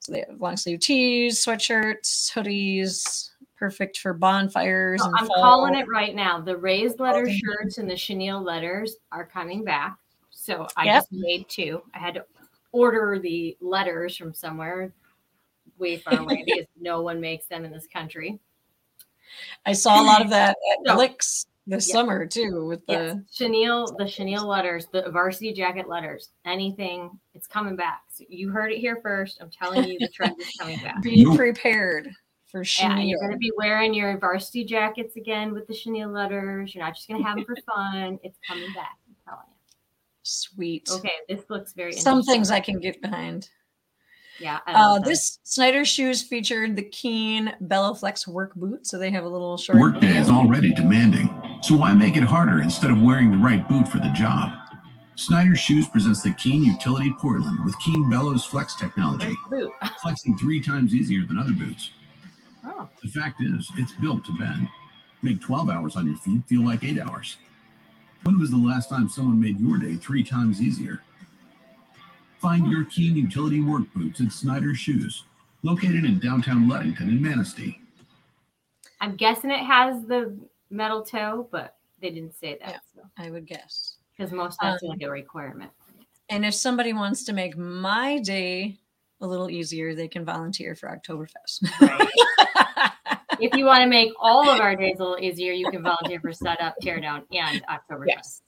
So 0.00 0.12
they 0.12 0.24
have 0.28 0.40
long 0.40 0.56
sleeve 0.56 0.80
tees, 0.80 1.44
sweatshirts, 1.44 2.32
hoodies, 2.32 3.30
perfect 3.56 3.98
for 3.98 4.12
bonfires. 4.12 5.02
I'm 5.02 5.26
fall. 5.26 5.36
calling 5.36 5.74
it 5.76 5.86
right 5.88 6.14
now. 6.14 6.40
The 6.40 6.56
raised 6.56 6.96
oh, 7.00 7.04
letter 7.04 7.26
thank 7.26 7.40
you. 7.42 7.52
shirts 7.52 7.78
and 7.78 7.88
the 7.88 7.96
chenille 7.96 8.42
letters 8.42 8.96
are 9.12 9.24
coming 9.24 9.62
back. 9.62 9.96
So 10.30 10.66
I 10.76 10.86
Yep. 10.86 10.94
just 10.94 11.12
made 11.12 11.48
two. 11.48 11.82
I 11.94 11.98
had 11.98 12.14
to 12.14 12.24
order 12.74 13.18
the 13.22 13.56
letters 13.60 14.16
from 14.16 14.34
somewhere 14.34 14.92
way 15.78 15.96
far 15.96 16.18
away 16.18 16.42
because 16.46 16.66
no 16.80 17.02
one 17.02 17.20
makes 17.20 17.46
them 17.46 17.64
in 17.64 17.70
this 17.70 17.86
country. 17.86 18.38
I 19.64 19.72
saw 19.72 20.00
a 20.00 20.04
lot 20.04 20.22
of 20.22 20.30
that 20.30 20.56
at 20.72 20.86
So- 20.86 20.96
Licks 20.96 21.46
this 21.66 21.88
Yeah. 21.88 21.92
summer 21.94 22.26
too 22.26 22.66
with 22.66 22.84
the 22.86 22.92
Yes, 22.92 23.16
chenille, 23.32 23.86
the 23.96 24.06
chenille 24.06 24.46
letters, 24.46 24.86
the 24.92 25.08
varsity 25.10 25.52
jacket 25.54 25.88
letters, 25.88 26.28
anything, 26.44 27.18
it's 27.32 27.46
coming 27.46 27.74
back. 27.76 28.02
So 28.12 28.24
you 28.28 28.50
heard 28.50 28.70
it 28.70 28.78
here 28.78 28.98
first. 29.02 29.38
I'm 29.40 29.48
telling 29.50 29.84
you, 29.84 29.98
the 29.98 30.08
trend 30.08 30.38
is 30.38 30.50
coming 30.60 30.78
back. 30.82 31.00
be 31.02 31.24
prepared 31.36 32.10
for 32.46 32.60
Yeah, 32.60 32.64
chenille. 32.64 33.06
you're 33.06 33.18
going 33.18 33.32
to 33.32 33.38
be 33.38 33.50
wearing 33.56 33.94
your 33.94 34.18
varsity 34.18 34.64
jackets 34.64 35.16
again 35.16 35.52
with 35.54 35.66
the 35.66 35.74
chenille 35.74 36.10
letters. 36.10 36.74
You're 36.74 36.84
not 36.84 36.94
just 36.94 37.08
going 37.08 37.20
to 37.22 37.26
have 37.26 37.36
them 37.36 37.46
for 37.46 37.56
fun. 37.74 38.18
It's 38.22 38.38
coming 38.46 38.72
back. 38.74 38.98
I'm 40.24 40.30
telling 40.30 40.80
Sweet. 40.80 40.88
Okay, 40.90 41.12
this 41.28 41.44
looks 41.50 41.72
very 41.72 41.92
Some 41.92 42.22
things 42.22 42.50
I 42.50 42.60
can 42.60 42.80
get 42.80 43.00
behind. 43.02 43.48
Yeah. 44.40 44.58
Uh, 44.66 44.98
this 44.98 45.38
Snyder 45.44 45.84
shoes 45.84 46.22
featured 46.22 46.74
the 46.74 46.82
Keen 46.82 47.54
Bellaflex 47.62 48.26
work 48.26 48.54
boot, 48.54 48.86
so 48.86 48.98
they 48.98 49.10
have 49.10 49.24
a 49.24 49.28
little 49.28 49.56
short. 49.56 49.78
Workday 49.78 50.16
is 50.16 50.28
already 50.28 50.72
demanding, 50.74 51.28
so 51.62 51.76
why 51.76 51.92
make 51.94 52.16
it 52.16 52.24
harder 52.24 52.60
instead 52.60 52.90
of 52.90 53.00
wearing 53.00 53.30
the 53.30 53.36
right 53.36 53.68
boot 53.68 53.86
for 53.86 53.98
the 53.98 54.10
job? 54.10 54.52
Snyder 55.16 55.54
Shoes 55.54 55.86
presents 55.86 56.22
the 56.22 56.32
Keen 56.32 56.64
Utility 56.64 57.14
Portland 57.20 57.64
with 57.64 57.78
Keen 57.78 58.10
Bellows 58.10 58.44
Flex 58.44 58.74
technology, 58.74 59.36
boot. 59.48 59.70
flexing 60.02 60.36
three 60.36 60.60
times 60.60 60.92
easier 60.92 61.24
than 61.24 61.38
other 61.38 61.52
boots. 61.52 61.92
Oh, 62.64 62.88
The 63.02 63.10
fact 63.10 63.40
is, 63.40 63.70
it's 63.76 63.92
built 63.92 64.24
to 64.24 64.32
bend. 64.36 64.68
Make 65.22 65.40
12 65.40 65.70
hours 65.70 65.94
on 65.94 66.06
your 66.06 66.16
feet 66.16 66.42
feel 66.48 66.64
like 66.64 66.82
8 66.82 66.98
hours. 66.98 67.36
When 68.24 68.38
was 68.38 68.50
the 68.50 68.56
last 68.56 68.88
time 68.88 69.08
someone 69.08 69.38
made 69.38 69.60
your 69.60 69.76
day 69.76 69.96
three 69.96 70.24
times 70.24 70.62
easier? 70.62 71.02
Find 72.38 72.70
your 72.70 72.84
Keen 72.84 73.16
Utility 73.16 73.60
Work 73.60 73.84
Boots 73.94 74.20
at 74.20 74.32
Snyder 74.32 74.74
Shoes, 74.74 75.24
located 75.62 76.04
in 76.04 76.18
downtown 76.20 76.66
Ludington 76.66 77.10
and 77.10 77.20
Manistee. 77.20 77.80
I'm 79.00 79.16
guessing 79.16 79.50
it 79.50 79.64
has 79.64 80.06
the 80.06 80.34
metal 80.70 81.02
toe, 81.02 81.48
but 81.50 81.76
they 82.00 82.10
didn't 82.10 82.34
say 82.34 82.58
that. 82.64 82.80
Yeah. 82.96 83.02
I 83.18 83.30
would 83.30 83.46
guess. 83.46 83.96
Because 84.16 84.32
most 84.32 84.58
that's 84.60 84.82
Um, 84.82 84.90
like 84.90 85.02
a 85.02 85.10
requirement. 85.10 85.70
And 86.30 86.46
if 86.46 86.54
somebody 86.54 86.94
wants 86.94 87.24
to 87.24 87.34
make 87.34 87.58
my 87.58 88.18
day 88.20 88.78
a 89.20 89.26
little 89.26 89.50
easier, 89.50 89.94
they 89.94 90.08
can 90.08 90.24
volunteer 90.24 90.74
for 90.74 90.88
Oktoberfest. 90.88 91.70
Right. 91.80 92.08
if 93.40 93.54
you 93.54 93.64
want 93.64 93.82
to 93.82 93.88
make 93.88 94.12
all 94.18 94.48
of 94.48 94.60
our 94.60 94.76
days 94.76 94.96
a 94.98 95.02
little 95.02 95.24
easier, 95.24 95.52
you 95.52 95.70
can 95.70 95.82
volunteer 95.82 96.20
for 96.20 96.32
setup, 96.32 96.74
teardown, 96.82 97.22
and 97.32 97.64
October. 97.68 98.06
Yes. 98.08 98.42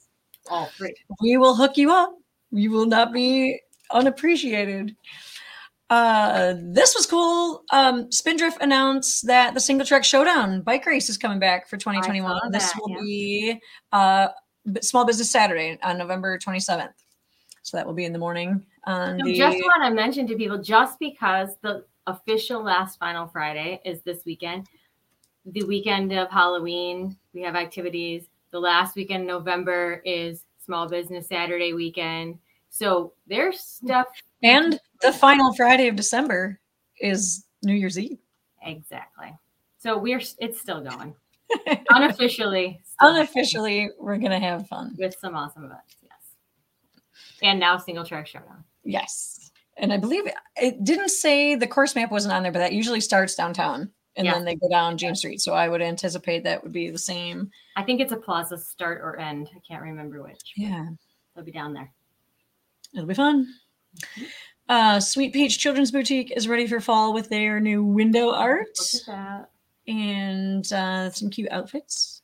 All 0.49 0.66
three. 0.76 0.95
we 1.20 1.37
will 1.37 1.55
hook 1.55 1.76
you 1.76 1.93
up. 1.93 2.14
You 2.53 2.70
will 2.70 2.87
not 2.87 3.12
be 3.12 3.61
unappreciated. 3.91 4.95
Uh, 5.89 6.55
this 6.61 6.95
was 6.95 7.07
cool. 7.07 7.62
Um, 7.70 8.11
Spindrift 8.11 8.61
announced 8.61 9.26
that 9.26 9.55
the 9.55 9.61
single 9.61 9.87
track 9.87 10.05
showdown 10.05 10.62
bike 10.62 10.84
race 10.87 11.09
is 11.09 11.16
coming 11.16 11.39
back 11.39 11.68
for 11.68 11.76
2021. 11.76 12.32
saw 12.32 12.49
This 12.51 12.72
will 12.76 12.91
yeah. 12.91 13.01
be 13.01 13.61
uh, 13.93 14.28
Small 14.80 15.05
Business 15.05 15.30
Saturday 15.30 15.78
on 15.82 15.99
November 15.99 16.39
27th. 16.39 16.91
So 17.62 17.76
that 17.76 17.87
will 17.87 17.95
be 17.95 18.05
in 18.05 18.12
the 18.12 18.18
morning 18.18 18.64
on 18.84 19.18
So 19.18 19.24
the 19.24 19.34
just 19.34 19.59
want 19.59 19.84
to 19.84 19.91
mention 19.91 20.26
to 20.28 20.37
people, 20.37 20.59
just 20.59 20.99
because 20.99 21.51
the 21.62 21.84
official 22.07 22.62
last 22.62 22.98
final 22.98 23.26
Friday 23.26 23.80
is 23.84 24.00
this 24.02 24.24
weekend, 24.24 24.66
the 25.44 25.64
weekend 25.64 26.12
of 26.12 26.30
Halloween, 26.30 27.16
we 27.32 27.42
have 27.42 27.54
activities. 27.57 28.24
The 28.50 28.59
last 28.61 28.96
weekend 28.96 29.22
in 29.22 29.26
November 29.26 30.02
is 30.04 30.44
Small 30.64 30.88
Business 30.88 31.28
Saturday 31.28 31.72
weekend. 31.72 32.38
So 32.70 33.12
there's 33.26 33.61
stuff 33.61 34.07
and 34.42 34.78
the 35.00 35.12
final 35.12 35.52
Friday 35.54 35.88
of 35.88 35.96
December 35.96 36.61
is 37.00 37.46
New 37.62 37.74
Year's 37.74 37.98
Eve. 37.98 38.18
exactly. 38.62 39.34
So 39.78 39.96
we're 39.98 40.20
it's 40.38 40.61
still 40.61 40.80
going 40.82 41.14
unofficially. 41.90 42.80
still 42.84 43.14
Unofficially, 43.14 43.90
we're 43.98 44.18
gonna 44.18 44.40
have 44.40 44.66
fun. 44.68 44.94
with 44.98 45.16
some 45.20 45.34
awesome 45.36 45.64
events. 45.64 45.96
Yes, 46.02 46.12
and 47.42 47.61
now 47.61 47.78
single 47.78 48.04
track 48.04 48.26
showdown. 48.26 48.64
Yes. 48.84 49.45
And 49.78 49.92
I 49.92 49.98
believe 49.98 50.24
it 50.56 50.84
didn't 50.84 51.10
say 51.10 51.54
the 51.54 51.66
course 51.66 51.94
map 51.94 52.10
wasn't 52.10 52.32
on 52.34 52.42
there, 52.42 52.52
but 52.52 52.60
that 52.60 52.72
usually 52.72 53.00
starts 53.00 53.34
downtown 53.34 53.90
and 54.16 54.24
Yeah. 54.24 54.32
then 54.32 54.44
they 54.46 54.54
go 54.54 54.68
down 54.70 54.96
James 54.96 55.18
Street. 55.18 55.40
So 55.42 55.52
I 55.52 55.68
would 55.68 55.82
anticipate 55.82 56.44
that 56.44 56.62
would 56.62 56.72
be 56.72 56.88
the 56.90 56.98
same. 56.98 57.50
I 57.76 57.82
think 57.82 58.00
it's 58.00 58.12
a 58.12 58.16
plaza 58.16 58.56
start 58.56 59.02
or 59.02 59.18
end. 59.18 59.50
I 59.54 59.58
can't 59.68 59.82
remember 59.82 60.22
which. 60.22 60.40
Yeah. 60.56 60.86
They'll 61.34 61.44
be 61.44 61.52
down 61.52 61.74
there. 61.74 61.92
It'll 62.94 63.06
be 63.06 63.12
fun. 63.14 63.46
Uh, 64.68 64.98
Sweet 65.00 65.32
Peach 65.34 65.58
Children's 65.58 65.90
Boutique 65.92 66.32
is 66.34 66.48
ready 66.48 66.66
for 66.66 66.80
fall 66.80 67.12
with 67.12 67.28
their 67.28 67.60
new 67.60 67.84
window 67.84 68.30
art 68.32 68.66
Look 68.78 69.02
at 69.02 69.06
that. 69.06 69.50
and 69.86 70.72
uh, 70.72 71.10
some 71.10 71.28
cute 71.30 71.50
outfits 71.52 72.22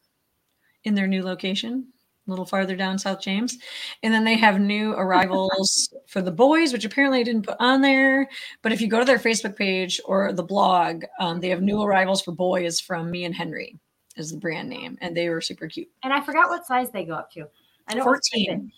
in 0.85 0.95
their 0.95 1.07
new 1.07 1.23
location, 1.23 1.92
a 2.27 2.31
little 2.31 2.47
farther 2.47 2.77
down 2.77 2.99
South 2.99 3.21
James. 3.21 3.59
And 4.03 4.13
then 4.15 4.25
they 4.25 4.37
have 4.37 4.61
new 4.61 4.93
arrivals 4.93 5.93
for 6.07 6.23
the 6.23 6.31
boys, 6.31 6.73
which 6.73 6.85
apparently 6.85 7.21
I 7.21 7.25
didn't 7.25 7.47
put 7.47 7.57
on 7.59 7.81
there. 7.81 8.29
But 8.63 8.73
if 8.73 8.81
you 8.81 8.89
go 8.89 8.99
to 8.99 9.05
their 9.05 9.19
Facebook 9.19 9.57
page 9.57 10.01
or 10.05 10.33
the 10.33 10.43
blog, 10.43 11.05
um, 11.19 11.41
they 11.41 11.49
have 11.49 11.63
new 11.63 11.83
arrivals 11.83 12.23
for 12.23 12.33
boys 12.33 12.81
from 12.81 13.11
me 13.11 13.25
and 13.25 13.35
Henry 13.35 13.79
is 14.17 14.31
the 14.31 14.39
brand 14.39 14.69
name, 14.69 14.99
and 15.01 15.17
they 15.17 15.29
were 15.29 15.41
super 15.41 15.67
cute. 15.67 15.89
And 16.03 16.13
I 16.13 16.21
forgot 16.21 16.49
what 16.49 16.67
size 16.67 16.91
they 16.91 17.05
go 17.05 17.15
up 17.15 17.31
to. 17.33 17.47
I 17.89 17.95
know 17.95 18.05
14. 18.05 18.73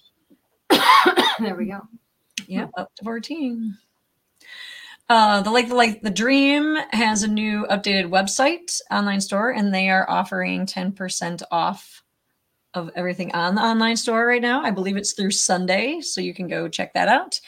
there 1.40 1.57
we 1.57 1.66
go. 1.66 1.80
Yeah, 2.47 2.68
up 2.76 2.95
to 2.97 3.05
14. 3.05 3.76
Uh, 5.09 5.42
the 5.42 5.51
like 5.51 5.68
the 5.68 5.74
like 5.74 6.01
the 6.01 6.11
dream 6.11 6.76
has 6.92 7.22
a 7.22 7.28
new 7.28 7.66
updated 7.70 8.09
website 8.09 8.80
online 8.90 9.20
store 9.20 9.51
and 9.51 9.72
they 9.72 9.90
are 9.90 10.09
offering 10.09 10.64
10% 10.64 11.42
off 11.51 12.03
of 12.74 12.90
everything 12.94 13.32
on 13.32 13.54
the 13.54 13.60
online 13.60 13.96
store 13.96 14.26
right 14.26 14.42
now 14.42 14.62
i 14.62 14.70
believe 14.70 14.96
it's 14.96 15.12
through 15.12 15.30
sunday 15.30 16.00
so 16.00 16.20
you 16.20 16.34
can 16.34 16.48
go 16.48 16.68
check 16.68 16.92
that 16.92 17.08
out 17.08 17.40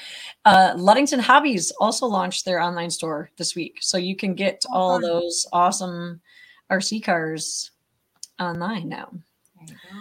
uh, 0.45 0.75
ludington 0.77 1.21
hobbies 1.21 1.73
also 1.81 2.07
launched 2.07 2.45
their 2.45 2.61
online 2.61 2.91
store 2.91 3.31
this 3.37 3.55
week 3.55 3.79
so 3.81 3.99
you 3.99 4.17
can 4.17 4.35
get 4.35 4.63
all 4.71 5.01
fun. 5.01 5.03
those 5.03 5.47
awesome 5.53 6.21
rc 6.71 7.05
cars 7.05 7.71
online 8.41 8.89
now 8.89 9.11
There 9.57 9.67
you 9.69 9.75
go. 9.75 9.99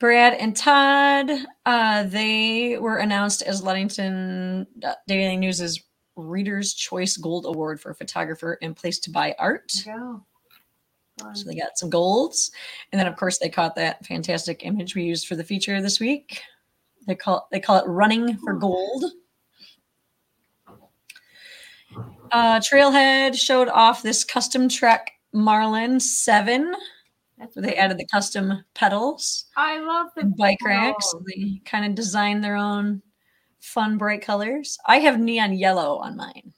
Brad 0.00 0.34
and 0.34 0.56
Todd, 0.56 1.28
uh, 1.66 2.04
they 2.04 2.78
were 2.78 2.98
announced 2.98 3.42
as 3.42 3.64
Ludington 3.64 4.64
uh, 4.84 4.94
Daily 5.08 5.36
News's 5.36 5.82
Reader's 6.14 6.74
Choice 6.74 7.16
Gold 7.16 7.46
Award 7.46 7.80
for 7.80 7.94
photographer 7.94 8.58
and 8.62 8.76
place 8.76 9.00
to 9.00 9.10
buy 9.10 9.34
art. 9.38 9.72
There 9.84 9.94
you 9.94 10.00
go. 10.00 10.06
Fun. 10.08 10.22
So 11.34 11.44
they 11.44 11.54
got 11.54 11.78
some 11.78 11.90
golds, 11.90 12.50
and 12.92 12.98
then 12.98 13.06
of 13.06 13.16
course 13.16 13.38
they 13.38 13.48
caught 13.48 13.74
that 13.76 14.04
fantastic 14.06 14.64
image 14.64 14.94
we 14.94 15.02
used 15.02 15.26
for 15.26 15.36
the 15.36 15.44
feature 15.44 15.80
this 15.80 16.00
week. 16.00 16.42
They 17.06 17.14
call 17.14 17.48
they 17.50 17.60
call 17.60 17.76
it 17.76 17.86
running 17.86 18.36
for 18.38 18.54
gold. 18.54 19.04
Uh, 22.30 22.60
Trailhead 22.60 23.34
showed 23.34 23.68
off 23.68 24.02
this 24.02 24.22
custom 24.22 24.68
Trek 24.68 25.12
Marlin 25.32 25.98
Seven. 26.00 26.74
That's 27.38 27.54
where 27.54 27.62
they 27.62 27.76
added 27.76 27.98
the 27.98 28.06
custom 28.06 28.64
pedals 28.74 29.46
I 29.56 29.78
love 29.78 30.08
the 30.16 30.24
bike 30.24 30.58
racks. 30.64 31.14
They 31.26 31.60
kind 31.64 31.84
of 31.84 31.94
designed 31.94 32.42
their 32.42 32.56
own 32.56 33.00
fun, 33.60 33.96
bright 33.96 34.22
colors. 34.22 34.76
I 34.86 34.98
have 34.98 35.20
neon 35.20 35.52
yellow 35.52 35.98
on 35.98 36.16
mine, 36.16 36.52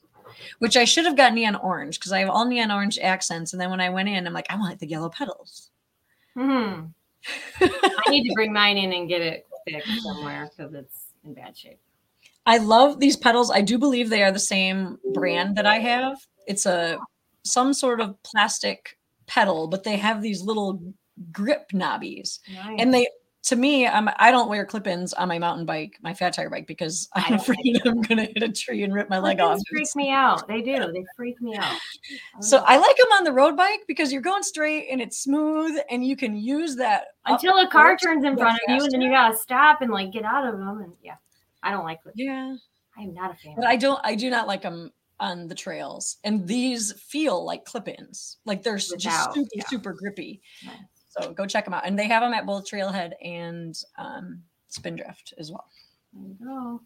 which 0.59 0.77
I 0.77 0.85
should 0.85 1.05
have 1.05 1.17
got 1.17 1.33
neon 1.33 1.55
orange 1.55 1.99
because 1.99 2.11
I 2.11 2.19
have 2.19 2.29
all 2.29 2.45
neon 2.45 2.71
orange 2.71 2.99
accents. 2.99 3.53
And 3.53 3.61
then 3.61 3.69
when 3.69 3.81
I 3.81 3.89
went 3.89 4.09
in, 4.09 4.25
I'm 4.25 4.33
like, 4.33 4.47
I 4.49 4.55
want 4.55 4.79
the 4.79 4.87
yellow 4.87 5.09
pedals. 5.09 5.71
Hmm. 6.35 6.85
I 7.61 8.03
need 8.09 8.27
to 8.27 8.33
bring 8.33 8.53
mine 8.53 8.77
in 8.77 8.93
and 8.93 9.07
get 9.07 9.21
it 9.21 9.45
fixed 9.67 10.01
somewhere 10.01 10.49
because 10.49 10.73
it's 10.73 11.05
in 11.23 11.33
bad 11.33 11.57
shape. 11.57 11.79
I 12.45 12.57
love 12.57 12.99
these 12.99 13.17
pedals. 13.17 13.51
I 13.51 13.61
do 13.61 13.77
believe 13.77 14.09
they 14.09 14.23
are 14.23 14.31
the 14.31 14.39
same 14.39 14.97
brand 15.13 15.55
that 15.57 15.65
I 15.65 15.77
have. 15.79 16.17
It's 16.47 16.65
a 16.65 16.97
some 17.43 17.73
sort 17.73 18.01
of 18.01 18.21
plastic 18.23 18.97
pedal, 19.27 19.67
but 19.67 19.83
they 19.83 19.97
have 19.97 20.21
these 20.21 20.41
little 20.41 20.81
grip 21.31 21.69
knobbies. 21.71 22.39
Nice. 22.53 22.75
And 22.79 22.93
they 22.93 23.07
to 23.43 23.55
me, 23.55 23.87
I'm 23.87 24.07
I 24.17 24.29
don't 24.29 24.49
wear 24.49 24.65
clip-ins 24.65 25.13
on 25.13 25.27
my 25.27 25.39
mountain 25.39 25.65
bike, 25.65 25.97
my 26.03 26.13
fat 26.13 26.33
tire 26.33 26.49
bike, 26.49 26.67
because 26.67 27.09
I'm 27.15 27.31
don't 27.31 27.41
afraid 27.41 27.81
I'm 27.85 28.01
gonna 28.01 28.25
hit 28.25 28.43
a 28.43 28.51
tree 28.51 28.83
and 28.83 28.93
rip 28.93 29.09
my 29.09 29.17
leg 29.17 29.39
off. 29.39 29.59
Freak 29.67 29.95
me 29.95 30.11
out. 30.11 30.47
They 30.47 30.61
do. 30.61 30.91
They 30.91 31.03
freak 31.15 31.41
me 31.41 31.55
out. 31.55 31.77
So 32.41 32.63
I 32.65 32.77
like 32.77 32.97
them 32.97 33.11
on 33.13 33.23
the 33.23 33.31
road 33.31 33.55
bike 33.55 33.81
because 33.87 34.11
you're 34.11 34.21
going 34.21 34.43
straight 34.43 34.87
and 34.89 34.99
it's 34.99 35.19
smooth 35.19 35.77
and 35.89 36.05
you 36.05 36.15
can 36.15 36.35
use 36.35 36.75
that 36.75 37.05
until 37.25 37.57
a 37.59 37.69
car 37.69 37.95
turns 37.95 38.25
in 38.25 38.35
front 38.35 38.59
of 38.67 38.75
you 38.75 38.83
and 38.83 38.91
then 38.91 39.01
you 39.01 39.09
gotta 39.09 39.37
stop 39.37 39.81
and 39.81 39.91
like 39.91 40.11
get 40.11 40.25
out 40.25 40.45
of 40.45 40.57
them. 40.57 40.81
And 40.81 40.93
yeah, 41.01 41.15
I 41.63 41.71
don't 41.71 41.83
like 41.83 42.03
them. 42.03 42.13
Yeah, 42.15 42.55
I 42.97 43.01
am 43.03 43.13
not 43.13 43.31
a 43.31 43.35
fan. 43.35 43.53
but 43.55 43.65
I 43.65 43.75
don't. 43.75 43.99
I 44.03 44.15
do 44.15 44.29
not 44.29 44.47
like 44.47 44.63
them 44.63 44.91
on 45.19 45.47
the 45.47 45.55
trails, 45.55 46.17
and 46.23 46.47
these 46.47 46.93
feel 46.93 47.45
like 47.45 47.65
clip-ins. 47.65 48.37
Like 48.45 48.63
they're 48.63 48.77
just 48.77 49.33
super, 49.33 49.47
yeah. 49.53 49.67
super 49.67 49.93
grippy. 49.93 50.41
Nice. 50.65 50.75
So 51.11 51.33
go 51.33 51.45
check 51.45 51.65
them 51.65 51.73
out, 51.73 51.85
and 51.85 51.99
they 51.99 52.07
have 52.07 52.23
them 52.23 52.33
at 52.33 52.45
both 52.45 52.69
Trailhead 52.69 53.11
and 53.21 53.77
um, 53.97 54.41
Spindrift 54.69 55.33
as 55.37 55.51
well. 55.51 55.65
There 56.13 56.23
you 56.23 56.37
go. 56.45 56.81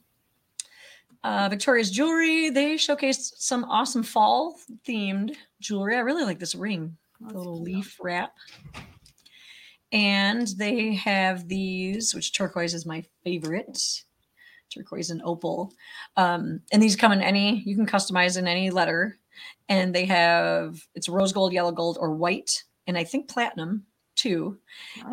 Uh, 1.23 1.47
Victoria's 1.49 1.91
Jewelry, 1.91 2.49
they 2.49 2.75
showcased 2.75 3.33
some 3.37 3.63
awesome 3.65 4.03
fall 4.03 4.57
themed 4.87 5.35
jewelry. 5.59 5.95
I 5.95 5.99
really 5.99 6.23
like 6.23 6.39
this 6.39 6.55
ring, 6.55 6.97
the 7.19 7.37
little 7.37 7.63
cute. 7.63 7.77
leaf 7.77 7.97
wrap. 8.01 8.33
and 9.91 10.47
they 10.57 10.93
have 10.95 11.47
these, 11.47 12.13
which 12.13 12.33
turquoise 12.33 12.73
is 12.73 12.85
my 12.85 13.03
favorite. 13.23 14.03
Turquoise 14.73 15.11
and 15.11 15.21
opal. 15.23 15.71
Um, 16.17 16.61
and 16.71 16.81
these 16.81 16.95
come 16.95 17.11
in 17.11 17.21
any, 17.21 17.61
you 17.65 17.75
can 17.75 17.85
customize 17.85 18.37
in 18.37 18.47
any 18.47 18.71
letter. 18.71 19.17
And 19.69 19.93
they 19.93 20.05
have 20.05 20.79
it's 20.95 21.09
rose 21.09 21.33
gold, 21.33 21.53
yellow 21.53 21.71
gold, 21.71 21.97
or 21.99 22.15
white, 22.15 22.63
and 22.87 22.97
I 22.97 23.03
think 23.03 23.27
platinum 23.27 23.85
too. 24.15 24.57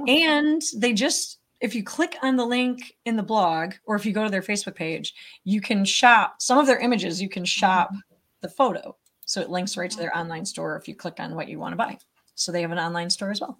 And 0.07 0.63
they 0.77 0.93
just, 0.93 1.39
if 1.61 1.75
you 1.75 1.83
click 1.83 2.17
on 2.23 2.37
the 2.37 2.47
link 2.47 2.97
in 3.05 3.17
the 3.17 3.23
blog, 3.23 3.75
or 3.85 3.97
if 3.97 4.07
you 4.07 4.13
go 4.13 4.25
to 4.25 4.31
their 4.31 4.43
Facebook 4.43 4.75
page, 4.75 5.15
you 5.45 5.61
can 5.61 5.85
shop 5.85 6.37
some 6.41 6.59
of 6.59 6.67
their 6.67 6.79
images, 6.79 7.21
you 7.21 7.29
can 7.29 7.45
shop 7.45 7.91
the 8.41 8.49
photo. 8.49 8.97
So 9.25 9.41
it 9.41 9.51
links 9.51 9.77
right 9.77 9.91
to 9.91 9.97
their 9.97 10.17
online 10.17 10.45
store 10.45 10.77
if 10.77 10.89
you 10.89 10.95
click 10.95 11.21
on 11.21 11.35
what 11.35 11.49
you 11.49 11.59
want 11.59 11.73
to 11.73 11.77
buy. 11.77 11.99
So 12.35 12.51
they 12.51 12.63
have 12.63 12.73
an 12.73 12.79
online 12.79 13.11
store 13.11 13.31
as 13.31 13.41
well. 13.41 13.59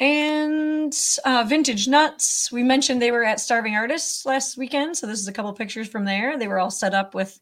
And 0.00 0.96
uh, 1.24 1.44
Vintage 1.46 1.86
Nuts, 1.86 2.50
we 2.50 2.62
mentioned 2.62 3.00
they 3.00 3.12
were 3.12 3.24
at 3.24 3.38
Starving 3.38 3.76
Artists 3.76 4.26
last 4.26 4.56
weekend. 4.56 4.96
So 4.96 5.06
this 5.06 5.20
is 5.20 5.28
a 5.28 5.32
couple 5.32 5.52
pictures 5.52 5.88
from 5.88 6.04
there. 6.04 6.36
They 6.36 6.48
were 6.48 6.58
all 6.58 6.70
set 6.70 6.94
up 6.94 7.14
with 7.14 7.38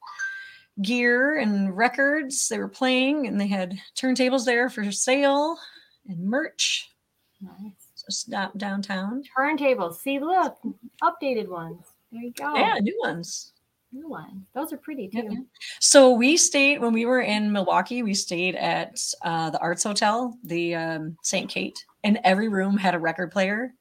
gear 0.81 1.39
and 1.39 1.77
records. 1.77 2.49
They 2.49 2.59
were 2.59 2.69
playing 2.69 3.27
and 3.27 3.41
they 3.41 3.47
had 3.47 3.79
turntables 3.97 4.45
there 4.45 4.71
for 4.71 4.91
sale 4.91 5.59
and 6.09 6.19
merch. 6.25 6.91
Nice. 7.41 7.73
So 7.95 8.07
stop 8.09 8.57
downtown. 8.57 9.23
Turntables. 9.37 9.97
See, 10.01 10.19
look, 10.19 10.57
updated 11.03 11.49
ones. 11.49 11.85
There 12.11 12.23
you 12.23 12.33
go. 12.33 12.55
Yeah, 12.55 12.79
new 12.81 12.99
ones. 13.05 13.53
New 13.93 14.09
ones. 14.09 14.47
Those 14.55 14.73
are 14.73 14.79
pretty 14.79 15.09
too. 15.09 15.29
yeah. 15.31 15.39
So 15.81 16.13
we 16.13 16.37
stayed 16.37 16.81
when 16.81 16.93
we 16.93 17.05
were 17.05 17.21
in 17.21 17.53
Milwaukee. 17.53 18.03
We 18.03 18.15
stayed 18.15 18.57
at 18.57 18.99
uh, 19.23 19.51
the 19.51 19.59
Arts 19.61 19.83
Hotel, 19.83 20.37
the 20.45 20.75
um, 20.75 21.17
St. 21.23 21.49
Kate, 21.49 21.85
and 22.03 22.19
every 22.25 22.49
room 22.49 22.77
had 22.77 22.95
a 22.95 22.99
record 22.99 23.31
player 23.31 23.75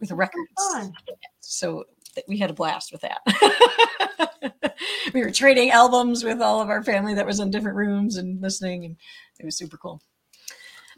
with 0.00 0.12
records. 0.12 0.92
So 1.40 1.84
we 2.26 2.38
had 2.38 2.50
a 2.50 2.54
blast 2.54 2.92
with 2.92 3.02
that. 3.02 4.74
we 5.14 5.22
were 5.22 5.30
trading 5.30 5.70
albums 5.70 6.24
with 6.24 6.40
all 6.40 6.60
of 6.60 6.68
our 6.68 6.82
family 6.82 7.14
that 7.14 7.26
was 7.26 7.40
in 7.40 7.50
different 7.50 7.76
rooms 7.76 8.16
and 8.16 8.40
listening, 8.40 8.84
and 8.84 8.96
it 9.38 9.44
was 9.44 9.56
super 9.56 9.76
cool. 9.76 10.02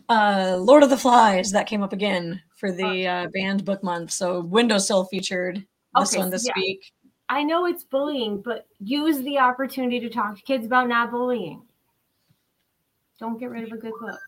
Uh, 0.09 0.57
Lord 0.59 0.83
of 0.83 0.91
the 0.91 0.97
Flies 0.97 1.53
that 1.53 1.67
came 1.67 1.83
up 1.83 1.93
again 1.93 2.41
for 2.57 2.73
the 2.73 3.07
uh, 3.07 3.27
banned 3.33 3.65
book 3.65 3.83
month. 3.83 4.11
So 4.11 4.41
Windowsill 4.41 5.05
featured 5.05 5.65
this 5.99 6.13
Okay, 6.13 6.21
one 6.21 6.31
this 6.31 6.47
yeah. 6.47 6.53
week. 6.57 6.93
I 7.29 7.45
know 7.45 7.67
it's 7.67 7.85
bullying, 7.85 8.43
but 8.43 8.67
use 8.81 9.19
the 9.19 9.39
opportunity 9.39 10.01
to 10.01 10.09
talk 10.09 10.37
to 10.37 10.43
kids 10.43 10.67
about 10.67 10.89
not 10.89 11.13
bullying. 11.13 11.63
Don't 13.21 13.39
get 13.39 13.51
rid 13.51 13.65
of 13.65 13.73
a 13.73 13.77
good 13.77 13.93
book. 14.01 14.19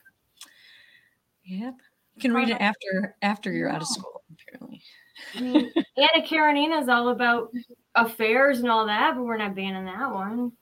Yep. 1.45 1.75
You 2.15 2.21
can 2.21 2.35
read 2.35 2.51
it 2.51 2.61
after 2.61 3.17
after 3.23 3.53
you're 3.53 3.71
out 3.71 3.83
of 3.83 3.89
school, 3.89 4.23
apparently. 4.31 4.83
I 5.35 5.41
mean, 5.41 5.73
Anna 5.97 6.27
Karenina 6.27 6.81
is 6.81 6.89
all 6.89 7.11
about 7.11 7.51
affairs 7.95 8.61
and 8.61 8.71
all 8.71 8.87
that, 8.87 9.15
but 9.15 9.25
we're 9.25 9.37
not 9.37 9.55
banning 9.55 9.85
that 9.85 10.13
one. 10.13 10.53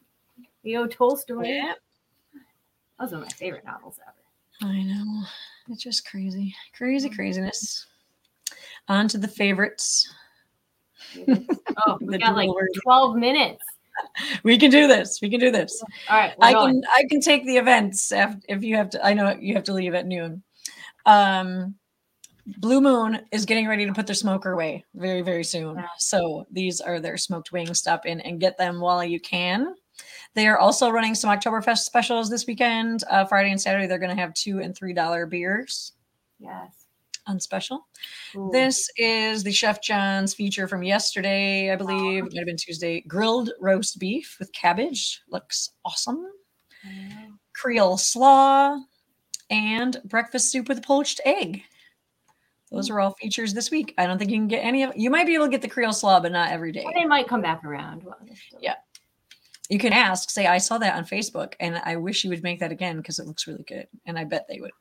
Leo 0.65 0.87
Tolstoy. 0.87 1.47
Yeah. 1.47 1.75
Those 2.99 3.13
are 3.15 3.19
my 3.19 3.29
favorite 3.29 3.65
novels 3.65 3.99
ever. 4.07 4.73
I 4.73 4.83
know. 4.83 5.23
It's 5.71 5.83
just 5.83 6.07
crazy. 6.07 6.55
Crazy 6.77 7.09
craziness. 7.09 7.87
On 8.89 9.09
to 9.09 9.19
the 9.19 9.29
favorites. 9.29 10.13
Oh, 11.87 11.99
we 12.01 12.19
got 12.19 12.37
like 12.37 12.51
word. 12.51 12.69
12 12.83 13.17
minutes. 13.17 13.63
We 14.45 14.57
can 14.57 14.71
do 14.71 14.87
this. 14.87 15.21
We 15.21 15.29
can 15.29 15.41
do 15.41 15.51
this. 15.51 15.83
All 16.09 16.17
right, 16.17 16.33
I 16.41 16.55
going. 16.55 16.81
can 16.81 16.91
I 16.97 17.05
can 17.11 17.21
take 17.21 17.45
the 17.45 17.59
events 17.59 18.11
if, 18.13 18.35
if 18.49 18.63
you 18.63 18.77
have 18.77 18.89
to 18.91 19.05
I 19.05 19.13
know 19.13 19.37
you 19.39 19.53
have 19.55 19.65
to 19.65 19.75
leave 19.75 19.93
at 19.93 20.07
noon. 20.07 20.43
Um 21.05 21.75
Blue 22.59 22.81
Moon 22.81 23.21
is 23.33 23.45
getting 23.47 23.69
ready 23.69 23.87
to 23.87 23.93
put 23.93 24.07
their 24.07 24.15
smoker 24.15 24.53
away 24.53 24.85
very, 24.95 25.23
very 25.23 25.45
soon. 25.45 25.77
Yeah. 25.77 25.87
So 25.99 26.47
these 26.51 26.81
are 26.81 27.01
their 27.01 27.17
smoked 27.17 27.53
wings. 27.53 27.79
Stop 27.79 28.07
in 28.07 28.21
and 28.21 28.41
get 28.41 28.57
them 28.59 28.81
while 28.81 29.05
you 29.05 29.21
can. 29.21 29.75
They 30.35 30.47
are 30.47 30.59
also 30.59 30.91
running 30.91 31.15
some 31.15 31.31
Oktoberfest 31.37 31.79
specials 31.79 32.31
this 32.31 32.47
weekend. 32.47 33.05
Uh, 33.11 33.25
Friday 33.25 33.51
and 33.51 33.61
Saturday, 33.61 33.87
they're 33.87 33.99
going 33.99 34.15
to 34.15 34.21
have 34.21 34.33
two 34.35 34.61
and 34.61 34.77
three 34.77 34.93
dollar 34.95 35.27
beers 35.27 35.93
Yes. 36.39 36.87
on 37.27 37.39
special. 37.41 37.87
Ooh. 38.37 38.49
This 38.53 38.89
is 38.97 39.43
the 39.43 39.53
Chef 39.53 39.83
John's 39.83 40.33
feature 40.33 40.67
from 40.69 40.83
yesterday, 40.83 41.71
I 41.71 41.77
believe. 41.77 42.25
It 42.25 42.33
might 42.33 42.39
have 42.39 42.47
been 42.47 42.57
Tuesday. 42.57 43.03
Grilled 43.03 43.51
roast 43.61 43.99
beef 43.99 44.37
with 44.39 44.53
cabbage. 44.53 45.21
Looks 45.31 45.71
awesome. 45.85 46.25
Creole 47.55 47.99
slaw 47.99 48.79
and 49.51 50.01
breakfast 50.05 50.51
soup 50.51 50.69
with 50.69 50.83
poached 50.83 51.21
egg. 51.27 51.63
Those 52.71 52.89
are 52.89 53.01
all 53.01 53.13
features 53.15 53.53
this 53.53 53.71
week. 53.71 53.95
I 53.99 54.07
don't 54.07 54.17
think 54.19 54.31
you 54.31 54.37
can 54.37 54.47
get 54.49 54.61
any 54.65 54.85
of 54.85 54.93
you 54.97 55.11
might 55.11 55.27
be 55.27 55.35
able 55.35 55.47
to 55.47 55.51
get 55.51 55.61
the 55.63 55.69
Creole 55.69 55.93
slaw, 55.93 56.21
but 56.21 56.31
not 56.31 56.51
every 56.53 56.71
day. 56.73 56.85
They 56.95 57.05
might 57.05 57.27
come 57.27 57.43
back 57.43 57.65
around. 57.65 58.05
Well, 58.05 58.17
still- 58.47 58.61
Yeah. 58.63 58.77
You 59.69 59.79
can 59.79 59.93
ask, 59.93 60.31
say, 60.31 60.47
I 60.47 60.59
saw 60.59 60.79
that 60.79 60.95
on 60.97 61.05
Facebook 61.05 61.55
and 61.61 61.81
I 61.85 61.97
wish 61.97 62.25
you 62.25 62.31
would 62.31 62.43
make 62.43 62.59
that 62.61 62.73
again 62.73 62.97
because 62.97 63.19
it 63.21 63.27
looks 63.27 63.47
really 63.47 63.63
good. 63.65 63.87
And 64.07 64.19
I 64.19 64.25
bet 64.25 64.47
they 64.49 64.61
would. 64.61 64.73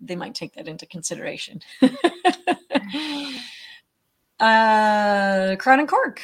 They 0.00 0.14
might 0.16 0.34
take 0.34 0.54
that 0.54 0.68
into 0.68 0.86
consideration. 0.86 1.60
uh 4.40 5.56
Crown 5.58 5.80
and 5.80 5.88
Cork. 5.88 6.22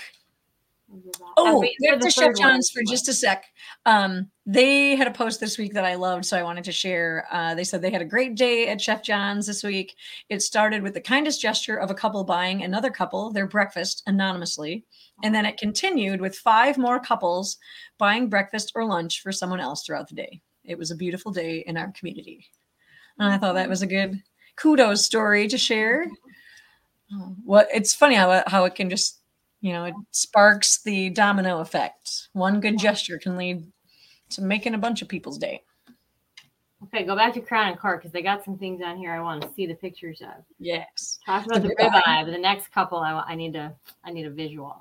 Oh, 1.36 1.62
back 1.88 2.00
to 2.00 2.10
Chef. 2.10 2.34
John's 2.36 2.70
for 2.70 2.82
just 2.82 3.08
a 3.08 3.12
sec. 3.12 3.44
Um, 3.86 4.30
they 4.44 4.96
had 4.96 5.06
a 5.06 5.12
post 5.12 5.38
this 5.38 5.56
week 5.56 5.72
that 5.74 5.84
I 5.84 5.94
loved, 5.94 6.24
so 6.24 6.36
I 6.36 6.42
wanted 6.42 6.64
to 6.64 6.72
share. 6.72 7.26
Uh, 7.30 7.54
they 7.54 7.64
said 7.64 7.80
they 7.80 7.90
had 7.90 8.02
a 8.02 8.06
great 8.06 8.34
day 8.34 8.68
at 8.68 8.80
Chef 8.80 9.02
John's 9.02 9.46
this 9.46 9.62
week. 9.62 9.94
It 10.28 10.42
started 10.42 10.82
with 10.82 10.94
the 10.94 11.00
kindest 11.00 11.40
gesture 11.40 11.76
of 11.76 11.90
a 11.90 11.94
couple 11.94 12.24
buying 12.24 12.62
another 12.62 12.90
couple 12.90 13.32
their 13.32 13.46
breakfast 13.46 14.02
anonymously, 14.06 14.84
and 15.22 15.34
then 15.34 15.46
it 15.46 15.58
continued 15.58 16.20
with 16.20 16.36
five 16.36 16.76
more 16.76 16.98
couples 16.98 17.58
buying 17.98 18.28
breakfast 18.28 18.72
or 18.74 18.84
lunch 18.84 19.22
for 19.22 19.32
someone 19.32 19.60
else 19.60 19.84
throughout 19.84 20.08
the 20.08 20.16
day. 20.16 20.40
It 20.64 20.76
was 20.76 20.90
a 20.90 20.96
beautiful 20.96 21.30
day 21.30 21.64
in 21.66 21.76
our 21.76 21.92
community, 21.92 22.46
and 23.18 23.32
I 23.32 23.38
thought 23.38 23.54
that 23.54 23.68
was 23.68 23.82
a 23.82 23.86
good 23.86 24.20
kudos 24.56 25.04
story 25.04 25.46
to 25.48 25.58
share. 25.58 26.06
Uh, 27.14 27.28
What 27.44 27.68
it's 27.72 27.94
funny 27.94 28.16
how 28.16 28.42
how 28.46 28.64
it 28.64 28.74
can 28.74 28.90
just 28.90 29.19
you 29.60 29.72
know 29.72 29.84
it 29.84 29.94
sparks 30.10 30.82
the 30.82 31.10
domino 31.10 31.60
effect 31.60 32.28
one 32.32 32.60
good 32.60 32.78
gesture 32.78 33.18
can 33.18 33.36
lead 33.36 33.64
to 34.30 34.40
making 34.42 34.74
a 34.74 34.78
bunch 34.78 35.02
of 35.02 35.08
people's 35.08 35.38
day 35.38 35.62
Okay, 36.84 37.04
go 37.04 37.14
back 37.14 37.34
to 37.34 37.42
Crown 37.42 37.68
and 37.68 37.78
Cork 37.78 38.00
because 38.00 38.10
they 38.10 38.22
got 38.22 38.42
some 38.42 38.56
things 38.56 38.80
on 38.82 38.96
here 38.96 39.12
I 39.12 39.20
want 39.20 39.42
to 39.42 39.52
see 39.52 39.66
the 39.66 39.74
pictures 39.74 40.22
of. 40.22 40.42
yes 40.58 41.18
Talk 41.26 41.44
about 41.44 41.60
The 41.62 41.68
the, 41.68 41.74
ribeye. 41.76 42.02
ribeye, 42.06 42.24
but 42.24 42.30
the 42.30 42.38
next 42.38 42.72
couple 42.72 42.98
I, 42.98 43.22
I 43.28 43.34
need 43.34 43.52
to 43.52 43.70
I 44.02 44.10
need 44.10 44.24
a 44.24 44.30
visual. 44.30 44.74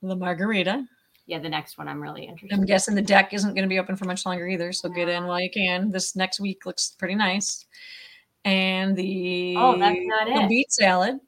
the 0.00 0.14
margarita 0.14 0.86
Yeah, 1.26 1.40
the 1.40 1.48
next 1.48 1.76
one 1.76 1.88
I'm 1.88 2.00
really 2.00 2.22
interested. 2.24 2.56
i'm 2.56 2.64
guessing 2.64 2.94
the 2.94 3.02
deck 3.02 3.34
isn't 3.34 3.54
going 3.54 3.64
to 3.64 3.68
be 3.68 3.80
open 3.80 3.96
for 3.96 4.04
much 4.04 4.24
longer 4.26 4.46
either 4.46 4.72
so 4.72 4.88
get 4.88 5.08
in 5.08 5.24
while 5.26 5.40
you 5.40 5.50
can 5.50 5.90
this 5.90 6.14
next 6.14 6.38
week 6.38 6.66
looks 6.66 6.94
pretty 6.96 7.16
nice 7.16 7.66
and 8.44 8.94
the 8.96 9.56
Oh, 9.58 9.76
that's 9.76 9.98
not 10.04 10.26
the 10.28 10.44
it. 10.44 10.48
beet 10.48 10.70
salad 10.72 11.18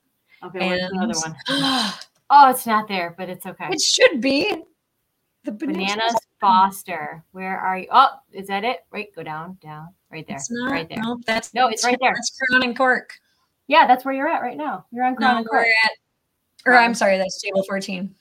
Okay, 0.44 0.58
where's 0.68 0.90
the 0.90 0.98
other 1.02 1.18
one? 1.18 1.36
Oh, 1.48 1.98
Oh, 2.34 2.48
it's 2.48 2.66
not 2.66 2.88
there, 2.88 3.14
but 3.18 3.28
it's 3.28 3.44
okay. 3.44 3.68
it 3.70 3.80
should 3.80 4.22
be 4.22 4.56
the 5.44 5.52
Bananas 5.52 6.14
Foster. 6.40 7.22
Where 7.32 7.58
are 7.60 7.78
you? 7.78 7.88
Oh, 7.92 8.08
is 8.32 8.46
that 8.48 8.64
it? 8.64 8.80
Right, 8.90 9.14
go 9.14 9.22
down, 9.22 9.58
down, 9.62 9.88
right 10.10 10.26
there, 10.26 10.36
it's 10.36 10.50
not 10.50 10.70
right 10.70 10.88
there. 10.88 10.98
no 10.98 11.20
that's 11.26 11.52
No, 11.52 11.68
it's 11.68 11.84
right 11.84 11.98
there. 12.00 12.14
that's 12.14 12.38
crown 12.48 12.62
and 12.62 12.74
cork 12.76 13.12
Yeah, 13.66 13.86
that's 13.86 14.04
where 14.06 14.14
you're 14.14 14.28
at 14.28 14.40
right 14.40 14.56
now. 14.56 14.86
You're 14.90 15.04
on 15.04 15.14
Crown 15.14 15.32
no 15.34 15.38
and 15.40 15.46
we're 15.50 15.58
Cork. 15.58 15.66
at 15.84 15.90
or 16.64 16.74
i'm 16.74 16.90
um, 16.90 16.94
sorry 16.94 17.18
that's 17.18 17.40
table 17.42 17.62
14 17.64 18.14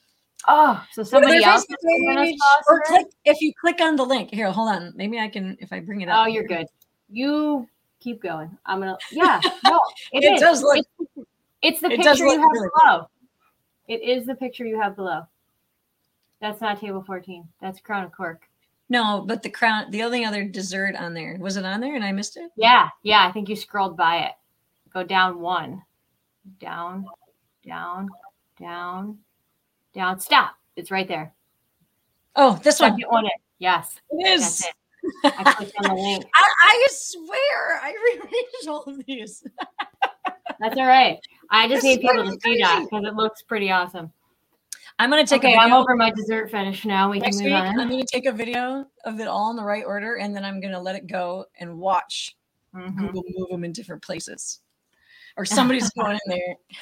Oh, 0.48 0.84
so 0.92 1.04
somebody 1.04 1.42
else. 1.44 1.64
Facebook 1.64 1.68
has 1.68 2.00
Bananas 2.00 2.30
page, 2.30 2.38
or 2.68 2.82
click 2.86 3.06
if 3.24 3.40
you 3.40 3.52
click 3.60 3.80
on 3.80 3.94
the 3.94 4.04
link. 4.04 4.30
Here, 4.34 4.50
hold 4.50 4.70
on. 4.70 4.92
Maybe 4.96 5.20
I 5.20 5.28
can 5.28 5.56
if 5.60 5.72
I 5.72 5.78
bring 5.78 6.00
it 6.00 6.08
up. 6.08 6.24
Oh, 6.24 6.26
you're 6.26 6.42
good. 6.42 6.66
You 7.08 7.68
keep 8.00 8.20
going. 8.20 8.50
I'm 8.66 8.80
gonna. 8.80 8.98
Yeah, 9.12 9.40
no, 9.64 9.80
it, 10.12 10.40
does 10.40 10.62
look- 10.62 10.84
It's, 10.98 11.28
it's 11.62 11.80
the 11.80 11.92
it 11.92 12.00
picture 12.00 12.24
you 12.24 12.30
have 12.40 12.40
really 12.40 12.68
below. 12.84 13.08
It 13.92 14.00
is 14.00 14.24
the 14.24 14.34
picture 14.34 14.64
you 14.64 14.80
have 14.80 14.96
below. 14.96 15.24
That's 16.40 16.62
not 16.62 16.80
table 16.80 17.02
14. 17.02 17.46
That's 17.60 17.78
Crown 17.78 18.04
of 18.04 18.12
Cork. 18.12 18.48
No, 18.88 19.22
but 19.26 19.42
the 19.42 19.50
crown, 19.50 19.90
the 19.90 20.02
only 20.02 20.24
other 20.24 20.44
dessert 20.44 20.96
on 20.96 21.12
there 21.12 21.36
was 21.38 21.58
it 21.58 21.66
on 21.66 21.80
there 21.80 21.94
and 21.94 22.02
I 22.02 22.10
missed 22.10 22.38
it. 22.38 22.50
Yeah, 22.56 22.88
yeah. 23.02 23.26
I 23.28 23.32
think 23.32 23.50
you 23.50 23.56
scrolled 23.56 23.98
by 23.98 24.20
it. 24.20 24.32
Go 24.94 25.02
down 25.02 25.40
one, 25.40 25.82
down, 26.58 27.04
down, 27.66 28.08
down, 28.58 29.18
down. 29.94 30.18
Stop. 30.20 30.54
It's 30.74 30.90
right 30.90 31.06
there. 31.06 31.34
Oh, 32.34 32.58
this 32.64 32.80
one. 32.80 32.98
One. 33.08 33.26
In. 33.26 33.30
Yes, 33.58 34.00
It 34.10 34.26
is. 34.26 34.60
it. 34.62 35.34
I 35.36 35.52
clicked 35.52 35.74
on 35.84 35.94
the 35.94 35.94
link. 36.02 36.24
I, 36.34 36.50
I 36.62 36.86
swear 36.92 37.80
I 37.82 37.92
rearranged 38.14 38.68
all 38.68 38.84
of 38.84 39.04
these. 39.04 39.44
That's 40.60 40.78
all 40.78 40.86
right. 40.86 41.18
I 41.52 41.68
just 41.68 41.82
This 41.82 41.96
need 41.96 42.00
people 42.00 42.24
to 42.24 42.38
crazy. 42.38 42.56
see 42.56 42.62
that 42.62 42.84
because 42.90 43.04
it 43.06 43.14
looks 43.14 43.42
pretty 43.42 43.70
awesome. 43.70 44.10
I'm 44.98 45.10
gonna 45.10 45.26
take 45.26 45.44
okay, 45.44 45.54
a 45.54 45.58
I'm 45.58 45.72
over 45.72 45.94
my 45.96 46.10
dessert 46.10 46.50
finish 46.50 46.84
now. 46.84 47.10
We 47.10 47.20
can 47.20 47.34
move 47.34 47.44
week. 47.44 47.52
on. 47.52 47.78
I'm 47.80 47.88
gonna 47.88 48.04
take 48.04 48.26
a 48.26 48.32
video 48.32 48.86
of 49.04 49.20
it 49.20 49.28
all 49.28 49.50
in 49.50 49.56
the 49.56 49.62
right 49.62 49.84
order, 49.86 50.16
and 50.16 50.34
then 50.34 50.44
I'm 50.44 50.60
gonna 50.60 50.80
let 50.80 50.96
it 50.96 51.06
go 51.06 51.44
and 51.60 51.78
watch 51.78 52.36
Mhm. 52.74 52.96
Google 52.98 53.22
move 53.36 53.50
them 53.50 53.64
in 53.64 53.72
different 53.72 54.02
places, 54.02 54.60
or 55.36 55.44
somebody's 55.44 55.90
going 55.98 56.18
in 56.26 56.38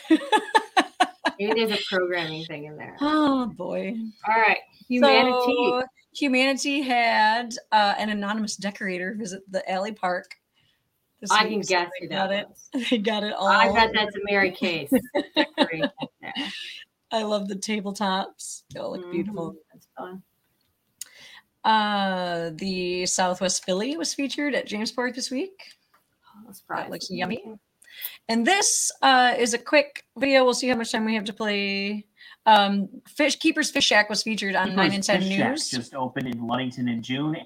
there. 0.09 0.19
Maybe 1.39 1.65
there's 1.65 1.79
a 1.81 1.83
programming 1.89 2.45
thing 2.45 2.65
in 2.65 2.77
there. 2.77 2.97
Oh 3.01 3.47
boy. 3.47 3.97
All 4.29 4.41
right. 4.41 4.59
Humanity. 4.89 5.37
So, 5.47 5.83
humanity 6.13 6.83
had 6.83 7.55
uh, 7.73 7.95
an 7.99 8.11
anonymous 8.11 8.57
decorator 8.57 9.15
visit 9.19 9.43
the 9.51 9.69
alley 9.71 9.93
park. 9.93 10.37
This 11.21 11.31
I 11.31 11.45
can 11.45 11.61
guess 11.61 11.91
they 12.01 12.07
who 12.07 12.09
got 12.09 12.29
that 12.31 12.41
it. 12.41 12.49
was. 12.49 12.89
They 12.91 12.99
got 12.99 13.23
it 13.23 13.33
all. 13.33 13.47
I 13.47 13.73
bet 13.73 13.91
that's 13.95 14.15
a 14.17 14.21
Mary 14.25 14.51
Case. 14.51 14.91
I 17.13 17.23
love 17.25 17.49
the 17.49 17.57
tabletops. 17.57 18.63
They 18.73 18.81
all 18.81 18.93
look 18.97 19.11
beautiful. 19.11 19.53
Mhm. 19.53 19.57
That's 19.73 19.87
fun. 19.99 20.23
Uh, 21.65 22.51
the 22.55 23.05
Southwest 23.07 23.65
Philly 23.65 23.97
was 23.97 24.15
featured 24.15 24.55
at 24.55 24.67
James 24.67 24.93
Jamesport 24.93 25.15
this 25.15 25.31
week. 25.31 25.53
Oh, 26.27 26.41
that's 26.47 26.63
That 26.69 26.91
looks 26.91 27.11
yummy. 27.11 27.45
And 28.29 28.47
this 28.47 28.91
uh, 29.03 29.35
is 29.37 29.53
a 29.53 29.59
quick 29.59 30.05
video. 30.17 30.45
We'll 30.45 30.55
see 30.55 30.69
how 30.69 30.77
much 30.77 30.93
time 30.93 31.05
we 31.05 31.15
have 31.17 31.25
to 31.25 31.33
play. 31.33 32.07
Um, 32.47 32.89
Fish 33.09 33.37
Keepers 33.37 33.71
Fish 33.71 33.85
Shack 33.85 34.09
was 34.09 34.23
featured 34.23 34.55
on 34.55 34.75
Nine 34.75 34.93
and 34.93 35.03
Ten 35.03 35.21
Fish 35.21 35.37
Shack 35.37 35.51
News. 35.51 35.69
just 35.71 35.95
opened 35.95 36.29
in 36.29 36.47
Ludington 36.47 36.89
in 36.89 37.03
June. 37.03 37.37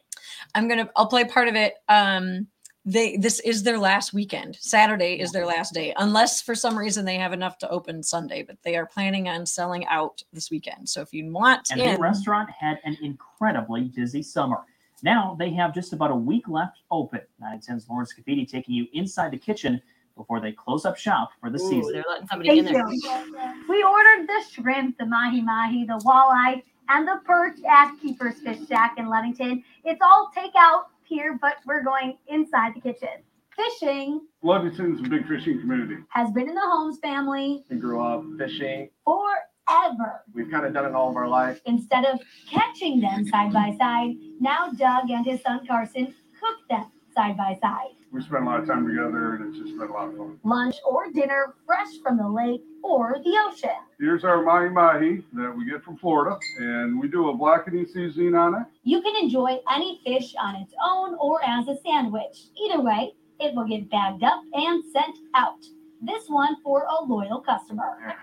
I'm 0.54 0.68
gonna. 0.68 0.88
I'll 0.94 1.08
play 1.08 1.24
part 1.24 1.48
of 1.48 1.56
it. 1.56 1.74
Um, 1.88 2.46
they 2.84 3.16
this 3.16 3.40
is 3.40 3.62
their 3.62 3.78
last 3.78 4.12
weekend. 4.12 4.58
Saturday 4.60 5.18
is 5.18 5.32
their 5.32 5.46
last 5.46 5.72
day, 5.72 5.94
unless 5.96 6.42
for 6.42 6.54
some 6.54 6.76
reason 6.78 7.04
they 7.04 7.16
have 7.16 7.32
enough 7.32 7.56
to 7.58 7.70
open 7.70 8.02
Sunday. 8.02 8.42
But 8.42 8.58
they 8.62 8.76
are 8.76 8.86
planning 8.86 9.28
on 9.28 9.46
selling 9.46 9.86
out 9.86 10.22
this 10.32 10.50
weekend. 10.50 10.88
So 10.88 11.00
if 11.00 11.12
you 11.12 11.30
want 11.32 11.64
to. 11.66 11.74
And 11.74 11.82
in, 11.82 11.94
the 11.94 12.00
restaurant 12.00 12.50
had 12.50 12.78
an 12.84 12.98
incredibly 13.02 13.84
busy 13.84 14.22
summer. 14.22 14.58
Now 15.02 15.34
they 15.38 15.50
have 15.50 15.74
just 15.74 15.92
about 15.92 16.10
a 16.10 16.16
week 16.16 16.48
left 16.48 16.78
open. 16.90 17.20
910's 17.42 17.88
Lawrence 17.88 18.12
Cafidi 18.12 18.48
taking 18.48 18.74
you 18.74 18.86
inside 18.92 19.30
the 19.30 19.38
kitchen 19.38 19.80
before 20.16 20.40
they 20.40 20.52
close 20.52 20.84
up 20.84 20.96
shop 20.96 21.30
for 21.40 21.50
the 21.50 21.60
Ooh, 21.60 21.68
season. 21.70 21.92
they're 21.92 22.04
letting 22.08 22.26
somebody 22.28 22.58
in 22.58 22.64
Thank 22.66 22.76
there. 22.76 22.88
you. 22.88 23.64
We 23.68 23.82
ordered 23.82 24.28
the 24.28 24.42
shrimp, 24.52 24.98
the 24.98 25.06
mahi 25.06 25.40
mahi, 25.40 25.84
the 25.86 25.98
walleye, 26.04 26.62
and 26.88 27.08
the 27.08 27.20
perch 27.24 27.58
at 27.68 27.94
Keeper's 28.00 28.38
Fish 28.40 28.58
Shack 28.68 28.94
in 28.98 29.08
Ludington. 29.08 29.64
It's 29.84 30.00
all 30.02 30.30
takeout 30.36 30.84
here, 31.06 31.38
but 31.40 31.56
we're 31.66 31.82
going 31.82 32.18
inside 32.28 32.74
the 32.74 32.80
kitchen. 32.80 33.08
Fishing 33.56 34.20
Ludington's 34.42 35.00
a 35.00 35.08
big 35.08 35.28
fishing 35.28 35.60
community. 35.60 35.96
has 36.08 36.30
been 36.32 36.48
in 36.48 36.54
the 36.54 36.60
Holmes 36.60 36.98
family 36.98 37.64
We 37.70 37.76
grew 37.76 38.02
up 38.04 38.24
fishing. 38.36 38.90
forever. 39.04 40.24
We've 40.34 40.50
kind 40.50 40.66
of 40.66 40.72
done 40.74 40.86
it 40.86 40.94
all 40.94 41.08
of 41.08 41.16
our 41.16 41.28
life. 41.28 41.60
Instead 41.66 42.04
of 42.04 42.20
catching 42.50 43.00
them 43.00 43.24
side 43.26 43.52
by 43.52 43.76
side, 43.78 44.16
now 44.40 44.70
Doug 44.76 45.08
and 45.10 45.24
his 45.24 45.40
son 45.42 45.64
Carson 45.66 46.12
cook 46.40 46.56
them 46.68 46.86
side 47.14 47.36
by 47.36 47.56
side. 47.62 47.90
We 48.14 48.22
spent 48.22 48.44
a 48.44 48.46
lot 48.46 48.60
of 48.60 48.68
time 48.68 48.86
together 48.86 49.34
and 49.34 49.48
it's 49.48 49.58
just 49.58 49.76
been 49.76 49.88
a 49.88 49.92
lot 49.92 50.06
of 50.06 50.16
fun. 50.16 50.38
Lunch 50.44 50.76
or 50.88 51.10
dinner 51.10 51.56
fresh 51.66 51.88
from 52.00 52.16
the 52.16 52.28
lake 52.28 52.62
or 52.84 53.16
the 53.24 53.36
ocean. 53.48 53.70
Here's 53.98 54.22
our 54.22 54.40
mahi 54.40 54.68
mahi 54.68 55.24
that 55.32 55.52
we 55.52 55.68
get 55.68 55.82
from 55.82 55.96
Florida 55.96 56.38
and 56.60 57.00
we 57.00 57.08
do 57.08 57.30
a 57.30 57.34
blackening 57.36 57.86
seasoning 57.86 58.36
on 58.36 58.54
it. 58.54 58.66
You 58.84 59.02
can 59.02 59.16
enjoy 59.16 59.58
any 59.68 60.00
fish 60.04 60.32
on 60.40 60.54
its 60.54 60.72
own 60.86 61.16
or 61.18 61.44
as 61.44 61.66
a 61.66 61.76
sandwich. 61.84 62.44
Either 62.64 62.80
way, 62.80 63.14
it 63.40 63.52
will 63.52 63.66
get 63.66 63.90
bagged 63.90 64.22
up 64.22 64.44
and 64.52 64.84
sent 64.92 65.18
out. 65.34 65.66
This 66.00 66.28
one 66.28 66.62
for 66.62 66.84
a 66.84 67.02
loyal 67.04 67.40
customer. 67.40 68.14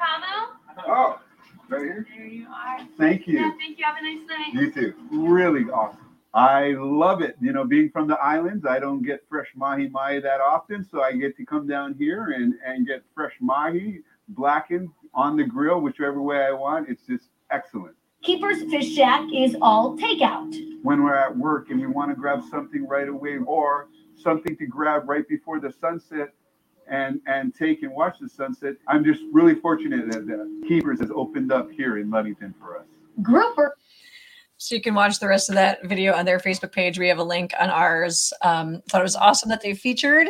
Oh, 0.88 1.20
right 1.68 1.82
here. 1.82 2.08
There 2.16 2.28
you 2.28 2.48
are. 2.48 2.80
Thank 2.98 3.28
you. 3.28 3.42
Yeah, 3.42 3.52
thank 3.58 3.78
you. 3.78 3.84
Have 3.84 3.98
a 4.00 4.04
nice 4.04 4.26
night. 4.26 4.54
You 4.54 4.72
too. 4.72 4.94
Really 5.12 5.70
awesome. 5.70 6.00
I 6.34 6.76
love 6.78 7.22
it. 7.22 7.36
You 7.42 7.52
know, 7.52 7.66
being 7.66 7.90
from 7.90 8.08
the 8.08 8.18
islands, 8.18 8.66
I 8.66 8.80
don't 8.80 9.04
get 9.04 9.24
fresh 9.30 9.50
mahi 9.56 9.90
mahi 9.90 10.20
that 10.22 10.40
often, 10.40 10.86
so 10.90 11.02
I 11.02 11.14
get 11.14 11.36
to 11.38 11.46
come 11.46 11.68
down 11.68 11.94
here 11.96 12.32
and 12.32 12.54
and 12.66 12.88
get 12.88 13.04
fresh 13.14 13.34
mahi 13.42 14.00
blackened 14.30 14.90
on 15.14 15.36
the 15.36 15.44
grill, 15.44 15.82
whichever 15.82 16.22
way 16.22 16.46
I 16.46 16.52
want. 16.52 16.88
It's 16.90 17.06
just 17.06 17.30
excellent. 17.50 17.96
Keeper's 18.24 18.62
Fish 18.70 18.94
Shack 18.94 19.28
is 19.34 19.56
all 19.62 19.98
takeout. 19.98 20.56
When 20.84 21.04
we're 21.04 21.16
at 21.16 21.36
work 21.36 21.70
and 21.70 21.82
we 21.82 21.88
want 21.88 22.12
to 22.12 22.16
grab 22.16 22.44
something 22.50 22.88
right 22.88 23.10
away 23.10 23.40
or 23.46 23.90
something 24.16 24.56
to 24.58 24.66
grab 24.68 25.10
right 25.10 25.28
before 25.28 25.60
the 25.60 25.72
sunset 25.72 26.30
and 26.88 27.20
and 27.26 27.54
take 27.54 27.84
and 27.84 27.92
watch 27.92 28.20
the 28.20 28.30
sunset, 28.30 28.76
I'm 28.88 29.04
just 29.04 29.22
really 29.34 29.56
fortunate 29.56 30.10
that 30.12 30.28
the 30.28 30.64
Keepers 30.68 31.00
has 31.02 31.12
opened 31.14 31.52
up 31.52 31.72
here 31.72 31.98
in 31.98 32.10
Ludington 32.10 32.54
for 32.60 32.78
us. 32.78 32.86
Grouper 33.22 33.76
So 34.62 34.76
you 34.76 34.82
can 34.82 34.94
watch 34.94 35.18
the 35.18 35.28
rest 35.28 35.50
of 35.50 35.56
that 35.56 35.84
video 35.86 36.14
on 36.14 36.24
their 36.24 36.38
Facebook 36.38 36.72
page. 36.72 37.00
We 37.00 37.08
have 37.08 37.18
a 37.18 37.24
link 37.24 37.52
on 37.60 37.72
ours. 37.72 38.32
Um, 38.44 38.84
thought 38.88 39.02
it 39.02 39.04
was 39.04 39.16
awesome 39.16 39.50
that 39.50 39.60
they 39.60 39.74
featured, 39.74 40.28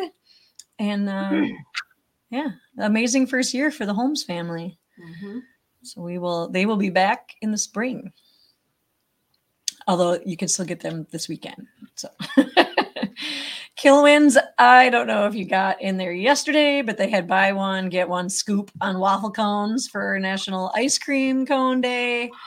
and 0.79 1.09
uh, 1.09 1.41
yeah, 2.29 2.51
amazing 2.77 3.27
first 3.27 3.53
year 3.53 3.71
for 3.71 3.85
the 3.85 3.93
Holmes 3.93 4.23
family. 4.23 4.79
Mhm. 4.97 5.41
So 5.83 6.01
we 6.01 6.17
will. 6.17 6.47
They 6.47 6.65
will 6.65 6.77
be 6.77 6.89
back 6.89 7.35
in 7.41 7.51
the 7.51 7.57
spring. 7.57 8.09
Although 9.85 10.21
you 10.25 10.37
can 10.37 10.47
still 10.47 10.63
get 10.63 10.79
them 10.79 11.05
this 11.11 11.27
weekend. 11.27 11.67
So 11.95 12.07
Kilwins, 13.77 14.37
I 14.57 14.89
don't 14.89 15.07
know 15.07 15.25
if 15.25 15.35
you 15.35 15.43
got 15.43 15.81
in 15.81 15.97
there 15.97 16.13
yesterday, 16.13 16.81
but 16.81 16.97
they 16.97 17.09
had 17.09 17.27
buy 17.27 17.51
one, 17.51 17.89
get 17.89 18.07
one 18.07 18.29
scoop 18.29 18.71
on 18.79 18.97
waffle 18.97 19.31
cones 19.31 19.89
for 19.89 20.17
National 20.19 20.71
Ice 20.73 20.97
Cream 20.97 21.45
Cone 21.45 21.81
Day. 21.81 22.31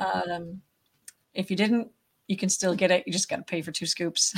Um, 0.00 0.62
if 1.38 1.50
you 1.50 1.56
didn't, 1.56 1.88
you 2.26 2.36
can 2.36 2.48
still 2.50 2.74
get 2.74 2.90
it. 2.90 3.04
You 3.06 3.12
just 3.12 3.28
got 3.30 3.36
to 3.36 3.42
pay 3.42 3.62
for 3.62 3.72
two 3.72 3.86
scoops. 3.86 4.34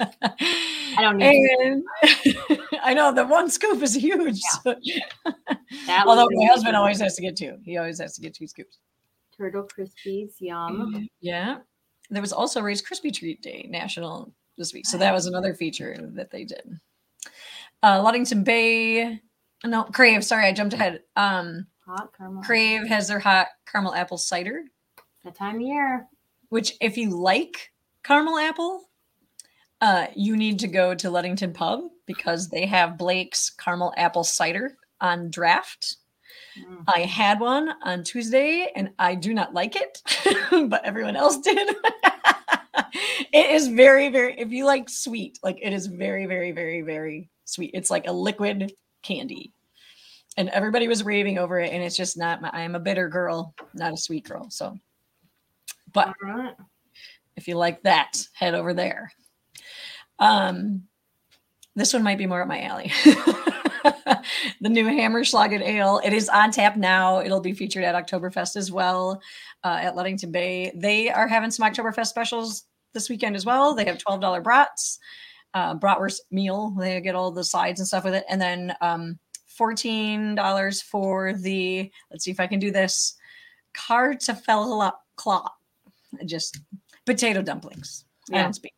I 0.00 0.98
don't 1.00 1.16
need 1.16 1.82
I 2.82 2.92
know 2.94 3.12
the 3.12 3.24
one 3.26 3.48
scoop 3.50 3.82
is 3.82 3.94
huge. 3.94 4.38
so- 4.62 4.74
Although 6.06 6.28
my 6.30 6.46
husband 6.46 6.76
always 6.76 7.00
has 7.00 7.14
to 7.16 7.22
get 7.22 7.36
two. 7.36 7.56
He 7.64 7.76
always 7.76 8.00
has 8.00 8.14
to 8.16 8.20
get 8.20 8.34
two 8.34 8.46
scoops. 8.46 8.78
turtle 9.36 9.66
crispies, 9.66 10.32
yum. 10.40 11.08
Yeah. 11.20 11.58
There 12.10 12.22
was 12.22 12.32
also 12.32 12.60
Rice 12.62 12.82
Krispie 12.82 13.12
Treat 13.14 13.42
Day 13.42 13.66
national 13.70 14.32
this 14.56 14.72
week. 14.72 14.86
So 14.86 14.98
that 14.98 15.12
was 15.12 15.26
another 15.26 15.54
feature 15.54 15.96
that 16.14 16.30
they 16.30 16.44
did. 16.44 16.78
Uh, 17.82 18.02
Ludington 18.02 18.42
Bay, 18.44 19.20
no, 19.64 19.84
Crave, 19.84 20.24
sorry, 20.24 20.46
I 20.46 20.52
jumped 20.52 20.74
ahead. 20.74 21.02
Um, 21.16 21.66
Hot 21.86 22.10
caramel. 22.16 22.42
Crave 22.42 22.86
has 22.88 23.08
their 23.08 23.18
hot 23.20 23.46
caramel 23.70 23.94
apple 23.94 24.18
cider, 24.18 24.62
That 25.28 25.34
time 25.34 25.56
of 25.56 25.60
year. 25.60 26.08
which 26.48 26.72
if 26.80 26.96
you 26.96 27.10
like 27.10 27.70
caramel 28.02 28.38
apple, 28.38 28.88
uh, 29.82 30.06
you 30.16 30.38
need 30.38 30.58
to 30.60 30.68
go 30.68 30.94
to 30.94 31.10
Ludington 31.10 31.52
Pub 31.52 31.82
because 32.06 32.48
they 32.48 32.64
have 32.64 32.96
Blake's 32.96 33.50
caramel 33.50 33.92
apple 33.98 34.24
cider 34.24 34.78
on 35.02 35.28
draft. 35.28 35.96
Mm. 36.58 36.82
I 36.88 37.00
had 37.00 37.40
one 37.40 37.74
on 37.82 38.04
Tuesday 38.04 38.72
and 38.74 38.88
I 38.98 39.16
do 39.16 39.34
not 39.34 39.52
like 39.52 39.76
it, 39.76 40.00
but 40.70 40.82
everyone 40.86 41.14
else 41.14 41.36
did. 41.40 41.58
it 43.30 43.50
is 43.50 43.68
very, 43.68 44.08
very, 44.08 44.34
if 44.40 44.50
you 44.50 44.64
like 44.64 44.88
sweet, 44.88 45.38
like 45.42 45.58
it 45.60 45.74
is 45.74 45.88
very, 45.88 46.24
very, 46.24 46.52
very, 46.52 46.80
very 46.80 47.28
sweet. 47.44 47.72
It's 47.74 47.90
like 47.90 48.06
a 48.06 48.12
liquid 48.12 48.72
candy. 49.02 49.52
And 50.38 50.48
everybody 50.48 50.88
was 50.88 51.04
raving 51.04 51.36
over 51.36 51.60
it. 51.60 51.70
And 51.70 51.82
it's 51.82 51.96
just 51.98 52.16
not, 52.16 52.40
my, 52.40 52.48
I'm 52.50 52.74
a 52.74 52.80
bitter 52.80 53.10
girl, 53.10 53.54
not 53.74 53.92
a 53.92 53.98
sweet 53.98 54.26
girl. 54.26 54.48
So, 54.48 54.78
but 56.06 56.14
right. 56.22 56.54
if 57.36 57.48
you 57.48 57.56
like 57.56 57.82
that, 57.82 58.26
head 58.34 58.54
over 58.54 58.74
there. 58.74 59.12
Um, 60.18 60.84
this 61.76 61.92
one 61.92 62.02
might 62.02 62.18
be 62.18 62.26
more 62.26 62.42
up 62.42 62.48
my 62.48 62.62
alley. 62.62 62.92
the 64.60 64.68
new 64.68 64.84
Hammerschlagen 64.84 65.62
Ale. 65.62 66.00
It 66.04 66.12
is 66.12 66.28
on 66.28 66.50
tap 66.50 66.76
now. 66.76 67.20
It'll 67.20 67.40
be 67.40 67.52
featured 67.52 67.84
at 67.84 67.94
Oktoberfest 67.94 68.56
as 68.56 68.72
well 68.72 69.20
uh, 69.64 69.78
at 69.82 69.96
Ludington 69.96 70.32
Bay. 70.32 70.72
They 70.74 71.10
are 71.10 71.28
having 71.28 71.50
some 71.50 71.70
Oktoberfest 71.70 72.06
specials 72.06 72.64
this 72.94 73.08
weekend 73.08 73.36
as 73.36 73.46
well. 73.46 73.74
They 73.74 73.84
have 73.84 73.98
$12 73.98 74.42
brats, 74.42 74.98
uh, 75.54 75.76
bratwurst 75.76 76.20
meal. 76.30 76.74
They 76.78 77.00
get 77.00 77.14
all 77.14 77.30
the 77.30 77.44
sides 77.44 77.80
and 77.80 77.86
stuff 77.86 78.04
with 78.04 78.14
it. 78.14 78.24
And 78.28 78.40
then 78.40 78.74
um, 78.80 79.18
$14 79.58 80.82
for 80.82 81.34
the, 81.34 81.90
let's 82.10 82.24
see 82.24 82.30
if 82.30 82.40
I 82.40 82.46
can 82.46 82.58
do 82.58 82.70
this, 82.70 83.14
Kartoffel 83.76 84.92
claw. 85.16 85.48
Just 86.24 86.60
potato 87.06 87.42
dumplings. 87.42 88.04
I 88.32 88.36
Yeah. 88.36 88.42
don't 88.44 88.54
speak. 88.54 88.74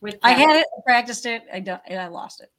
With 0.00 0.16
I 0.22 0.32
had 0.32 0.56
it, 0.56 0.66
I 0.76 0.80
practiced 0.84 1.26
it, 1.26 1.44
I 1.52 1.60
don't, 1.60 1.80
and 1.86 2.00
I 2.00 2.08
lost 2.08 2.40
it. 2.42 2.50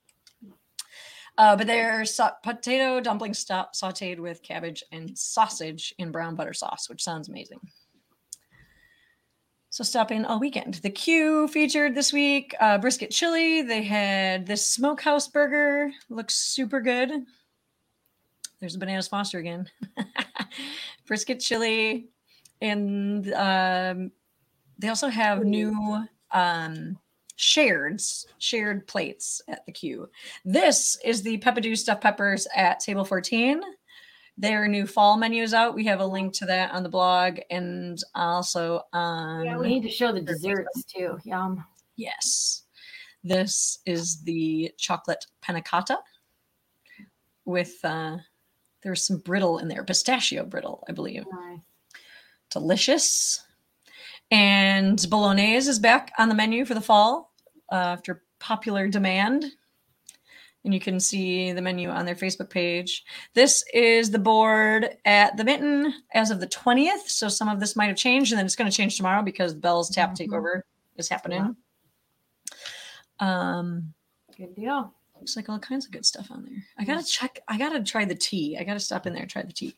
Uh, 1.38 1.56
but 1.56 1.66
they're 1.68 2.06
sa- 2.06 2.36
potato 2.44 3.00
dumplings 3.02 3.40
sta- 3.40 3.70
sautéed 3.74 4.20
with 4.20 4.42
cabbage 4.44 4.84
and 4.92 5.18
sausage 5.18 5.94
in 5.98 6.12
brown 6.12 6.36
butter 6.36 6.54
sauce, 6.54 6.88
which 6.90 7.04
sounds 7.04 7.28
amazing. 7.28 7.60
So 9.72 9.84
stop 9.84 10.12
in 10.12 10.24
all 10.26 10.40
weekend. 10.40 10.76
The 10.76 10.92
Q 10.92 11.48
featured 11.48 11.96
this 11.96 12.14
week 12.14 12.56
uh, 12.60 12.78
brisket 12.78 13.10
chili. 13.10 13.64
They 13.64 13.82
had 13.82 14.46
this 14.46 14.68
smokehouse 14.68 15.28
burger, 15.28 15.92
looks 16.10 16.36
super 16.36 16.80
good. 16.80 17.12
There's 18.60 18.78
bananas 18.78 19.08
Foster 19.08 19.40
again. 19.40 19.68
brisket 21.08 21.40
chili, 21.40 22.10
and 22.62 23.34
um, 23.34 24.12
they 24.80 24.88
also 24.90 25.08
have 25.08 25.44
new 25.44 26.06
um, 26.32 26.98
shared 27.36 28.02
shared 28.38 28.88
plates 28.88 29.42
at 29.48 29.66
the 29.66 29.72
queue. 29.72 30.10
This 30.46 30.98
is 31.04 31.22
the 31.22 31.38
Peppadew 31.40 31.78
stuffed 31.78 32.02
peppers 32.02 32.48
at 32.56 32.80
table 32.80 33.06
14. 33.06 33.62
Their 34.38 34.68
new 34.68 34.88
fall 34.88 35.18
menu 35.18 35.44
is 35.44 35.54
out. 35.54 35.76
We 35.76 35.86
have 35.86 36.00
a 36.00 36.06
link 36.06 36.34
to 36.36 36.46
that 36.48 36.72
on 36.72 36.82
the 36.82 36.90
blog 36.90 37.40
and 37.52 38.02
also 38.16 38.82
on 38.92 39.46
Yeah, 39.46 39.58
we 39.58 39.68
need 39.68 39.84
to 39.84 39.90
show 39.90 40.12
the 40.12 40.22
desserts 40.22 40.84
too. 40.86 41.20
Yum. 41.24 41.64
Yes. 41.96 42.64
This 43.24 43.80
is 43.86 44.22
the 44.24 44.72
chocolate 44.78 45.26
panna 45.42 45.62
cotta 45.62 45.98
with 47.46 47.78
uh 47.84 48.18
there's 48.82 49.06
some 49.08 49.18
brittle 49.20 49.60
in 49.60 49.70
there, 49.70 49.84
pistachio 49.84 50.44
brittle, 50.44 50.84
I 50.90 50.92
believe. 50.92 51.26
Nice. 51.32 51.60
Delicious. 52.54 53.44
And 54.32 55.04
bolognese 55.10 55.70
is 55.70 55.80
back 55.80 56.12
on 56.18 56.30
the 56.30 56.36
menu 56.36 56.66
for 56.66 56.74
the 56.76 56.82
fall 56.82 57.34
uh, 57.72 57.76
after 57.76 58.24
popular 58.40 58.88
demand. 58.88 59.46
And 60.64 60.74
you 60.74 60.80
can 60.80 61.00
see 61.00 61.52
the 61.52 61.62
menu 61.62 61.90
on 61.90 62.06
their 62.06 62.16
Facebook 62.16 62.50
page. 62.50 63.04
This 63.34 63.66
is 63.74 64.12
the 64.12 64.20
board 64.20 64.98
at 65.04 65.36
the 65.36 65.44
Mitten 65.44 65.94
as 66.14 66.32
of 66.32 66.40
the 66.40 66.48
20th. 66.48 67.08
So 67.08 67.28
some 67.28 67.50
of 67.50 67.60
this 67.60 67.76
might 67.76 67.88
have 67.88 67.98
changed, 67.98 68.32
and 68.32 68.38
then 68.40 68.46
it's 68.46 68.56
going 68.56 68.70
to 68.72 68.76
change 68.76 68.96
tomorrow 68.96 69.22
because 69.24 69.54
Bell's 69.54 69.90
Tap 69.90 70.12
Mhm. 70.12 70.18
Takeover 70.30 70.62
is 70.96 71.10
happening. 71.10 71.56
Um, 73.20 73.94
Good 74.38 74.56
deal. 74.56 74.94
looks 75.16 75.36
like 75.36 75.50
all 75.50 75.60
kinds 75.60 75.86
of 75.86 75.92
good 75.92 76.06
stuff 76.06 76.32
on 76.32 76.44
there. 76.46 76.64
I 76.78 76.86
gotta 76.86 77.04
check. 77.06 77.40
I 77.48 77.58
gotta 77.58 77.84
try 77.84 78.06
the 78.06 78.16
tea. 78.16 78.58
I 78.58 78.64
gotta 78.64 78.80
stop 78.80 79.06
in 79.06 79.14
there 79.14 79.24
and 79.24 79.32
try 79.32 79.42
the 79.42 79.54
tea. 79.54 79.76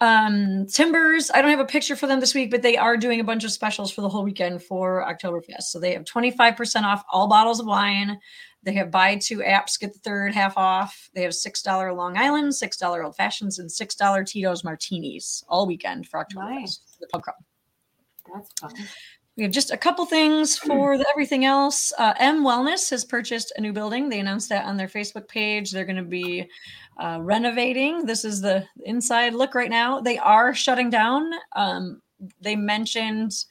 Um, 0.00 0.66
Timbers. 0.66 1.30
I 1.32 1.42
don't 1.42 1.50
have 1.50 1.60
a 1.60 1.66
picture 1.66 1.94
for 1.94 2.06
them 2.06 2.20
this 2.20 2.34
week, 2.34 2.50
but 2.50 2.62
they 2.62 2.76
are 2.76 2.96
doing 2.96 3.20
a 3.20 3.24
bunch 3.24 3.44
of 3.44 3.52
specials 3.52 3.90
for 3.90 4.00
the 4.00 4.08
whole 4.08 4.24
weekend 4.24 4.62
for 4.62 5.04
Oktoberfest. 5.06 5.64
So 5.64 5.78
they 5.78 5.92
have 5.92 6.04
25% 6.04 6.82
off 6.82 7.04
all 7.12 7.28
bottles 7.28 7.60
of 7.60 7.66
wine. 7.66 8.18
They 8.62 8.72
have 8.74 8.90
buy 8.90 9.16
two 9.16 9.38
apps, 9.38 9.78
get 9.78 9.92
the 9.92 9.98
third 10.00 10.34
half 10.34 10.56
off. 10.56 11.10
They 11.14 11.22
have 11.22 11.32
$6 11.32 11.96
Long 11.96 12.16
Island, 12.16 12.52
$6 12.52 13.04
Old 13.04 13.16
Fashions, 13.16 13.58
and 13.58 13.70
$6 13.70 14.26
Tito's 14.26 14.64
Martinis 14.64 15.44
all 15.48 15.66
weekend 15.66 16.08
for 16.08 16.24
Oktoberfest. 16.24 16.60
Nice. 16.60 16.80
The 17.00 17.06
pub 17.06 17.22
crawl. 17.22 17.36
That's 18.34 18.52
fun. 18.60 18.72
We 19.40 19.44
have 19.44 19.52
just 19.52 19.70
a 19.70 19.76
couple 19.78 20.04
things 20.04 20.58
for 20.58 20.98
the 20.98 21.06
everything 21.08 21.46
else. 21.46 21.94
Uh, 21.96 22.12
M 22.18 22.44
Wellness 22.44 22.90
has 22.90 23.06
purchased 23.06 23.54
a 23.56 23.60
new 23.62 23.72
building. 23.72 24.10
They 24.10 24.20
announced 24.20 24.50
that 24.50 24.66
on 24.66 24.76
their 24.76 24.86
Facebook 24.86 25.28
page. 25.28 25.70
They're 25.70 25.86
going 25.86 25.96
to 25.96 26.02
be 26.02 26.46
uh, 26.98 27.20
renovating. 27.22 28.04
This 28.04 28.26
is 28.26 28.42
the 28.42 28.66
inside 28.84 29.32
look 29.32 29.54
right 29.54 29.70
now. 29.70 29.98
They 29.98 30.18
are 30.18 30.52
shutting 30.54 30.90
down. 30.90 31.30
Um, 31.56 32.02
they 32.42 32.54
mentioned 32.54 33.46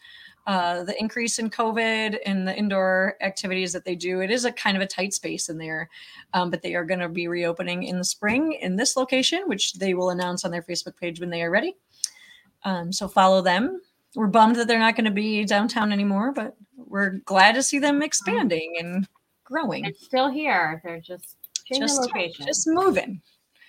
uh, 0.45 0.83
the 0.83 0.95
increase 0.99 1.39
in 1.39 1.49
COVID 1.49 2.19
and 2.23 2.47
the 2.47 2.55
indoor 2.55 3.15
activities 3.21 3.73
that 3.73 3.83
they 3.83 3.95
do. 3.95 4.19
It 4.19 4.29
is 4.29 4.45
a 4.45 4.51
kind 4.51 4.77
of 4.77 4.83
a 4.83 4.87
tight 4.87 5.15
space 5.15 5.49
in 5.49 5.57
there, 5.57 5.89
um, 6.35 6.51
but 6.51 6.61
they 6.61 6.75
are 6.75 6.85
going 6.85 6.99
to 6.99 7.09
be 7.09 7.27
reopening 7.27 7.81
in 7.81 7.97
the 7.97 8.03
spring 8.03 8.53
in 8.61 8.75
this 8.75 8.95
location, 8.95 9.41
which 9.47 9.73
they 9.73 9.95
will 9.95 10.11
announce 10.11 10.45
on 10.45 10.51
their 10.51 10.61
Facebook 10.61 10.97
page 10.97 11.19
when 11.19 11.31
they 11.31 11.41
are 11.41 11.49
ready. 11.49 11.75
Um, 12.63 12.93
so 12.93 13.07
follow 13.07 13.41
them 13.41 13.81
we're 14.15 14.27
bummed 14.27 14.55
that 14.57 14.67
they're 14.67 14.79
not 14.79 14.95
going 14.95 15.05
to 15.05 15.11
be 15.11 15.45
downtown 15.45 15.91
anymore, 15.91 16.31
but 16.31 16.55
we're 16.75 17.19
glad 17.25 17.55
to 17.55 17.63
see 17.63 17.79
them 17.79 18.01
expanding 18.01 18.75
and 18.79 19.07
growing. 19.43 19.85
It's 19.85 20.05
still 20.05 20.29
here. 20.29 20.81
They're 20.83 20.99
just 20.99 21.37
changing 21.65 21.87
Just, 21.87 22.01
location. 22.01 22.45
just 22.45 22.67
moving. 22.67 23.21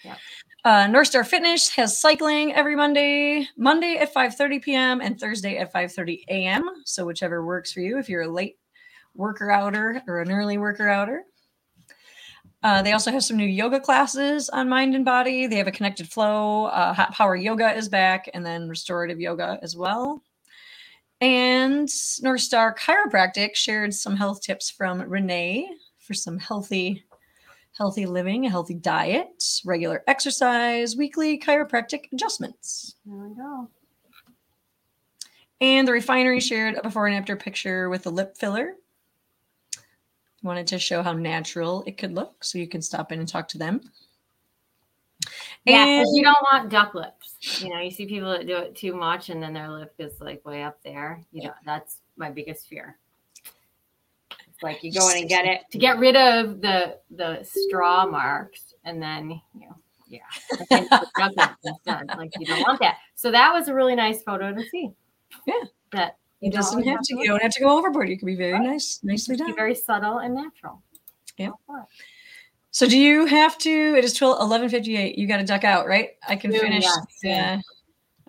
Yeah. 0.05 0.16
Uh, 0.64 0.86
North 0.86 1.09
Star 1.09 1.24
Fitness 1.24 1.68
has 1.70 1.99
cycling 1.99 2.53
every 2.55 2.76
Monday, 2.76 3.47
Monday 3.57 3.97
at 3.97 4.12
5:30 4.12 4.62
p.m. 4.62 5.01
and 5.01 5.18
Thursday 5.18 5.57
at 5.59 5.72
5:30 5.72 6.24
a.m. 6.28 6.68
So 6.84 7.05
whichever 7.05 7.45
works 7.45 7.72
for 7.72 7.80
you. 7.80 7.99
If 7.99 8.09
you're 8.09 8.22
a 8.22 8.28
late 8.28 8.59
worker 9.14 9.51
outer 9.51 10.03
or 10.07 10.20
an 10.20 10.30
early 10.30 10.59
worker 10.59 10.88
outer. 10.88 11.24
Uh, 12.62 12.82
they 12.82 12.93
also 12.93 13.11
have 13.11 13.24
some 13.24 13.38
new 13.38 13.47
yoga 13.47 13.80
classes 13.80 14.51
on 14.51 14.68
Mind 14.68 14.95
and 14.95 15.05
Body. 15.05 15.47
They 15.47 15.57
have 15.57 15.66
a 15.66 15.72
connected 15.72 16.11
flow. 16.11 16.66
Uh, 16.66 16.93
Hot 16.93 17.12
Power 17.12 17.34
Yoga 17.34 17.74
is 17.74 17.88
back, 17.88 18.28
and 18.34 18.45
then 18.45 18.68
restorative 18.68 19.18
yoga 19.18 19.59
as 19.62 19.76
well. 19.76 20.22
And 21.20 21.88
North 22.22 22.40
Star 22.40 22.74
Chiropractic 22.74 23.54
shared 23.54 23.92
some 23.94 24.16
health 24.16 24.40
tips 24.40 24.70
from 24.70 25.02
Renee 25.02 25.68
for 25.98 26.14
some 26.14 26.38
healthy, 26.38 27.04
healthy 27.76 28.06
living, 28.06 28.46
a 28.46 28.50
healthy 28.50 28.74
diet, 28.74 29.44
regular 29.64 30.02
exercise, 30.06 30.96
weekly 30.96 31.38
chiropractic 31.38 32.10
adjustments. 32.12 32.96
there 33.04 33.28
we 33.28 33.34
go. 33.34 33.68
And 35.60 35.86
the 35.86 35.92
refinery 35.92 36.40
shared 36.40 36.76
a 36.76 36.82
before 36.82 37.06
and 37.06 37.14
after 37.16 37.36
picture 37.36 37.90
with 37.90 38.06
a 38.06 38.10
lip 38.10 38.38
filler. 38.38 38.76
Wanted 40.42 40.66
to 40.68 40.78
show 40.78 41.02
how 41.02 41.12
natural 41.12 41.84
it 41.86 41.98
could 41.98 42.14
look, 42.14 42.42
so 42.42 42.56
you 42.56 42.66
can 42.66 42.80
stop 42.80 43.12
in 43.12 43.18
and 43.18 43.28
talk 43.28 43.46
to 43.48 43.58
them. 43.58 43.82
Yeah, 45.66 45.84
And 45.84 46.02
'cause 46.06 46.14
you 46.16 46.22
don't 46.22 46.38
want 46.50 46.70
duck 46.70 46.94
lips. 46.94 47.19
You 47.41 47.70
know, 47.70 47.80
you 47.80 47.91
see 47.91 48.07
people 48.07 48.30
that 48.30 48.47
do 48.47 48.57
it 48.57 48.76
too 48.76 48.95
much 48.95 49.30
and 49.30 49.43
then 49.43 49.55
their 49.55 49.70
lip 49.70 49.95
is 49.99 50.20
like 50.20 50.45
way 50.45 50.62
up 50.62 50.78
there. 50.82 51.24
You 51.32 51.45
know, 51.45 51.55
that's 51.64 52.01
my 52.16 52.30
biggest 52.30 52.68
fear. 52.68 52.99
It's 54.30 54.62
like 54.62 54.82
you 54.82 54.93
go 54.93 55.09
in 55.09 55.18
and 55.18 55.28
get 55.28 55.47
it 55.47 55.62
to 55.70 55.78
get 55.78 55.99
rid 55.99 56.16
of 56.16 56.61
the 56.61 56.99
the 57.11 57.43
straw 57.45 58.07
marks 58.07 58.74
and 58.84 59.03
then 59.03 59.30
you 59.55 59.61
know, 59.61 59.76
yeah. 60.07 60.18
and 60.51 60.66
then 60.70 60.88
put 60.88 61.09
duck 61.16 61.32
lips 61.36 61.57
instead. 61.64 62.09
Like 62.18 62.30
you 62.38 62.47
don't 62.47 62.61
want 62.61 62.80
that. 62.80 62.99
So 63.14 63.30
that 63.30 63.55
was 63.55 63.68
a 63.68 63.74
really 63.74 63.95
nice 63.95 64.22
photo 64.22 64.53
to 64.53 64.62
see. 64.68 64.91
Yeah. 65.47 65.55
That 65.93 66.18
you 66.41 66.51
don't 66.51 66.61
doesn't 66.61 66.78
always 66.78 66.91
have 66.91 67.01
to. 67.03 67.18
You 67.18 67.26
don't 67.26 67.43
have 67.43 67.53
to 67.53 67.61
go 67.61 67.76
overboard. 67.78 68.11
You 68.11 68.18
can 68.18 68.26
be 68.26 68.36
very 68.36 68.59
nice, 68.59 69.01
nicely 69.03 69.36
done. 69.36 69.55
very 69.55 69.74
subtle 69.74 70.18
and 70.18 70.34
natural. 70.34 70.82
Yeah. 71.38 71.51
Go 72.72 72.84
for 72.84 72.86
it. 72.86 72.88
So 72.88 72.88
do 72.88 72.98
you 72.98 73.26
have 73.26 73.58
to? 73.58 73.70
It 73.96 74.04
is 74.04 74.14
12, 74.14 74.32
1158. 74.38 75.18
You 75.18 75.26
got 75.26 75.38
to 75.38 75.44
duck 75.44 75.64
out, 75.64 75.86
right? 75.86 76.10
I 76.28 76.36
can 76.36 76.52
finish. 76.52 76.84
yes. 76.84 76.96
Yeah. 77.22 77.60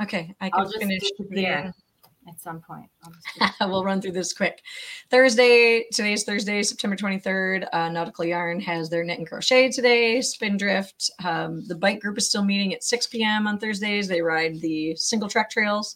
Okay, 0.01 0.33
I 0.41 0.49
can 0.49 0.71
finish. 0.71 1.01
disappear 1.01 1.73
the- 1.73 1.73
at 2.29 2.39
some 2.39 2.61
point. 2.61 2.89
We'll 3.61 3.83
run 3.83 4.01
through 4.01 4.11
this 4.13 4.31
quick. 4.33 4.61
Thursday, 5.09 5.85
today's 5.91 6.23
Thursday, 6.23 6.61
September 6.63 6.95
23rd. 6.95 7.67
Uh, 7.73 7.89
Nautical 7.89 8.25
Yarn 8.25 8.59
has 8.61 8.89
their 8.89 9.03
knit 9.03 9.17
and 9.19 9.27
crochet 9.27 9.69
today. 9.71 10.21
Spindrift. 10.21 11.11
Um, 11.23 11.63
the 11.67 11.75
bike 11.75 11.99
group 11.99 12.17
is 12.17 12.27
still 12.27 12.43
meeting 12.43 12.73
at 12.73 12.83
6 12.83 13.07
p.m. 13.07 13.47
on 13.47 13.59
Thursdays. 13.59 14.07
They 14.07 14.21
ride 14.21 14.59
the 14.61 14.95
single 14.95 15.29
track 15.29 15.49
trails. 15.51 15.95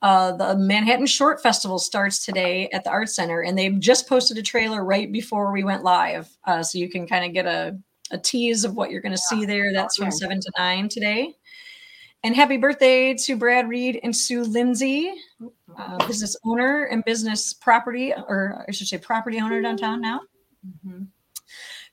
Uh, 0.00 0.32
the 0.32 0.56
Manhattan 0.56 1.06
Short 1.06 1.42
Festival 1.42 1.78
starts 1.78 2.24
today 2.24 2.68
at 2.68 2.84
the 2.84 2.90
Art 2.90 3.08
Center, 3.08 3.40
and 3.42 3.58
they 3.58 3.68
just 3.70 4.08
posted 4.08 4.38
a 4.38 4.42
trailer 4.42 4.84
right 4.84 5.10
before 5.10 5.52
we 5.52 5.64
went 5.64 5.82
live, 5.82 6.28
uh, 6.46 6.62
so 6.62 6.78
you 6.78 6.88
can 6.88 7.06
kind 7.06 7.24
of 7.24 7.32
get 7.32 7.46
a, 7.46 7.76
a 8.12 8.18
tease 8.18 8.64
of 8.64 8.74
what 8.74 8.90
you're 8.90 9.00
going 9.00 9.12
to 9.12 9.18
see 9.18 9.44
there. 9.44 9.72
That's 9.72 9.96
from 9.96 10.10
seven 10.12 10.40
to 10.40 10.52
nine 10.56 10.88
today. 10.88 11.34
And 12.24 12.34
happy 12.34 12.56
birthday 12.56 13.14
to 13.14 13.36
Brad 13.36 13.68
Reed 13.68 14.00
and 14.02 14.14
Sue 14.14 14.42
Lindsay, 14.42 15.12
uh, 15.76 16.06
business 16.06 16.36
owner 16.44 16.84
and 16.84 17.04
business 17.04 17.52
property, 17.54 18.12
or 18.12 18.64
I 18.68 18.72
should 18.72 18.88
say 18.88 18.98
property 18.98 19.40
owner 19.40 19.60
downtown 19.62 20.00
now. 20.00 20.20
Mhm. 20.86 21.08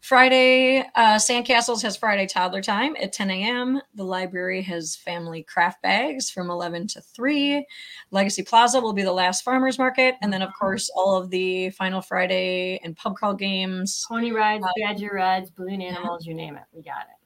Friday, 0.05 0.81
uh, 0.93 1.15
Sandcastles 1.15 1.81
has 1.81 1.97
Friday 1.97 2.27
toddler 2.27 2.61
time 2.61 2.95
at 3.01 3.11
10 3.11 3.31
a.m. 3.31 3.81
The 3.95 4.03
library 4.03 4.61
has 4.61 4.95
family 4.95 5.41
craft 5.41 5.81
bags 5.81 6.29
from 6.29 6.51
11 6.51 6.85
to 6.89 7.01
3. 7.01 7.65
Legacy 8.11 8.43
Plaza 8.43 8.79
will 8.79 8.93
be 8.93 9.01
the 9.01 9.11
last 9.11 9.43
farmers 9.43 9.79
market. 9.79 10.13
And 10.21 10.31
then, 10.31 10.43
of 10.43 10.51
course, 10.53 10.91
all 10.95 11.17
of 11.17 11.31
the 11.31 11.71
final 11.71 12.01
Friday 12.01 12.79
and 12.83 12.95
pub 12.95 13.15
crawl 13.15 13.33
games, 13.33 14.05
Pony 14.07 14.29
rides, 14.29 14.63
Uh, 14.63 14.69
badger 14.77 15.09
rides, 15.11 15.49
balloon 15.49 15.81
animals, 15.81 16.27
you 16.27 16.35
name 16.35 16.55
it. 16.55 16.65
We 16.71 16.83
got 16.83 17.01
it. 17.01 17.24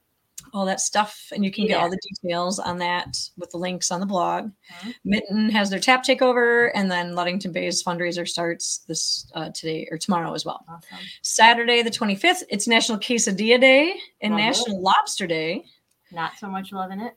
All 0.53 0.65
that 0.65 0.79
stuff. 0.79 1.27
And 1.33 1.43
you 1.45 1.51
can 1.51 1.67
get 1.67 1.79
all 1.79 1.89
the 1.89 1.99
details 2.21 2.59
on 2.59 2.77
that 2.79 3.17
with 3.37 3.49
the 3.51 3.57
links 3.57 3.91
on 3.91 3.99
the 3.99 4.05
blog. 4.05 4.51
Mhm. 4.81 4.93
Mitten 5.05 5.49
has 5.49 5.69
their 5.69 5.79
tap 5.79 6.03
takeover. 6.03 6.71
And 6.75 6.89
then 6.89 7.15
Ludington 7.15 7.51
Bay's 7.51 7.83
fundraiser 7.83 8.27
starts 8.27 8.79
this 8.87 9.29
uh, 9.35 9.49
today 9.51 9.87
or 9.91 9.97
tomorrow 9.97 10.33
as 10.33 10.45
well. 10.45 10.63
Awesome. 10.67 10.97
Saturday, 11.21 11.81
the 11.81 11.91
25th, 11.91 12.43
it's 12.49 12.67
National 12.67 12.97
Quesadilla 12.97 13.59
Day 13.59 13.93
and 14.21 14.33
Love 14.33 14.39
it. 14.39 14.43
National 14.43 14.81
Lobster 14.81 15.27
Day. 15.27 15.65
Not 16.11 16.37
so 16.37 16.47
much 16.47 16.71
loving 16.71 17.01
it. 17.01 17.13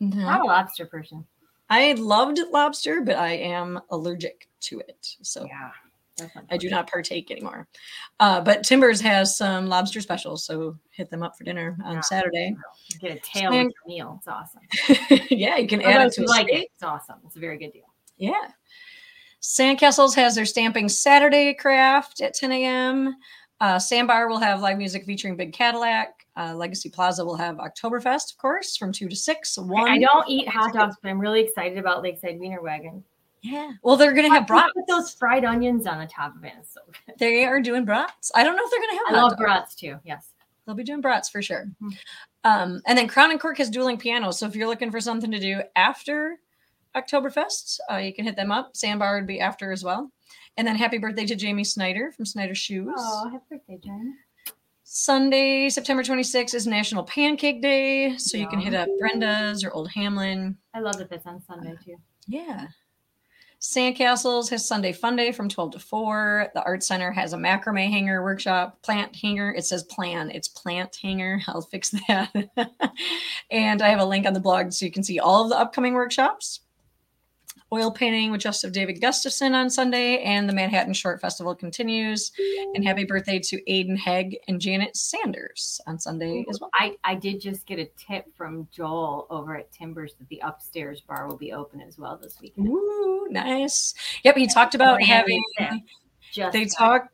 No. 0.00 0.16
Not 0.16 0.40
a 0.40 0.44
lobster 0.44 0.86
person. 0.86 1.24
I 1.70 1.92
loved 1.92 2.38
lobster, 2.50 3.00
but 3.00 3.16
I 3.16 3.32
am 3.34 3.80
allergic 3.90 4.48
to 4.62 4.80
it. 4.80 5.16
So 5.22 5.44
Yeah. 5.46 5.70
I 6.50 6.56
do 6.56 6.68
not 6.68 6.90
partake 6.90 7.30
anymore. 7.30 7.66
Uh, 8.20 8.40
but 8.40 8.62
Timbers 8.64 9.00
has 9.00 9.36
some 9.36 9.66
lobster 9.66 10.00
specials. 10.00 10.44
So 10.44 10.76
hit 10.90 11.10
them 11.10 11.22
up 11.22 11.36
for 11.36 11.44
dinner 11.44 11.76
on 11.84 11.94
Yeah. 11.94 12.00
Saturday. 12.02 12.56
Get 13.00 13.16
a 13.16 13.20
tail 13.20 13.52
your 13.52 13.70
meal. 13.86 14.18
It's 14.18 14.28
awesome. 14.28 15.26
yeah, 15.30 15.56
you 15.56 15.66
can 15.66 15.80
add 15.82 16.06
it 16.06 16.12
to 16.14 16.24
like 16.24 16.48
steak. 16.48 16.62
it. 16.64 16.68
It's 16.74 16.82
awesome. 16.82 17.16
It's 17.26 17.36
a 17.36 17.40
very 17.40 17.58
good 17.58 17.72
deal. 17.72 17.90
Yeah. 18.18 18.48
Sandcastles 19.40 20.14
has 20.14 20.34
their 20.34 20.44
stamping 20.44 20.88
Saturday 20.88 21.54
craft 21.54 22.20
at 22.20 22.34
10 22.34 22.52
a.m. 22.52 23.16
Uh, 23.60 23.78
Sandbar 23.78 24.28
will 24.28 24.38
have 24.38 24.60
live 24.60 24.78
music 24.78 25.04
featuring 25.04 25.36
Big 25.36 25.52
Cadillac. 25.52 26.26
Uh, 26.36 26.54
Legacy 26.54 26.88
Plaza 26.88 27.24
will 27.24 27.36
have 27.36 27.56
Oktoberfest, 27.56 28.32
of 28.32 28.38
course, 28.38 28.76
from 28.76 28.92
2 28.92 29.08
to 29.08 29.16
6. 29.16 29.58
One 29.58 29.88
I 29.88 29.98
don't 29.98 30.28
eat 30.28 30.48
hot 30.48 30.72
dogs, 30.72 30.96
but 31.02 31.10
I'm 31.10 31.20
really 31.20 31.40
excited 31.40 31.76
about 31.78 32.02
Lakeside 32.02 32.38
Wiener 32.38 32.62
Wagon. 32.62 33.04
Yeah. 33.42 33.72
Well, 33.82 33.96
they're 33.96 34.12
gonna 34.12 34.30
have 34.30 34.46
brats. 34.46 34.72
Put 34.74 34.86
those 34.86 35.12
fried 35.12 35.44
onions 35.44 35.86
on 35.86 35.98
the 35.98 36.06
top 36.06 36.36
of 36.36 36.44
it. 36.44 36.52
So 36.68 36.80
good. 37.06 37.18
They 37.18 37.44
are 37.44 37.60
doing 37.60 37.84
brats. 37.84 38.30
I 38.34 38.44
don't 38.44 38.56
know 38.56 38.62
if 38.64 38.70
they're 38.70 38.80
gonna 38.80 38.92
have. 38.92 39.14
I 39.16 39.20
love 39.22 39.30
dogs. 39.32 39.40
brats 39.42 39.74
too. 39.74 39.96
Yes. 40.04 40.28
They'll 40.64 40.76
be 40.76 40.84
doing 40.84 41.00
brats 41.00 41.28
for 41.28 41.42
sure. 41.42 41.66
Mhm. 41.82 41.96
Um, 42.44 42.82
and 42.86 42.96
then 42.96 43.08
Crown 43.08 43.32
and 43.32 43.40
Cork 43.40 43.58
has 43.58 43.68
dueling 43.68 43.98
pianos. 43.98 44.38
So 44.38 44.46
if 44.46 44.54
you're 44.54 44.68
looking 44.68 44.92
for 44.92 45.00
something 45.00 45.30
to 45.32 45.40
do 45.40 45.60
after 45.74 46.38
Oktoberfest, 46.94 47.80
uh, 47.90 47.96
you 47.96 48.14
can 48.14 48.24
hit 48.24 48.36
them 48.36 48.52
up. 48.52 48.76
Sandbar 48.76 49.16
would 49.16 49.26
be 49.26 49.40
after 49.40 49.72
as 49.72 49.82
well. 49.82 50.12
And 50.56 50.66
then 50.68 50.76
happy 50.76 50.98
birthday 50.98 51.26
to 51.26 51.34
Jamie 51.34 51.64
Snyder 51.64 52.12
from 52.12 52.26
Snyder 52.26 52.54
Shoes. 52.54 52.92
Oh, 52.96 53.28
happy 53.30 53.44
birthday, 53.50 53.78
Jen. 53.82 54.18
Sunday, 54.84 55.70
September 55.70 56.02
26th 56.02 56.54
is 56.54 56.66
National 56.66 57.02
Pancake 57.04 57.62
Day. 57.62 58.16
So 58.18 58.36
you 58.36 58.46
can 58.46 58.60
hit 58.60 58.74
up 58.74 58.88
Brenda's 59.00 59.64
or 59.64 59.70
Old 59.72 59.90
Hamlin. 59.90 60.56
I 60.74 60.80
love 60.80 60.98
that 60.98 61.08
that's 61.08 61.26
on 61.26 61.40
Sunday 61.42 61.74
too. 61.84 61.96
Yeah. 62.26 62.66
Sandcastles 63.62 64.50
has 64.50 64.66
Sunday 64.66 64.90
Fun 64.92 65.14
Day 65.14 65.30
from 65.30 65.48
12 65.48 65.70
to 65.72 65.78
4. 65.78 66.50
The 66.52 66.64
Art 66.64 66.82
Center 66.82 67.12
has 67.12 67.32
a 67.32 67.36
macrame 67.36 67.88
hanger 67.88 68.20
workshop, 68.20 68.82
plant 68.82 69.14
hanger. 69.14 69.54
It 69.54 69.64
says 69.64 69.84
plan, 69.84 70.32
it's 70.32 70.48
plant 70.48 70.98
hanger. 71.00 71.40
I'll 71.46 71.62
fix 71.62 71.90
that. 72.08 72.34
and 73.52 73.80
I 73.80 73.88
have 73.88 74.00
a 74.00 74.04
link 74.04 74.26
on 74.26 74.32
the 74.32 74.40
blog 74.40 74.72
so 74.72 74.84
you 74.84 74.90
can 74.90 75.04
see 75.04 75.20
all 75.20 75.44
of 75.44 75.48
the 75.48 75.58
upcoming 75.58 75.94
workshops. 75.94 76.60
Oil 77.72 77.90
painting 77.90 78.30
with 78.30 78.40
Justice 78.40 78.70
David 78.70 79.00
Gustafson 79.00 79.54
on 79.54 79.70
Sunday, 79.70 80.22
and 80.22 80.48
the 80.48 80.52
Manhattan 80.52 80.92
Short 80.92 81.20
Festival 81.20 81.54
continues. 81.54 82.30
And 82.74 82.84
happy 82.84 83.04
birthday 83.04 83.38
to 83.38 83.62
Aiden 83.68 83.96
Hegg 83.96 84.36
and 84.46 84.60
Janet 84.60 84.96
Sanders 84.96 85.80
on 85.86 85.98
Sunday 85.98 86.44
as 86.50 86.60
well. 86.60 86.70
I, 86.74 86.96
I 87.02 87.14
did 87.14 87.40
just 87.40 87.66
get 87.66 87.78
a 87.78 87.86
tip 87.96 88.26
from 88.36 88.68
Joel 88.70 89.26
over 89.30 89.56
at 89.56 89.72
Timbers 89.72 90.14
that 90.18 90.28
the 90.28 90.40
upstairs 90.44 91.00
bar 91.00 91.26
will 91.26 91.38
be 91.38 91.52
open 91.52 91.80
as 91.80 91.98
well 91.98 92.18
this 92.22 92.38
weekend. 92.42 92.68
Ooh, 92.68 93.26
nice. 93.30 93.94
Yep, 94.22 94.36
he 94.36 94.46
talked 94.46 94.74
about 94.74 95.02
having. 95.02 95.42
Just 96.30 96.52
they 96.52 96.64
talked 96.66 97.08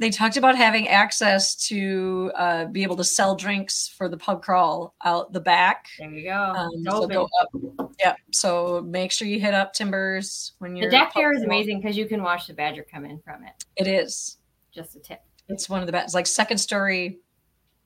they 0.00 0.08
talked 0.08 0.38
about 0.38 0.56
having 0.56 0.88
access 0.88 1.54
to 1.68 2.32
uh, 2.34 2.64
be 2.64 2.82
able 2.82 2.96
to 2.96 3.04
sell 3.04 3.36
drinks 3.36 3.86
for 3.86 4.08
the 4.08 4.16
pub 4.16 4.42
crawl 4.42 4.94
out 5.04 5.30
the 5.34 5.40
back. 5.40 5.88
There 5.98 6.10
you 6.10 6.24
go. 6.24 6.34
Um, 6.34 6.70
so 6.84 7.06
go 7.06 7.28
up. 7.38 7.89
Yeah. 8.00 8.14
So 8.32 8.80
make 8.82 9.12
sure 9.12 9.28
you 9.28 9.38
hit 9.38 9.52
up 9.54 9.72
Timbers 9.74 10.52
when 10.58 10.74
you're 10.74 10.86
The 10.90 10.96
deck 10.96 11.12
pub 11.12 11.20
there 11.22 11.32
is 11.32 11.42
amazing 11.42 11.80
because 11.80 11.96
you 11.96 12.06
can 12.06 12.22
watch 12.22 12.46
the 12.46 12.54
badger 12.54 12.84
come 12.90 13.04
in 13.04 13.20
from 13.20 13.44
it. 13.44 13.64
It 13.76 13.86
is. 13.86 14.38
Just 14.72 14.96
a 14.96 15.00
tip. 15.00 15.20
It's 15.48 15.68
one 15.68 15.80
of 15.80 15.86
the 15.86 15.92
best. 15.92 16.06
It's 16.06 16.14
like 16.14 16.26
second 16.26 16.58
story, 16.58 17.18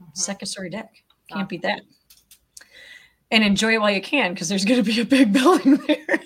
Mhm. 0.00 0.16
second 0.16 0.46
story 0.46 0.70
deck. 0.70 0.92
Can't 1.28 1.38
Awesome. 1.40 1.46
beat 1.48 1.62
that. 1.62 1.80
And 3.30 3.42
enjoy 3.42 3.74
it 3.74 3.80
while 3.80 3.90
you 3.90 4.02
can 4.02 4.34
because 4.34 4.48
there's 4.48 4.64
going 4.64 4.82
to 4.82 4.88
be 4.88 5.00
a 5.00 5.04
big 5.04 5.32
building 5.32 5.76
there. 5.86 6.20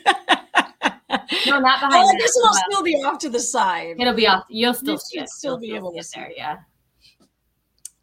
No, 1.46 1.60
not 1.60 1.80
behind. 1.80 1.94
Oh, 1.94 2.08
I 2.08 2.16
guess 2.18 2.36
it'll 2.36 2.52
still 2.70 2.82
be 2.82 2.94
off 2.96 3.18
to 3.20 3.30
the 3.30 3.40
side. 3.40 3.96
It'll 3.98 4.12
be 4.12 4.26
off. 4.26 4.44
You'll 4.50 4.74
still 4.74 4.94
You 4.94 4.98
see 4.98 5.18
it. 5.20 5.28
still 5.30 5.52
You'll 5.52 5.60
be 5.60 5.74
able 5.76 5.90
to 5.92 5.96
get 5.96 6.04
see 6.04 6.20
there. 6.20 6.32
Yeah. 6.36 6.56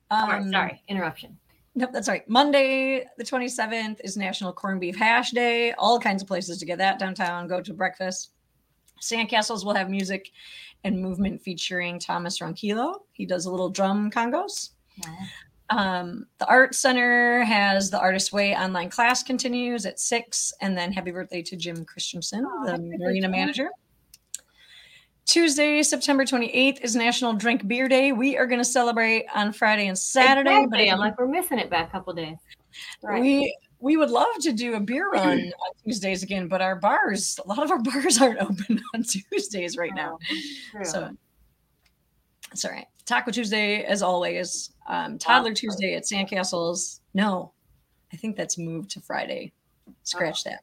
Um, 0.10 0.30
right. 0.30 0.52
Sorry. 0.52 0.84
Interruption. 0.88 1.38
Nope, 1.78 1.90
that's 1.92 2.08
right. 2.08 2.28
Monday, 2.30 3.06
the 3.18 3.24
27th, 3.24 4.00
is 4.04 4.16
National 4.16 4.54
Corned 4.54 4.80
Beef 4.80 4.96
Hash 4.96 5.32
Day. 5.32 5.74
All 5.74 6.00
kinds 6.00 6.22
of 6.22 6.28
places 6.28 6.58
to 6.60 6.66
get 6.66 6.78
that 6.78 7.00
downtown. 7.00 7.48
Go 7.48 7.62
to 7.62 7.74
breakfast. 7.74 8.32
Sandcastles 9.02 9.66
will 9.66 9.74
have 9.74 9.90
music 9.90 10.32
and 10.86 11.02
movement 11.02 11.42
featuring 11.42 12.00
Thomas 12.00 12.40
Ronquillo. 12.40 13.00
He 13.12 13.26
does 13.26 13.46
a 13.46 13.52
little 13.52 13.70
drum 13.70 14.10
congos. 14.10 14.70
Um, 15.70 16.28
the 16.38 16.48
Art 16.48 16.76
Center 16.76 17.44
has 17.44 17.90
the 17.90 18.00
Artist 18.00 18.32
Way 18.32 18.56
online 18.56 18.90
class 18.90 19.22
continues 19.24 19.86
at 19.86 20.00
six, 20.00 20.54
and 20.62 20.78
then 20.78 20.94
happy 20.94 21.12
birthday 21.12 21.42
to 21.42 21.56
Jim 21.58 21.84
Christensen, 21.84 22.46
Oh, 22.48 22.66
the 22.66 22.78
marina 22.78 23.28
manager. 23.28 23.70
Tuesday, 25.26 25.82
September 25.82 26.24
28th 26.24 26.82
is 26.84 26.96
National 26.96 27.34
Drink 27.34 27.68
Beer 27.68 27.88
Day. 27.88 28.12
We 28.12 28.38
are 28.38 28.46
going 28.46 28.60
to 28.60 28.66
celebrate 28.66 29.26
on 29.34 29.52
Friday 29.52 29.88
and 29.88 29.98
Saturday. 29.98 30.68
but 30.70 30.80
Exactly. 30.80 30.88
if 30.88 30.94
I'm 30.94 31.00
like, 31.00 31.20
we're 31.20 31.28
missing 31.28 31.58
it 31.60 31.70
by 31.70 31.82
a 31.82 31.88
couple 31.88 32.14
days. 32.14 32.38
Right. 33.02 33.22
we 33.22 33.58
we 33.80 33.98
would 33.98 34.10
love 34.10 34.28
to 34.42 34.52
do 34.52 34.76
a 34.76 34.80
beer 34.80 35.10
run 35.14 35.40
on 35.40 35.52
Tuesdays 35.84 36.24
again, 36.24 36.48
but 36.48 36.62
our 36.62 36.76
bars, 36.76 37.40
a 37.44 37.48
lot 37.48 37.64
of 37.64 37.72
our 37.72 37.80
bars 37.84 38.22
aren't 38.22 38.40
open 38.40 38.82
on 38.94 39.04
Tuesdays 39.04 39.78
right 39.78 39.94
now. 39.96 40.18
Oh. 40.80 40.84
So 40.84 41.10
it's 42.52 42.64
all 42.66 42.72
right. 42.72 42.86
Taco 43.06 43.32
Tuesday, 43.32 43.84
as 43.84 44.02
always. 44.02 44.72
Um, 44.88 45.18
Toddler 45.18 45.52
Awesome. 45.52 45.56
Tuesday 45.56 45.96
at 45.96 46.04
Sandcastles. 46.04 47.00
No, 47.14 47.52
I 48.14 48.18
think 48.18 48.36
that's 48.36 48.58
moved 48.58 48.92
to 48.92 49.02
Friday. 49.02 49.54
Scratch 50.04 50.44
that. 50.44 50.62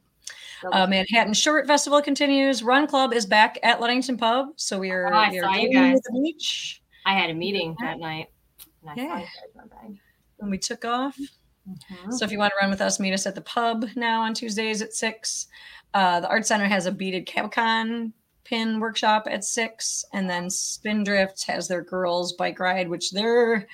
Uh, 0.71 0.87
Manhattan 0.87 1.33
Short 1.33 1.67
Festival 1.67 2.01
continues. 2.01 2.63
Run 2.63 2.87
Club 2.87 3.13
is 3.13 3.25
back 3.25 3.57
at 3.63 3.79
Ludington 3.81 4.17
Pub, 4.17 4.49
so 4.55 4.79
we 4.79 4.91
are. 4.91 5.13
Oh, 5.13 5.17
I 5.17 5.29
we 5.29 5.39
are 5.39 5.43
saw 5.43 5.55
you 5.55 5.71
guys. 5.73 5.99
the 6.01 6.21
beach 6.21 6.81
I 7.05 7.13
had 7.13 7.29
a 7.29 7.33
meeting 7.33 7.75
that 7.81 7.99
night. 7.99 8.27
And 8.87 8.97
Yeah. 8.97 9.25
when 10.37 10.49
we 10.49 10.57
took 10.57 10.85
off. 10.85 11.17
Mhm. 11.67 12.11
So 12.13 12.25
if 12.25 12.31
you 12.31 12.37
want 12.37 12.51
to 12.51 12.57
run 12.61 12.69
with 12.69 12.81
us, 12.81 12.99
meet 12.99 13.13
us 13.13 13.25
at 13.25 13.35
the 13.35 13.41
pub 13.41 13.85
now 13.95 14.21
on 14.21 14.33
Tuesdays 14.33 14.81
at 14.81 14.93
six. 14.93 15.47
Uh, 15.93 16.19
the 16.19 16.27
Art 16.29 16.45
Center 16.45 16.65
has 16.65 16.85
a 16.85 16.91
beaded 16.91 17.25
cabochon 17.25 18.11
pin 18.43 18.79
workshop 18.81 19.25
at 19.31 19.45
six, 19.45 20.03
and 20.13 20.29
then 20.29 20.49
Spindrift 20.49 21.45
has 21.45 21.67
their 21.69 21.81
girls 21.81 22.33
bike 22.33 22.59
ride, 22.59 22.89
which 22.89 23.11
they're 23.11 23.67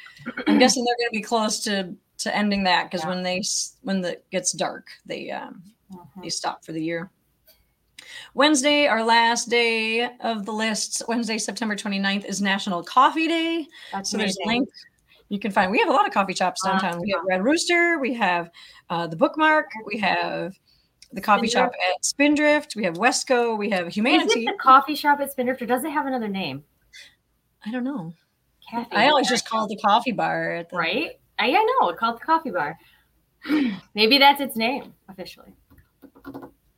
I'm 0.48 0.60
guessing 0.60 0.86
they're 0.86 0.96
going 0.98 1.10
to 1.12 1.18
be 1.18 1.22
close 1.24 1.60
to 1.64 1.96
to 2.20 2.36
ending 2.36 2.64
that 2.66 2.84
because 2.92 3.04
Yeah. 3.04 3.10
when 3.10 3.24
they 3.24 3.42
when 3.82 4.02
the 4.02 4.22
gets 4.32 4.52
dark, 4.52 4.90
they 5.06 5.32
um, 5.32 5.64
Mhm. 5.92 6.24
they 6.24 6.30
stop 6.30 6.64
for 6.64 6.72
the 6.72 6.84
year. 6.84 7.12
Wednesday, 8.34 8.88
our 8.88 9.04
last 9.04 9.50
day 9.50 10.10
of 10.22 10.46
the 10.46 10.54
list, 10.54 11.04
Wednesday, 11.08 11.38
September 11.38 11.76
29th, 11.76 12.26
is 12.26 12.42
National 12.42 12.84
Coffee 12.84 13.28
Day. 13.28 13.68
That's 13.92 14.10
So 14.10 14.18
there's 14.18 14.38
a 14.44 14.48
link 14.48 14.70
you 15.30 15.40
can 15.40 15.52
find. 15.52 15.72
We 15.72 15.80
have 15.80 15.90
a 15.90 15.92
lot 15.92 16.08
of 16.08 16.14
coffee 16.14 16.34
shops 16.34 16.62
downtown. 16.64 17.02
We 17.02 17.12
have 17.12 17.24
Red 17.28 17.44
Rooster, 17.44 18.00
we 18.00 18.14
have 18.16 18.50
uh, 18.90 19.08
the 19.08 19.16
Bookmark, 19.16 19.70
we 19.86 20.00
have 20.00 20.58
the 21.12 21.22
coffee 21.22 21.48
shop 21.48 21.72
at 21.92 22.06
Spindrift, 22.06 22.76
we 22.76 22.84
have 22.84 22.96
Wesco, 22.96 23.58
we 23.58 23.70
have 23.70 23.88
Is 23.88 23.96
Humanity. 23.96 24.46
it 24.46 24.52
the 24.52 24.58
coffee 24.58 24.96
shop 24.96 25.20
at 25.20 25.32
Spindrift 25.32 25.62
or 25.62 25.66
does 25.66 25.84
it 25.84 25.92
have 25.92 26.06
another 26.06 26.28
name? 26.28 26.64
I 27.66 27.72
don't 27.72 27.84
know. 27.84 28.14
Cafe. 28.70 28.96
I 28.96 29.10
always 29.10 29.28
just 29.28 29.48
call 29.48 29.66
it 29.66 29.70
the 29.70 29.78
coffee 29.78 30.12
bar. 30.12 30.52
At 30.54 30.70
the, 30.70 30.78
right. 30.78 31.20
I, 31.38 31.50
I 31.50 31.78
know. 31.82 31.90
It 31.90 31.98
called 31.98 32.20
the 32.20 32.26
coffee 32.26 32.52
bar. 32.52 32.78
Maybe 33.96 34.18
that's 34.18 34.42
its 34.42 34.56
name 34.56 34.94
officially. 35.08 35.54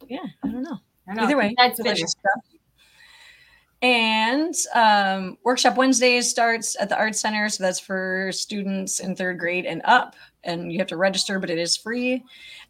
Yeah, 0.07 0.19
I 0.43 0.47
don't 0.47 0.63
know. 0.63 0.79
I 1.07 1.13
don't 1.13 1.17
know. 1.17 1.23
Either 1.23 1.37
way, 1.37 1.55
that's 1.57 1.77
delicious 1.77 2.11
stuff. 2.11 2.51
And 3.81 4.53
um, 4.75 5.37
Workshop 5.43 5.75
Wednesdays 5.75 6.29
starts 6.29 6.75
at 6.79 6.87
the 6.89 6.97
Art 6.97 7.15
Center. 7.15 7.49
So 7.49 7.63
that's 7.63 7.79
for 7.79 8.31
students 8.31 8.99
in 8.99 9.15
third 9.15 9.39
grade 9.39 9.65
and 9.65 9.81
up. 9.85 10.15
And 10.43 10.71
you 10.71 10.77
have 10.77 10.87
to 10.87 10.97
register, 10.97 11.39
but 11.39 11.49
it 11.49 11.57
is 11.57 11.77
free. 11.77 12.23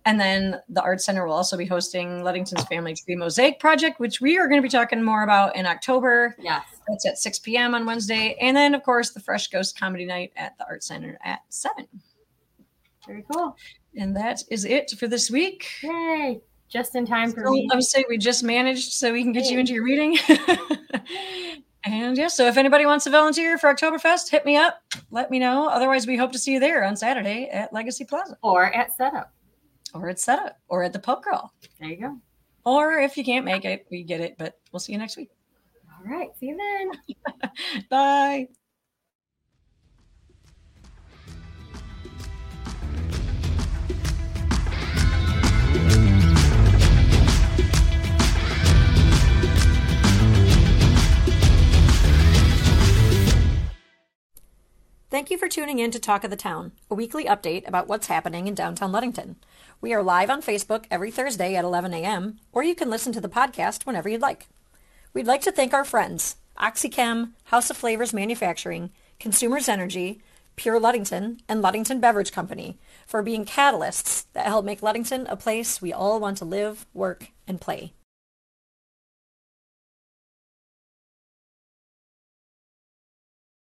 And 0.06 0.20
then 0.20 0.62
the 0.70 0.82
Art 0.82 1.02
Center 1.02 1.26
will 1.26 1.34
also 1.34 1.58
be 1.58 1.66
hosting 1.66 2.24
Ludington's 2.24 2.64
Family 2.66 2.96
Tree 2.96 3.16
Mosaic 3.16 3.60
Project, 3.60 4.00
which 4.00 4.22
we 4.22 4.38
are 4.38 4.48
going 4.48 4.62
to 4.62 4.66
be 4.66 4.70
talking 4.70 5.04
more 5.04 5.24
about 5.24 5.56
in 5.56 5.66
October. 5.66 6.36
Yes. 6.40 6.64
That's 6.88 7.06
at 7.06 7.18
6 7.18 7.40
p.m. 7.40 7.76
on 7.76 7.86
Wednesday. 7.86 8.38
And 8.40 8.56
then, 8.56 8.74
of 8.74 8.84
course, 8.84 9.12
the 9.12 9.20
Fresh 9.20 9.50
Ghost 9.50 9.78
Comedy 9.78 10.06
Night 10.06 10.32
at 10.38 10.58
the 10.58 10.66
Art 10.66 10.84
Center 10.84 11.18
at 11.24 11.42
7. 11.50 11.88
Very 13.06 13.26
cool. 13.32 13.56
And 13.98 14.16
that 14.16 14.44
is 14.50 14.64
it 14.64 14.92
for 14.92 15.08
this 15.08 15.30
week. 15.30 15.68
Yay. 15.84 16.40
Just 16.72 16.96
in 16.96 17.06
time 17.06 17.32
for 17.32 17.44
So 17.46 17.52
me. 17.52 17.68
I 17.72 17.76
would 17.76 17.84
say 17.84 18.06
we 18.08 18.18
just 18.18 18.44
managed 18.44 18.94
so 18.94 19.12
we 19.12 19.22
can 19.24 19.34
get 19.34 19.52
you 19.52 19.60
into 19.60 19.74
your 19.74 19.84
reading. 19.84 20.18
and 21.84 22.16
yeah, 22.18 22.28
so 22.30 22.48
if 22.48 22.58
anybody 22.58 22.86
wants 22.86 23.04
to 23.06 23.10
volunteer 23.12 23.58
for 23.58 23.74
Oktoberfest, 23.74 24.30
hit 24.30 24.46
me 24.46 24.56
up. 24.56 24.82
Let 25.12 25.30
me 25.32 25.38
know. 25.40 25.68
Otherwise, 25.68 26.08
we 26.08 26.16
hope 26.16 26.32
to 26.32 26.40
see 26.40 26.54
you 26.54 26.60
there 26.62 26.86
on 26.86 26.96
Saturday 26.96 27.50
at 27.52 27.74
Legacy 27.74 28.06
Plaza 28.06 28.38
Or 28.42 28.74
at 28.74 28.96
setup. 28.96 29.34
or 29.94 30.08
at 30.10 30.20
Setup 30.20 30.60
or 30.70 30.84
at 30.84 30.94
the 30.94 31.00
pub 31.00 31.22
crawl. 31.24 31.52
There 31.80 31.90
you 31.90 31.98
go. 31.98 32.18
Or 32.64 33.00
if 33.00 33.18
you 33.18 33.26
can't 33.26 33.44
make 33.44 33.66
it, 33.66 33.86
we 33.92 34.04
get 34.04 34.22
it, 34.22 34.36
but 34.38 34.58
we'll 34.72 34.80
see 34.80 34.94
you 34.94 34.98
next 35.00 35.18
week. 35.18 35.30
All 35.98 36.06
right. 36.10 36.30
See 36.40 36.46
you 36.48 36.58
then. 36.58 37.52
Bye. 37.90 38.48
Thank 55.12 55.30
you 55.30 55.38
for 55.38 55.50
tuning 55.50 55.80
in 55.80 55.92
to 55.92 56.00
Talk 56.00 56.24
of 56.24 56.30
the 56.30 56.38
Town, 56.38 56.72
a 56.90 56.96
weekly 56.96 57.26
update 57.26 57.68
about 57.68 57.90
what's 57.90 58.08
happening 58.08 58.48
in 58.48 58.56
downtown 58.56 58.94
Ludington. 58.94 59.36
We 59.82 59.94
are 59.94 60.02
live 60.02 60.30
on 60.30 60.42
Facebook 60.42 60.86
every 60.90 61.12
Thursday 61.12 61.54
at 61.56 61.66
11 61.66 61.94
a.m., 61.94 62.40
or 62.54 62.64
you 62.64 62.74
can 62.74 62.90
listen 62.90 63.12
to 63.12 63.20
the 63.20 63.28
podcast 63.28 63.86
whenever 63.86 64.08
you'd 64.08 64.22
like. 64.22 64.48
We'd 65.14 65.28
like 65.28 65.42
to 65.42 65.52
thank 65.52 65.74
our 65.74 65.84
friends, 65.84 66.38
OxyChem, 66.58 67.34
House 67.44 67.70
of 67.70 67.76
Flavors 67.76 68.14
Manufacturing, 68.14 68.90
Consumers 69.20 69.68
Energy, 69.68 70.22
Pure 70.56 70.80
Ludington, 70.80 71.42
and 71.50 71.62
Ludington 71.62 72.00
Beverage 72.00 72.32
Company 72.32 72.80
for 73.06 73.22
being 73.22 73.44
catalysts 73.44 74.28
that 74.32 74.46
help 74.46 74.64
make 74.64 74.82
Ludington 74.82 75.28
a 75.28 75.36
place 75.36 75.82
we 75.82 75.92
all 75.92 76.22
want 76.22 76.38
to 76.38 76.46
live, 76.46 76.86
work, 76.94 77.32
and 77.46 77.60
play. 77.60 77.92